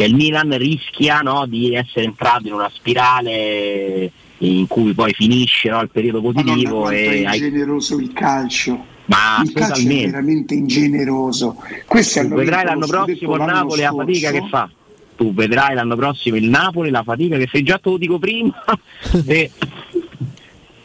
cioè 0.00 0.08
il 0.08 0.14
Milan 0.14 0.56
rischia 0.56 1.20
no, 1.20 1.44
di 1.46 1.74
essere 1.74 2.06
entrato 2.06 2.46
in 2.46 2.54
una 2.54 2.70
spirale 2.72 4.10
in 4.38 4.66
cui 4.66 4.94
poi 4.94 5.12
finisce 5.12 5.68
no, 5.68 5.82
il 5.82 5.90
periodo 5.90 6.22
positivo. 6.22 6.84
Madonna, 6.84 6.96
e 6.96 7.24
è 7.24 7.34
ingeneroso 7.34 7.98
il 7.98 8.10
calcio. 8.14 8.82
Ma 9.10 9.42
il 9.42 9.52
calcio 9.52 9.88
è 9.88 10.04
veramente 10.06 10.54
ingeneroso. 10.54 11.56
Questi 11.84 12.20
tu 12.20 12.34
vedrai 12.34 12.64
l'anno 12.64 12.86
prossimo 12.86 13.34
il 13.34 13.42
Napoli 13.42 13.82
la 13.82 13.92
fatica 13.92 14.30
che 14.30 14.46
fa. 14.48 14.70
Tu 15.16 15.34
vedrai 15.34 15.74
l'anno 15.74 15.96
prossimo 15.96 16.36
il 16.36 16.48
Napoli 16.48 16.90
la 16.90 17.02
fatica 17.02 17.36
che 17.36 17.48
fai, 17.48 17.64
già 17.64 17.78
te 17.78 17.90
lo 17.90 17.96
dico 17.98 18.20
prima. 18.20 18.54
e, 19.26 19.50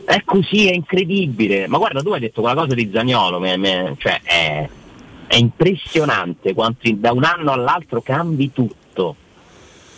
è 0.06 0.22
così, 0.26 0.68
è 0.68 0.74
incredibile. 0.74 1.68
Ma 1.68 1.78
guarda, 1.78 2.02
tu 2.02 2.10
hai 2.10 2.20
detto 2.20 2.42
quella 2.42 2.60
cosa 2.60 2.74
di 2.74 2.90
Zagnolo, 2.92 3.40
me, 3.40 3.58
me, 3.58 3.94
cioè 4.00 4.20
è, 4.24 4.68
è 5.28 5.36
impressionante 5.36 6.56
quanto 6.56 6.92
da 6.94 7.12
un 7.12 7.24
anno 7.24 7.52
all'altro 7.52 8.02
cambi 8.02 8.52
tutto 8.52 9.16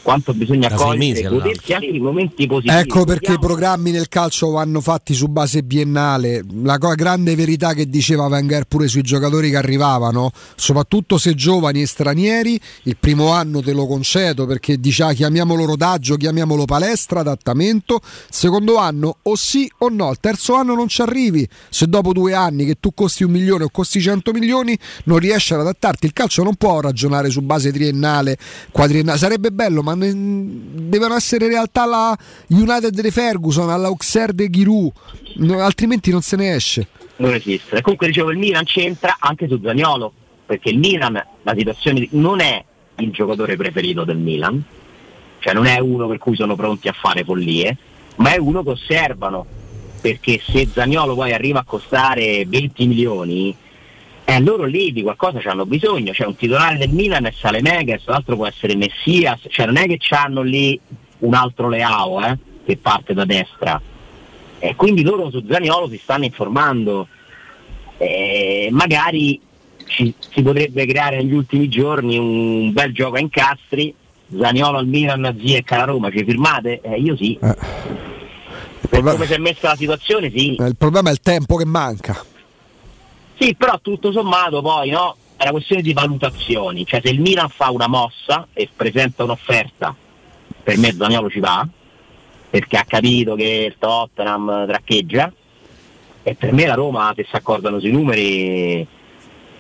quanto 0.07 0.33
bisogna 0.33 0.73
cogliere 0.73 1.27
godersi 1.27 1.73
anche 1.73 1.87
i 1.87 1.99
momenti 1.99 2.47
positivi. 2.47 2.79
Ecco 2.79 3.03
perché 3.03 3.33
i 3.33 3.39
programmi 3.39 3.91
nel 3.91 4.07
calcio 4.07 4.51
vanno 4.51 4.79
fatti 4.79 5.13
su 5.13 5.27
base 5.27 5.63
biennale. 5.63 6.45
La 6.63 6.77
grande 6.77 7.35
verità 7.35 7.73
che 7.73 7.89
diceva 7.89 8.27
Wenger 8.27 8.63
pure 8.67 8.87
sui 8.87 9.01
giocatori 9.01 9.49
che 9.49 9.57
arrivavano, 9.57 10.31
soprattutto 10.55 11.17
se 11.17 11.35
giovani 11.35 11.81
e 11.81 11.87
stranieri, 11.87 12.57
il 12.83 12.95
primo 12.97 13.31
anno 13.31 13.61
te 13.61 13.73
lo 13.73 13.85
concedo 13.85 14.45
perché 14.45 14.79
diciamo 14.79 15.11
chiamiamolo 15.11 15.65
rodaggio, 15.65 16.15
chiamiamolo 16.15 16.63
palestra, 16.63 17.19
adattamento. 17.19 17.99
Secondo 18.29 18.77
anno 18.77 19.17
o 19.23 19.35
sì 19.35 19.69
o 19.79 19.89
no, 19.89 20.09
il 20.11 20.19
terzo 20.21 20.53
anno 20.53 20.73
non 20.73 20.87
ci 20.87 21.01
arrivi. 21.01 21.45
Se 21.69 21.85
dopo 21.85 22.13
due 22.13 22.33
anni 22.33 22.63
che 22.63 22.77
tu 22.79 22.93
costi 22.93 23.25
un 23.25 23.31
milione 23.31 23.65
o 23.65 23.69
costi 23.69 23.99
100 23.99 24.31
milioni 24.31 24.79
non 25.03 25.17
riesci 25.17 25.53
ad 25.53 25.59
adattarti, 25.59 26.05
il 26.05 26.13
calcio 26.13 26.43
non 26.43 26.55
può 26.55 26.79
ragionare 26.79 27.29
su 27.29 27.41
base 27.41 27.73
triennale, 27.73 28.37
quadriennale. 28.71 29.17
Sarebbe 29.17 29.51
bello, 29.51 29.83
ma 29.83 29.95
devono 29.97 31.15
essere 31.15 31.45
in 31.45 31.51
realtà 31.51 31.85
la 31.85 32.17
United 32.47 32.99
di 32.99 33.11
Ferguson, 33.11 33.69
alla 33.69 33.87
Auxerre 33.87 34.33
de 34.33 34.49
Giroud, 34.49 34.91
no, 35.35 35.59
altrimenti 35.59 36.11
non 36.11 36.21
se 36.21 36.35
ne 36.35 36.53
esce. 36.53 36.87
Non 37.17 37.33
esiste. 37.33 37.81
Comunque 37.81 38.07
dicevo 38.07 38.31
il 38.31 38.37
Milan 38.37 38.63
c'entra 38.63 39.17
anche 39.19 39.47
su 39.47 39.59
Zagnolo, 39.63 40.13
perché 40.45 40.69
il 40.69 40.77
Milan 40.77 41.13
la 41.41 41.53
situazione 41.55 42.07
non 42.11 42.39
è 42.39 42.63
il 42.97 43.11
giocatore 43.11 43.55
preferito 43.55 44.03
del 44.03 44.17
Milan, 44.17 44.63
cioè 45.39 45.53
non 45.53 45.65
è 45.65 45.79
uno 45.79 46.07
per 46.07 46.17
cui 46.17 46.35
sono 46.35 46.55
pronti 46.55 46.87
a 46.87 46.93
fare 46.93 47.23
follie, 47.23 47.77
ma 48.17 48.33
è 48.33 48.37
uno 48.37 48.63
che 48.63 48.69
osservano, 48.69 49.45
perché 50.01 50.39
se 50.43 50.67
Zagnolo 50.71 51.15
poi 51.15 51.33
arriva 51.33 51.59
a 51.59 51.63
costare 51.65 52.45
20 52.45 52.87
milioni, 52.87 53.55
eh, 54.29 54.41
loro 54.41 54.65
lì 54.65 54.91
di 54.91 55.03
qualcosa 55.03 55.39
hanno 55.45 55.65
bisogno, 55.65 56.11
cioè 56.11 56.27
un 56.27 56.35
titolare 56.35 56.77
del 56.77 56.89
Milan 56.89 57.25
è 57.25 57.31
Salemegas, 57.33 58.05
l'altro 58.07 58.35
può 58.35 58.45
essere 58.45 58.75
Messias, 58.75 59.39
cioè 59.47 59.65
non 59.65 59.77
è 59.77 59.87
che 59.87 59.99
hanno 60.09 60.41
lì 60.41 60.77
un 61.19 61.33
altro 61.33 61.69
Leao 61.69 62.21
eh, 62.25 62.37
che 62.65 62.75
parte 62.75 63.13
da 63.13 63.23
destra. 63.23 63.81
E 64.59 64.75
quindi 64.75 65.03
loro 65.03 65.29
su 65.29 65.45
Zaniolo 65.47 65.87
si 65.87 65.97
stanno 66.01 66.25
informando. 66.25 67.07
Magari 68.71 69.39
ci, 69.85 70.13
si 70.17 70.41
potrebbe 70.41 70.85
creare 70.85 71.17
negli 71.17 71.33
ultimi 71.33 71.69
giorni 71.69 72.17
un 72.17 72.73
bel 72.73 72.91
gioco 72.93 73.15
a 73.15 73.19
incastri, 73.19 73.93
Zaniolo 74.37 74.77
al 74.77 74.87
Milan, 74.87 75.35
Zia 75.39 75.57
e 75.57 75.63
alla 75.67 75.85
Roma, 75.85 76.11
ci 76.11 76.23
firmate? 76.25 76.81
Eh, 76.81 76.99
io 76.99 77.15
sì. 77.15 77.37
Eh. 77.41 77.55
Per 78.79 78.89
problema... 78.89 79.13
come 79.13 79.25
si 79.25 79.33
è 79.33 79.37
messa 79.37 79.69
la 79.69 79.75
situazione, 79.75 80.29
sì. 80.29 80.55
Eh, 80.55 80.67
il 80.67 80.75
problema 80.75 81.09
è 81.09 81.11
il 81.13 81.21
tempo 81.21 81.55
che 81.55 81.65
manca. 81.65 82.25
Sì, 83.39 83.55
però 83.55 83.79
tutto 83.81 84.11
sommato 84.11 84.61
poi 84.61 84.89
no, 84.89 85.15
è 85.37 85.43
una 85.43 85.51
questione 85.51 85.81
di 85.81 85.93
valutazioni, 85.93 86.85
cioè 86.85 87.01
se 87.03 87.11
il 87.11 87.21
Milan 87.21 87.49
fa 87.49 87.69
una 87.69 87.87
mossa 87.87 88.47
e 88.53 88.67
presenta 88.75 89.23
un'offerta, 89.23 89.95
per 90.63 90.77
me 90.77 90.93
Zaniolo 90.93 91.29
ci 91.29 91.39
va, 91.39 91.65
perché 92.49 92.77
ha 92.77 92.85
capito 92.85 93.35
che 93.35 93.65
il 93.69 93.75
Tottenham 93.77 94.65
traccheggia, 94.65 95.31
e 96.23 96.35
per 96.35 96.51
me 96.51 96.65
la 96.65 96.73
Roma, 96.73 97.13
se 97.15 97.25
si 97.29 97.35
accordano 97.35 97.79
sui 97.79 97.91
numeri, 97.91 98.85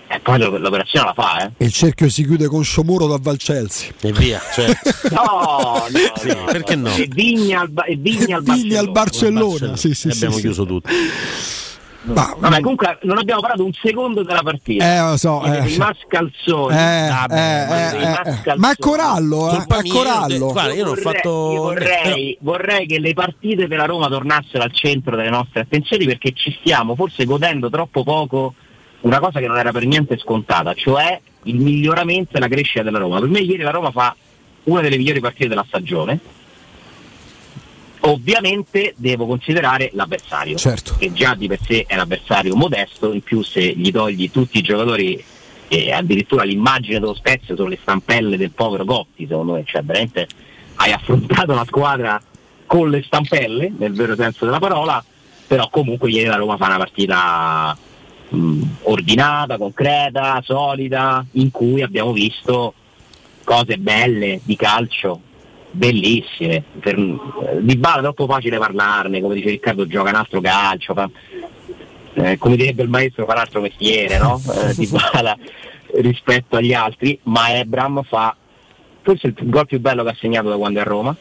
e 0.09 0.19
poi 0.21 0.39
l'operazione 0.39 1.05
la 1.05 1.13
fa, 1.13 1.45
eh. 1.45 1.51
E 1.57 1.65
il 1.65 1.73
cerchio 1.73 2.09
si 2.09 2.25
chiude 2.25 2.47
con 2.47 2.63
Sciomuro 2.63 3.07
da 3.07 3.17
Val 3.21 3.37
Chelsea. 3.37 3.91
E 4.01 4.11
via, 4.13 4.41
cioè. 4.53 4.67
no, 5.11 5.85
no, 5.89 6.33
no, 6.33 6.45
perché 6.45 6.75
no? 6.75 6.93
E 6.93 7.07
Vigna 7.09 7.61
al, 7.61 7.71
e 7.85 7.95
Vigna 7.95 8.37
al 8.37 8.43
Barcellona. 8.43 8.61
Vigna 8.63 8.79
al 8.79 8.91
Barcellona. 8.91 9.47
Barcellona. 9.47 9.75
Sì, 9.77 9.93
sì, 9.93 10.07
e 10.07 10.11
abbiamo 10.11 10.35
sì, 10.35 10.41
chiuso 10.41 10.65
tutto. 10.65 10.89
Ma, 12.13 12.33
Vabbè, 12.37 12.61
comunque 12.61 12.99
non 13.01 13.17
abbiamo 13.17 13.41
parlato 13.41 13.65
un 13.65 13.73
secondo 13.73 14.23
della 14.23 14.41
partita. 14.41 14.85
Eh, 14.85 15.09
lo 15.09 15.17
so. 15.17 15.43
Eh, 15.43 15.67
il 15.67 15.77
mascalzone. 15.77 16.75
Eh, 16.75 17.07
ah, 17.07 17.27
eh, 17.29 18.51
eh, 18.51 18.55
ma 18.55 18.71
è 18.71 18.75
Corallo, 18.77 19.51
eh, 19.51 19.63
è 19.67 19.87
Corallo. 19.87 20.51
Guarda, 20.51 20.73
io, 20.73 20.85
vorrei, 20.85 21.03
fatto... 21.03 21.51
io 21.51 21.61
vorrei, 21.61 22.37
vorrei, 22.41 22.87
che 22.87 22.99
le 22.99 23.13
partite 23.13 23.67
della 23.67 23.85
Roma 23.85 24.07
tornassero 24.07 24.63
al 24.63 24.71
centro 24.71 25.15
delle 25.15 25.29
nostre 25.29 25.61
attenzioni 25.61 26.05
perché 26.05 26.31
ci 26.33 26.55
stiamo 26.59 26.95
forse 26.95 27.25
godendo 27.25 27.69
troppo 27.69 28.03
poco 28.03 28.53
una 29.01 29.19
cosa 29.19 29.39
che 29.39 29.47
non 29.47 29.57
era 29.57 29.71
per 29.71 29.85
niente 29.85 30.17
scontata, 30.17 30.73
cioè 30.73 31.19
il 31.43 31.59
miglioramento 31.59 32.37
e 32.37 32.39
la 32.39 32.47
crescita 32.47 32.83
della 32.83 32.99
Roma. 32.99 33.19
Per 33.19 33.29
me 33.29 33.39
ieri 33.39 33.63
la 33.63 33.71
Roma 33.71 33.91
fa 33.91 34.15
una 34.63 34.81
delle 34.81 34.97
migliori 34.97 35.19
partite 35.19 35.47
della 35.47 35.65
stagione 35.67 36.19
Ovviamente 38.01 38.93
devo 38.97 39.25
considerare 39.25 39.89
l'avversario, 39.93 40.55
certo. 40.57 40.95
che 40.97 41.11
già 41.13 41.33
di 41.33 41.47
per 41.47 41.59
sé 41.61 41.85
è 41.87 41.95
un 41.95 42.01
avversario 42.01 42.55
modesto, 42.55 43.11
in 43.11 43.21
più 43.21 43.41
se 43.41 43.73
gli 43.73 43.91
togli 43.91 44.31
tutti 44.31 44.59
i 44.59 44.61
giocatori 44.61 45.23
e 45.67 45.91
addirittura 45.91 46.43
l'immagine 46.43 46.99
dello 46.99 47.13
Spezia 47.13 47.55
sono 47.55 47.67
le 47.67 47.77
stampelle 47.81 48.37
del 48.37 48.51
povero 48.51 48.85
Gotti, 48.85 49.27
secondo 49.27 49.53
me, 49.53 49.63
cioè 49.65 49.81
veramente 49.81 50.27
hai 50.75 50.91
affrontato 50.91 51.53
la 51.53 51.65
squadra 51.65 52.21
con 52.65 52.89
le 52.89 53.01
stampelle, 53.03 53.73
nel 53.77 53.93
vero 53.93 54.15
senso 54.15 54.45
della 54.45 54.59
parola, 54.59 55.03
però 55.45 55.69
comunque 55.69 56.09
ieri 56.09 56.27
la 56.27 56.35
Roma 56.35 56.57
fa 56.57 56.67
una 56.67 56.77
partita 56.77 57.77
mh, 58.29 58.61
ordinata, 58.83 59.57
concreta, 59.57 60.41
solida, 60.43 61.25
in 61.31 61.51
cui 61.51 61.81
abbiamo 61.81 62.11
visto 62.11 62.73
cose 63.43 63.77
belle 63.77 64.41
di 64.43 64.55
calcio, 64.55 65.21
bellissime. 65.77 66.63
Per, 66.79 66.97
eh, 66.97 67.57
di 67.61 67.77
Bala 67.77 67.99
è 67.99 68.01
troppo 68.01 68.25
facile 68.25 68.57
parlarne, 68.57 69.21
come 69.21 69.35
dice 69.35 69.49
Riccardo 69.49 69.87
gioca 69.87 70.09
un 70.09 70.15
altro 70.15 70.41
calcio, 70.41 70.93
fa, 70.93 71.09
eh, 72.15 72.37
come 72.37 72.55
direbbe 72.55 72.83
il 72.83 72.89
maestro 72.89 73.25
fa 73.25 73.33
un 73.33 73.39
altro 73.39 73.61
mestiere, 73.61 74.17
no? 74.17 74.41
Eh, 74.53 74.73
di 74.73 74.87
Bala 74.87 75.37
rispetto 76.01 76.57
agli 76.57 76.73
altri, 76.73 77.17
ma 77.23 77.55
Ebram 77.55 78.03
fa 78.03 78.35
forse 79.01 79.27
il 79.27 79.35
gol 79.43 79.65
più 79.65 79.79
bello 79.79 80.03
che 80.03 80.09
ha 80.09 80.15
segnato 80.19 80.49
da 80.49 80.57
quando 80.57 80.79
è 80.79 80.81
a 80.81 80.85
Roma. 80.85 81.15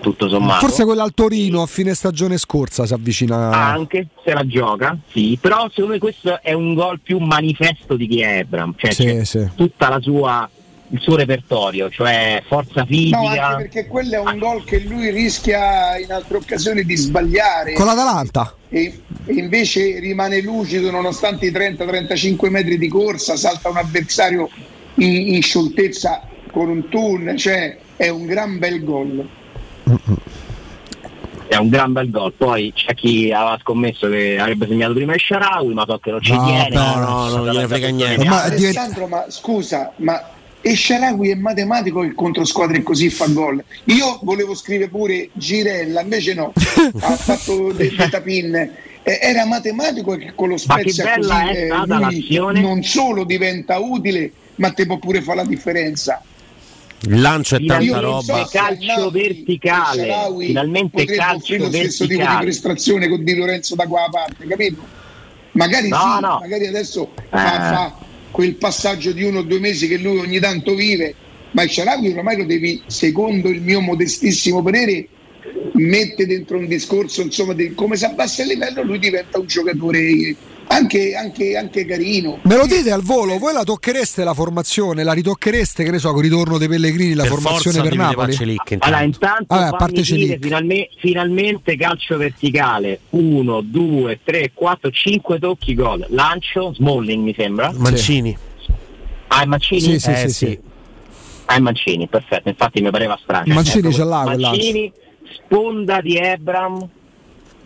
Tutto 0.00 0.28
sommato. 0.28 0.64
Forse 0.64 0.84
quello 0.84 1.02
al 1.02 1.12
Torino 1.12 1.60
a 1.60 1.66
fine 1.66 1.92
stagione 1.92 2.38
scorsa 2.38 2.86
si 2.86 2.94
avvicina. 2.94 3.50
Anche 3.50 4.06
se 4.24 4.32
la 4.32 4.46
gioca, 4.46 4.96
sì, 5.10 5.36
però 5.40 5.68
secondo 5.70 5.94
me 5.94 5.98
questo 5.98 6.40
è 6.40 6.52
un 6.52 6.74
gol 6.74 7.00
più 7.00 7.18
manifesto 7.18 7.96
di 7.96 8.06
chi 8.06 8.20
è 8.20 8.38
Ebram, 8.38 8.74
cioè 8.76 8.92
Sì, 8.92 9.24
sì. 9.24 9.48
tutta 9.56 9.88
la 9.88 10.00
sua 10.00 10.48
il 10.90 11.00
suo 11.00 11.16
repertorio, 11.16 11.90
cioè 11.90 12.42
forza 12.46 12.84
fisica. 12.84 13.18
No, 13.20 13.26
anche 13.28 13.62
perché 13.68 13.86
quello 13.86 14.14
è 14.14 14.18
un 14.18 14.38
gol 14.38 14.64
che 14.64 14.80
lui 14.80 15.10
rischia 15.10 15.98
in 15.98 16.10
altre 16.12 16.36
occasioni 16.38 16.84
di 16.84 16.96
sbagliare. 16.96 17.74
Con 17.74 17.86
l'Atalanta. 17.86 18.54
E, 18.70 19.00
e 19.26 19.32
invece 19.34 19.98
rimane 19.98 20.40
lucido 20.40 20.90
nonostante 20.90 21.46
i 21.46 21.50
30-35 21.52 22.48
metri 22.50 22.78
di 22.78 22.88
corsa, 22.88 23.36
salta 23.36 23.68
un 23.68 23.76
avversario 23.76 24.48
in, 24.94 25.34
in 25.34 25.42
scioltezza 25.42 26.22
con 26.50 26.68
un 26.68 26.88
turn, 26.88 27.36
cioè 27.36 27.76
è 27.96 28.08
un 28.08 28.26
gran 28.26 28.58
bel 28.58 28.82
gol. 28.84 29.28
È 31.46 31.56
un 31.56 31.68
gran 31.68 31.92
bel 31.92 32.10
gol. 32.10 32.32
Poi 32.34 32.72
c'è 32.74 32.94
chi 32.94 33.32
aveva 33.32 33.58
scommesso 33.60 34.08
che 34.08 34.38
avrebbe 34.38 34.66
segnato 34.66 34.92
prima 34.92 35.14
il 35.14 35.20
Sharawi, 35.20 35.72
ma 35.72 35.84
so 35.86 35.98
che 35.98 36.10
non 36.10 36.20
ci 36.22 36.32
No, 36.32 36.44
tiene. 36.44 36.68
beh, 36.68 36.74
no, 36.76 37.28
non 37.28 37.48
gliene 37.50 37.66
frega 37.68 37.88
niente. 37.88 38.24
Ma 38.26 38.42
Alessandro, 38.42 39.06
ma 39.06 39.24
scusa, 39.28 39.92
ma 39.96 40.22
e 40.60 40.74
Sharawi 40.76 41.30
è 41.30 41.34
matematico 41.34 42.00
che 42.00 42.12
contro 42.14 42.44
squadre 42.44 42.82
così 42.82 43.10
fa 43.10 43.26
gol. 43.28 43.62
Io 43.84 44.18
volevo 44.22 44.54
scrivere 44.54 44.90
pure 44.90 45.28
Girella, 45.32 46.00
invece 46.02 46.34
no, 46.34 46.52
ha 47.00 47.16
fatto 47.16 47.72
dei 47.72 47.94
tapin. 48.10 48.54
Eh, 48.54 49.18
Era 49.22 49.46
matematico 49.46 50.16
che 50.16 50.32
con 50.34 50.48
lo 50.48 50.56
Spezia 50.56 51.14
così 51.16 51.30
eh, 52.28 52.36
lui 52.38 52.60
non 52.60 52.82
solo 52.82 53.24
diventa 53.24 53.78
utile, 53.78 54.30
ma 54.56 54.70
te 54.72 54.84
può 54.86 54.98
pure 54.98 55.22
fare 55.22 55.38
la 55.38 55.44
differenza. 55.44 56.22
Il 57.02 57.20
lancio 57.20 57.54
è 57.56 57.64
tanta 57.64 58.00
roba. 58.00 58.20
so 58.44 58.48
Calcio 58.50 58.84
Napoli, 58.86 59.22
verticale, 59.22 60.02
Sharawi 60.02 60.46
finalmente 60.46 60.90
potrebbe 60.90 61.14
calcio 61.16 61.36
offrire 61.54 61.58
lo 61.62 61.68
stesso 61.70 61.96
tipo 62.04 62.06
di 62.08 62.16
verticale. 62.16 62.44
prestazione 62.44 63.08
con 63.08 63.24
Di 63.24 63.34
Lorenzo 63.36 63.74
da 63.76 63.86
qua 63.86 64.08
parte, 64.10 64.46
capito? 64.46 64.82
Magari 65.52 65.88
No, 65.88 65.96
sì, 66.16 66.20
no. 66.20 66.38
magari 66.40 66.66
adesso 66.66 67.10
fa, 67.30 67.54
Eh. 67.54 67.74
fa 67.74 67.94
quel 68.38 68.54
passaggio 68.54 69.10
di 69.10 69.24
uno 69.24 69.40
o 69.40 69.42
due 69.42 69.58
mesi 69.58 69.88
che 69.88 69.98
lui 69.98 70.18
ogni 70.18 70.38
tanto 70.38 70.76
vive, 70.76 71.12
ma 71.50 71.64
il 71.64 71.70
Sharawi 71.70 72.12
ormai 72.12 72.36
lo 72.36 72.44
devi, 72.44 72.80
secondo 72.86 73.48
il 73.48 73.60
mio 73.60 73.80
modestissimo 73.80 74.62
parere, 74.62 75.08
mette 75.72 76.24
dentro 76.24 76.56
un 76.56 76.68
discorso 76.68 77.22
insomma 77.22 77.52
di 77.52 77.74
come 77.74 77.96
si 77.96 78.04
abbassa 78.04 78.42
il 78.42 78.50
livello 78.50 78.84
lui 78.84 79.00
diventa 79.00 79.40
un 79.40 79.46
giocatore 79.46 80.36
anche, 80.70 81.14
anche, 81.16 81.56
anche 81.56 81.84
carino 81.86 82.38
Me 82.42 82.56
lo 82.56 82.66
dite 82.66 82.90
al 82.90 83.02
volo, 83.02 83.38
voi 83.38 83.52
la 83.52 83.62
tocchereste 83.64 84.22
la 84.24 84.34
formazione, 84.34 85.02
la 85.02 85.12
ritocchereste, 85.12 85.82
che 85.84 85.90
ne 85.90 85.98
so, 85.98 86.10
con 86.12 86.24
il 86.24 86.30
ritorno 86.30 86.58
dei 86.58 86.68
Pellegrini, 86.68 87.14
la 87.14 87.22
per 87.24 87.32
formazione 87.32 87.80
per 87.82 87.94
Napoli? 87.96 88.32
intanto. 88.40 88.84
Allora, 88.86 89.02
intanto 89.02 89.44
Vabbè, 89.48 89.62
a 89.62 89.66
fammi 89.68 89.78
parte 89.78 89.92
dire 89.94 90.04
Celic. 90.04 90.42
finalme- 90.42 90.88
finalmente 90.98 91.76
calcio 91.76 92.16
verticale 92.16 93.00
1, 93.10 93.60
2, 93.62 94.20
3, 94.22 94.50
4, 94.54 94.90
5 94.90 95.38
tocchi 95.38 95.74
gol 95.74 96.04
lancio 96.10 96.72
Smalling 96.74 97.22
mi 97.24 97.34
sembra 97.36 97.72
Mancini. 97.74 98.36
ah 99.28 99.46
Mancini? 99.46 99.80
Sì, 99.80 99.98
sì, 99.98 100.10
Eh, 100.10 100.16
sì, 100.16 100.28
sì. 100.28 100.46
sì. 100.46 100.58
ah 101.46 101.60
Mancini 101.60 102.06
perfetto 102.08 102.48
infatti 102.48 102.80
mi 102.82 102.90
pareva 102.90 103.18
strano 103.22 103.52
Mancini 103.54 103.86
Ecco, 103.88 103.96
ce 103.96 104.04
l'ha 104.04 104.24
Mancini 104.24 104.92
sponda 105.44 106.00
di 106.00 106.16
Ebram 106.16 106.88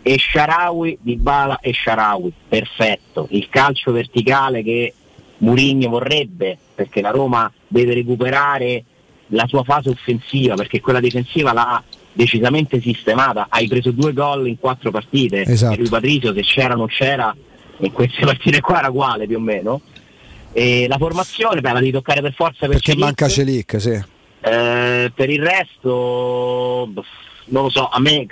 e 0.05 0.17
Sharawi 0.19 0.97
di 1.01 1.15
Bala 1.15 1.59
e 1.61 1.73
Sharawi 1.73 2.31
perfetto 2.49 3.27
il 3.31 3.47
calcio 3.49 3.91
verticale 3.93 4.61
che 4.61 4.93
Murigno 5.37 5.89
vorrebbe 5.89 6.57
perché 6.75 7.01
la 7.01 7.09
Roma 7.09 7.51
deve 7.67 7.93
recuperare 7.93 8.83
la 9.27 9.47
sua 9.47 9.63
fase 9.63 9.89
offensiva 9.89 10.55
perché 10.55 10.81
quella 10.81 10.99
difensiva 10.99 11.53
l'ha 11.53 11.81
decisamente 12.11 12.79
sistemata 12.81 13.47
hai 13.49 13.67
preso 13.67 13.91
due 13.91 14.13
gol 14.13 14.47
in 14.47 14.59
quattro 14.59 14.91
partite 14.91 15.41
Esatto. 15.43 15.73
e 15.73 15.77
lui 15.77 15.89
Patrizio 15.89 16.33
se 16.33 16.41
c'era 16.41 16.73
o 16.73 16.77
non 16.77 16.87
c'era 16.87 17.33
in 17.77 17.91
queste 17.91 18.23
partite 18.25 18.59
qua 18.61 18.79
era 18.79 18.89
uguale 18.89 19.25
più 19.25 19.37
o 19.37 19.41
meno 19.41 19.81
e 20.51 20.85
la 20.87 20.97
formazione 20.97 21.61
beh, 21.61 21.71
la 21.71 21.79
devi 21.79 21.91
toccare 21.91 22.21
per 22.21 22.33
forza 22.33 22.59
per 22.67 22.69
Perché 22.69 22.91
Celic. 22.91 23.03
manca 23.03 23.27
Celic, 23.27 23.81
sì. 23.81 24.03
Eh, 24.45 25.11
per 25.15 25.29
il 25.31 25.41
resto, 25.41 26.91
non 27.45 27.63
lo 27.63 27.69
so, 27.69 27.87
a 27.89 27.99
me 27.99 28.27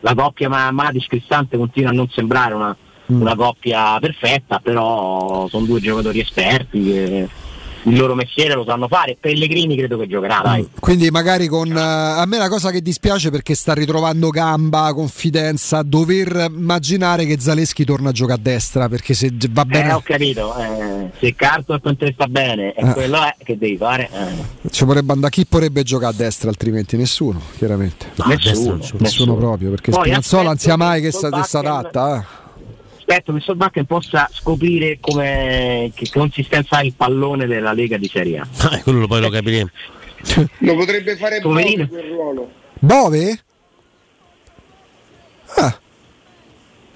la 0.00 0.14
coppia 0.14 0.48
Ma- 0.48 0.70
Matic 0.70 1.06
Cristante 1.08 1.56
continua 1.56 1.90
a 1.90 1.94
non 1.94 2.08
sembrare 2.10 2.54
una, 2.54 2.76
Mm. 3.12 3.20
una 3.22 3.34
coppia 3.34 3.98
perfetta, 3.98 4.60
però 4.62 5.48
sono 5.48 5.66
due 5.66 5.80
giocatori 5.80 6.20
esperti 6.20 6.80
che 6.84 7.28
il 7.84 7.96
loro 7.96 8.14
mestiere 8.14 8.54
lo 8.54 8.64
sanno 8.66 8.88
fare. 8.88 9.16
Pellegrini 9.18 9.76
credo 9.76 9.96
che 9.98 10.06
giocherà, 10.06 10.40
dai. 10.42 10.68
Quindi 10.78 11.10
magari 11.10 11.46
con 11.48 11.68
eh, 11.74 11.80
a 11.80 12.24
me 12.26 12.38
la 12.38 12.48
cosa 12.48 12.70
che 12.70 12.82
dispiace 12.82 13.30
perché 13.30 13.54
sta 13.54 13.72
ritrovando 13.72 14.28
gamba, 14.30 14.92
confidenza, 14.94 15.82
dover 15.82 16.46
immaginare 16.54 17.24
che 17.26 17.38
Zaleschi 17.40 17.84
torna 17.84 18.10
a 18.10 18.12
giocare 18.12 18.38
a 18.40 18.42
destra 18.42 18.88
perché 18.88 19.14
se 19.14 19.30
va 19.50 19.62
Eh, 19.62 19.64
bene 19.66 19.92
ho 19.92 20.02
capito, 20.04 20.54
eh, 20.56 21.10
se 21.18 21.34
Carton 21.34 21.80
con 21.80 21.96
te 21.96 22.12
sta 22.12 22.26
bene 22.26 22.72
e 22.74 22.82
Ah. 22.82 22.92
quello 22.92 23.22
è 23.22 23.34
che 23.42 23.56
devi 23.58 23.76
fare. 23.76 24.08
eh. 24.12 24.70
ci 24.70 24.84
vorrebbe 24.84 25.12
andare 25.12 25.32
chi 25.32 25.46
vorrebbe 25.48 25.82
giocare 25.82 26.12
a 26.12 26.16
destra 26.16 26.48
altrimenti 26.50 26.96
nessuno, 26.96 27.40
chiaramente. 27.56 28.06
No, 28.16 28.24
Nessuno. 28.26 28.76
Nessuno 28.76 28.98
nessuno. 28.98 29.34
proprio 29.36 29.70
perché 29.70 29.90
Poi 29.90 30.00
Spinazzola 30.02 30.42
non 30.44 30.58
sia 30.58 30.72
aspetto 30.74 30.88
mai 30.90 31.00
che 31.02 31.12
si 31.12 31.56
adatta. 31.56 32.16
eh. 32.18 32.39
Aspetto 33.10 33.32
che 33.32 33.40
Solbakken 33.40 33.86
possa 33.86 34.30
scoprire 34.32 34.98
come, 35.00 35.90
che 35.96 36.08
consistenza 36.12 36.76
ha 36.76 36.84
il 36.84 36.94
pallone 36.94 37.46
della 37.46 37.72
Lega 37.72 37.96
di 37.96 38.08
Serie 38.08 38.38
A. 38.38 38.46
Eh, 38.72 38.82
quello 38.82 39.08
poi 39.08 39.20
lo 39.20 39.28
capiremo. 39.28 39.68
lo 40.58 40.76
potrebbe 40.76 41.16
fare 41.16 41.40
Poverino. 41.40 41.86
bene 41.86 41.88
quel 41.88 42.12
ruolo 42.12 42.52
Bove? 42.78 43.42
Ah, 45.56 45.80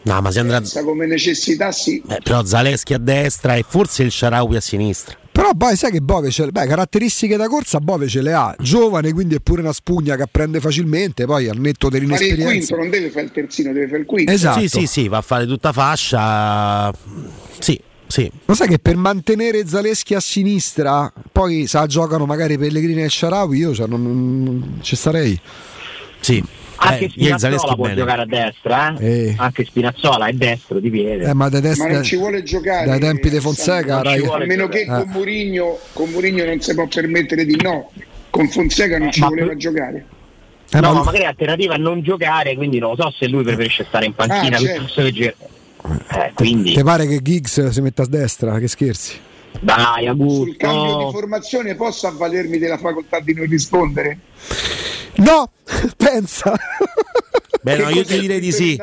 No, 0.02 0.20
ma 0.20 0.30
si 0.30 0.38
andrà. 0.38 0.58
Pensa 0.58 0.84
come 0.84 1.06
necessità 1.06 1.72
sì 1.72 2.00
Eh, 2.06 2.20
però 2.22 2.44
Zaleschi 2.44 2.92
a 2.94 2.98
destra 2.98 3.54
e 3.56 3.64
forse 3.66 4.02
il 4.04 4.12
Sharawi 4.12 4.54
a 4.56 4.60
sinistra. 4.60 5.16
Però 5.34 5.50
poi 5.56 5.74
sai 5.74 5.90
che 5.90 6.00
Bove 6.00 6.30
ce 6.30 6.46
beh, 6.46 6.64
caratteristiche 6.64 7.36
da 7.36 7.48
corsa 7.48 7.80
Bove 7.80 8.06
ce 8.06 8.22
le 8.22 8.32
ha, 8.34 8.54
giovane 8.60 9.12
quindi 9.12 9.34
è 9.34 9.40
pure 9.40 9.62
una 9.62 9.72
spugna 9.72 10.14
che 10.14 10.22
apprende 10.22 10.60
facilmente, 10.60 11.24
poi 11.26 11.48
al 11.48 11.58
netto 11.58 11.88
ma 11.88 11.96
il 11.96 12.04
quinto 12.04 12.14
dell'inesperienza. 12.14 12.76
non 12.76 12.88
deve 12.88 13.10
fare 13.10 13.24
il 13.24 13.32
terzino 13.32 13.72
deve 13.72 13.86
fare 13.88 13.98
il 13.98 14.06
quinto 14.06 14.30
Esatto. 14.30 14.60
Sì, 14.60 14.68
sì, 14.68 14.86
sì, 14.86 15.08
va 15.08 15.16
a 15.16 15.22
fare 15.22 15.44
tutta 15.46 15.72
fascia. 15.72 16.92
Sì, 17.58 17.80
sì. 18.06 18.30
Lo 18.44 18.54
sai 18.54 18.68
che 18.68 18.78
per 18.78 18.94
mantenere 18.94 19.66
Zaleschi 19.66 20.14
a 20.14 20.20
sinistra, 20.20 21.12
poi 21.32 21.66
sa 21.66 21.86
giocano 21.86 22.26
magari 22.26 22.56
Pellegrini 22.56 23.02
e 23.02 23.08
Sharawi, 23.08 23.58
io 23.58 23.74
cioè, 23.74 23.88
non, 23.88 24.02
non- 24.04 24.78
ci 24.82 24.94
starei. 24.94 25.36
sì. 26.20 26.42
Anche 26.76 27.04
Eh, 27.04 27.08
Spinazzola 27.10 27.74
può 27.74 27.84
bene. 27.84 27.94
giocare 27.96 28.22
a 28.22 28.26
destra, 28.26 28.96
eh? 28.98 29.06
Eh. 29.28 29.34
anche 29.38 29.64
Spinazzola 29.64 30.26
è 30.26 30.32
destro 30.32 30.78
di 30.80 30.90
piede. 30.90 31.24
Eh, 31.24 31.32
ma 31.34 31.48
da 31.48 31.60
destra, 31.60 31.86
ma 31.86 31.92
non 31.94 32.02
ci 32.02 32.16
vuole 32.16 32.42
giocare 32.42 32.86
dai 32.86 32.98
tempi 33.00 33.30
di 33.30 33.40
Fonseca, 33.40 34.02
Rai- 34.02 34.20
vuole 34.20 34.44
a 34.44 34.46
meno 34.46 34.68
che 34.68 34.80
Eh. 34.80 34.86
con 34.86 35.08
Murigno 35.08 35.78
con 35.92 36.10
Murigno 36.10 36.44
non 36.44 36.60
si 36.60 36.74
può 36.74 36.86
permettere 36.86 37.44
di 37.44 37.56
no 37.62 37.90
con 38.30 38.48
Fonseca 38.48 38.98
non 38.98 39.08
Eh, 39.08 39.12
ci 39.12 39.20
ma 39.20 39.28
voleva 39.28 39.46
per- 39.48 39.56
giocare 39.56 40.06
eh, 40.72 40.80
no, 40.80 40.80
ma 40.80 40.88
ma 40.88 40.94
lui- 40.94 41.04
magari 41.04 41.24
alternativa 41.24 41.74
a 41.74 41.78
non 41.78 42.02
giocare, 42.02 42.54
quindi 42.56 42.78
non 42.80 42.94
lo 42.96 43.02
so 43.02 43.10
se 43.16 43.28
lui 43.28 43.44
preferisce 43.44 43.84
stare 43.88 44.06
in 44.06 44.14
panchina 44.14 44.56
Ah, 44.56 44.60
certo. 44.60 45.02
che 45.02 45.12
giocare. 45.12 45.36
Eh, 46.10 46.32
quindi 46.34 46.72
ti 46.74 46.82
pare 46.82 47.06
che 47.06 47.20
Giggs 47.22 47.68
si 47.68 47.80
metta 47.80 48.02
a 48.02 48.06
destra? 48.06 48.58
Che 48.58 48.66
scherzi. 48.68 49.18
dai, 49.60 50.06
sul 50.06 50.56
cambio 50.56 50.82
di 50.84 50.90
Augusto. 50.90 51.10
formazione 51.12 51.74
posso 51.76 52.08
avvalermi 52.08 52.58
della 52.58 52.76
facoltà 52.78 53.20
di 53.20 53.34
non 53.34 53.46
rispondere 53.46 54.18
No, 55.16 55.50
pensa. 55.96 56.54
Beh, 57.64 57.78
no, 57.78 57.88
io 57.88 58.04
ti 58.04 58.20
direi 58.20 58.40
di 58.40 58.52
sì. 58.52 58.78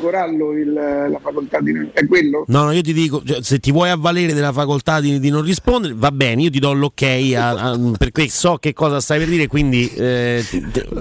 Corallo, 0.00 0.58
il, 0.58 0.72
la 0.72 1.20
facoltà 1.22 1.60
di 1.60 1.72
è 1.92 2.04
quello? 2.04 2.44
No, 2.48 2.64
no, 2.64 2.72
io 2.72 2.82
ti 2.82 2.92
dico, 2.92 3.22
cioè, 3.24 3.40
se 3.40 3.60
ti 3.60 3.70
vuoi 3.70 3.90
avvalere 3.90 4.32
della 4.32 4.52
facoltà 4.52 5.00
di, 5.00 5.20
di, 5.20 5.30
non 5.30 5.42
rispondere, 5.42 5.94
va 5.96 6.10
bene, 6.10 6.42
io 6.42 6.50
ti 6.50 6.58
do 6.58 6.72
l'ok 6.72 7.02
a, 7.36 7.50
a, 7.50 7.78
perché 7.96 8.28
so 8.28 8.56
che 8.56 8.72
cosa 8.72 9.00
stai 9.00 9.20
per 9.20 9.28
dire, 9.28 9.46
quindi 9.46 9.88
eh, 9.94 10.44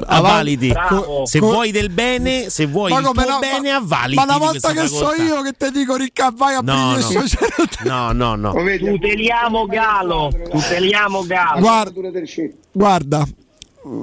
avvalidi. 0.05 0.67
Bravo. 0.67 1.25
Se 1.25 1.39
vuoi 1.39 1.71
del 1.71 1.89
bene, 1.89 2.51
se 2.51 2.67
vuoi 2.67 2.91
il 2.93 2.99
tuo 2.99 3.13
no, 3.13 3.39
bene, 3.39 3.71
avvalidi. 3.71 4.15
Ma 4.15 4.23
una 4.25 4.37
volta 4.37 4.71
che 4.71 4.87
facoltà. 4.87 5.15
so 5.15 5.23
io 5.23 5.41
che 5.41 5.53
ti 5.57 5.71
dico 5.71 5.95
ricca, 5.95 6.31
vai 6.35 6.53
a 6.53 6.59
no, 6.61 6.97
no. 6.97 8.11
no, 8.11 8.11
no, 8.11 8.35
no. 8.35 8.77
Tuteliamo 8.77 9.65
Galo, 9.65 10.31
tuteliamo 10.51 11.25
Galo. 11.25 11.59
Guarda, 11.61 12.01
guarda 12.71 13.27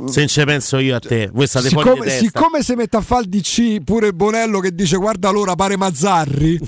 se 0.06 0.26
ci 0.26 0.44
penso 0.44 0.78
io 0.78 0.96
a 0.96 0.98
te, 0.98 1.30
state 1.44 1.68
siccome, 1.68 2.08
siccome 2.10 2.62
si 2.62 2.74
mette 2.74 2.96
a 2.96 3.00
fare 3.00 3.22
il 3.22 3.28
DC 3.28 3.82
pure 3.82 4.12
Bonello 4.12 4.60
che 4.60 4.74
dice 4.74 4.96
guarda 4.96 5.30
l'ora 5.30 5.54
pare 5.54 5.76
Mazzarri, 5.76 6.60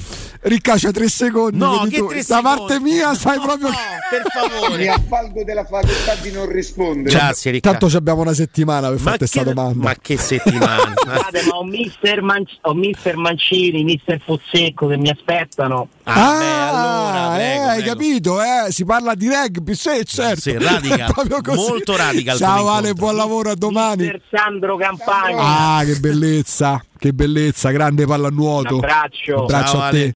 Ricca 0.45 0.75
c'è 0.75 0.91
tre 0.91 1.09
secondi. 1.09 1.57
No, 1.57 1.87
che 1.89 1.99
tu. 1.99 2.09
tre 2.09 2.25
da 2.27 2.41
parte 2.43 2.81
mia 2.81 3.15
sai 3.15 3.37
no, 3.37 3.45
proprio. 3.45 3.69
No, 3.69 3.77
per 4.11 4.23
favore. 4.27 4.77
Mi 4.77 4.89
avvalgo 4.89 5.45
della 5.45 5.65
facoltà 5.65 6.17
di 6.21 6.33
non 6.33 6.51
rispondere. 6.51 7.15
Grazie, 7.15 7.53
Ricca. 7.53 7.71
Tanto 7.71 7.97
abbiamo 7.97 8.23
una 8.23 8.35
settimana 8.35 8.89
per 8.89 8.99
fare 8.99 9.19
questa 9.19 9.45
domanda. 9.45 9.85
Ma 9.85 9.95
che 9.95 10.19
settimana? 10.19 10.95
Guardate, 11.01 11.45
ma 11.47 11.59
ho 11.59 11.65
mister, 11.65 12.23
Man- 12.23 12.45
ho 12.63 12.75
mister 12.75 13.17
Mancini, 13.17 13.85
mister 13.85 14.21
Fossecco 14.21 14.89
che 14.89 14.97
mi 14.97 15.11
aspettano. 15.11 15.89
Ah, 16.03 16.13
ah 16.13 16.39
beh, 16.39 16.77
allora, 16.77 17.35
prego, 17.37 17.63
eh, 17.63 17.69
hai 17.69 17.83
capito? 17.85 18.43
Eh? 18.43 18.73
Si 18.73 18.85
parla 18.85 19.15
di 19.15 19.29
rugby, 19.29 19.75
sì, 19.77 20.05
certo. 20.05 20.41
Sì, 20.41 20.59
radical, 20.59 21.15
molto 21.55 21.97
radical. 21.97 22.37
Ciao 22.37 22.69
Ale, 22.69 22.95
buon 22.95 23.15
lavoro 23.15 23.51
a 23.51 23.55
domani. 23.55 24.03
Mister 24.03 24.23
Sandro 24.29 24.77
Campagna. 24.77 25.77
Ah, 25.77 25.85
che 25.85 26.01
bellezza, 26.01 26.85
che 26.99 27.13
bellezza, 27.13 27.71
grande 27.71 28.07
pallanuoto. 28.07 28.79
Un 28.79 28.83
abbraccio. 28.83 29.35
Un 29.35 29.43
abbraccio 29.43 29.71
Ciao, 29.71 29.83
a 29.83 29.91
te. 29.91 30.11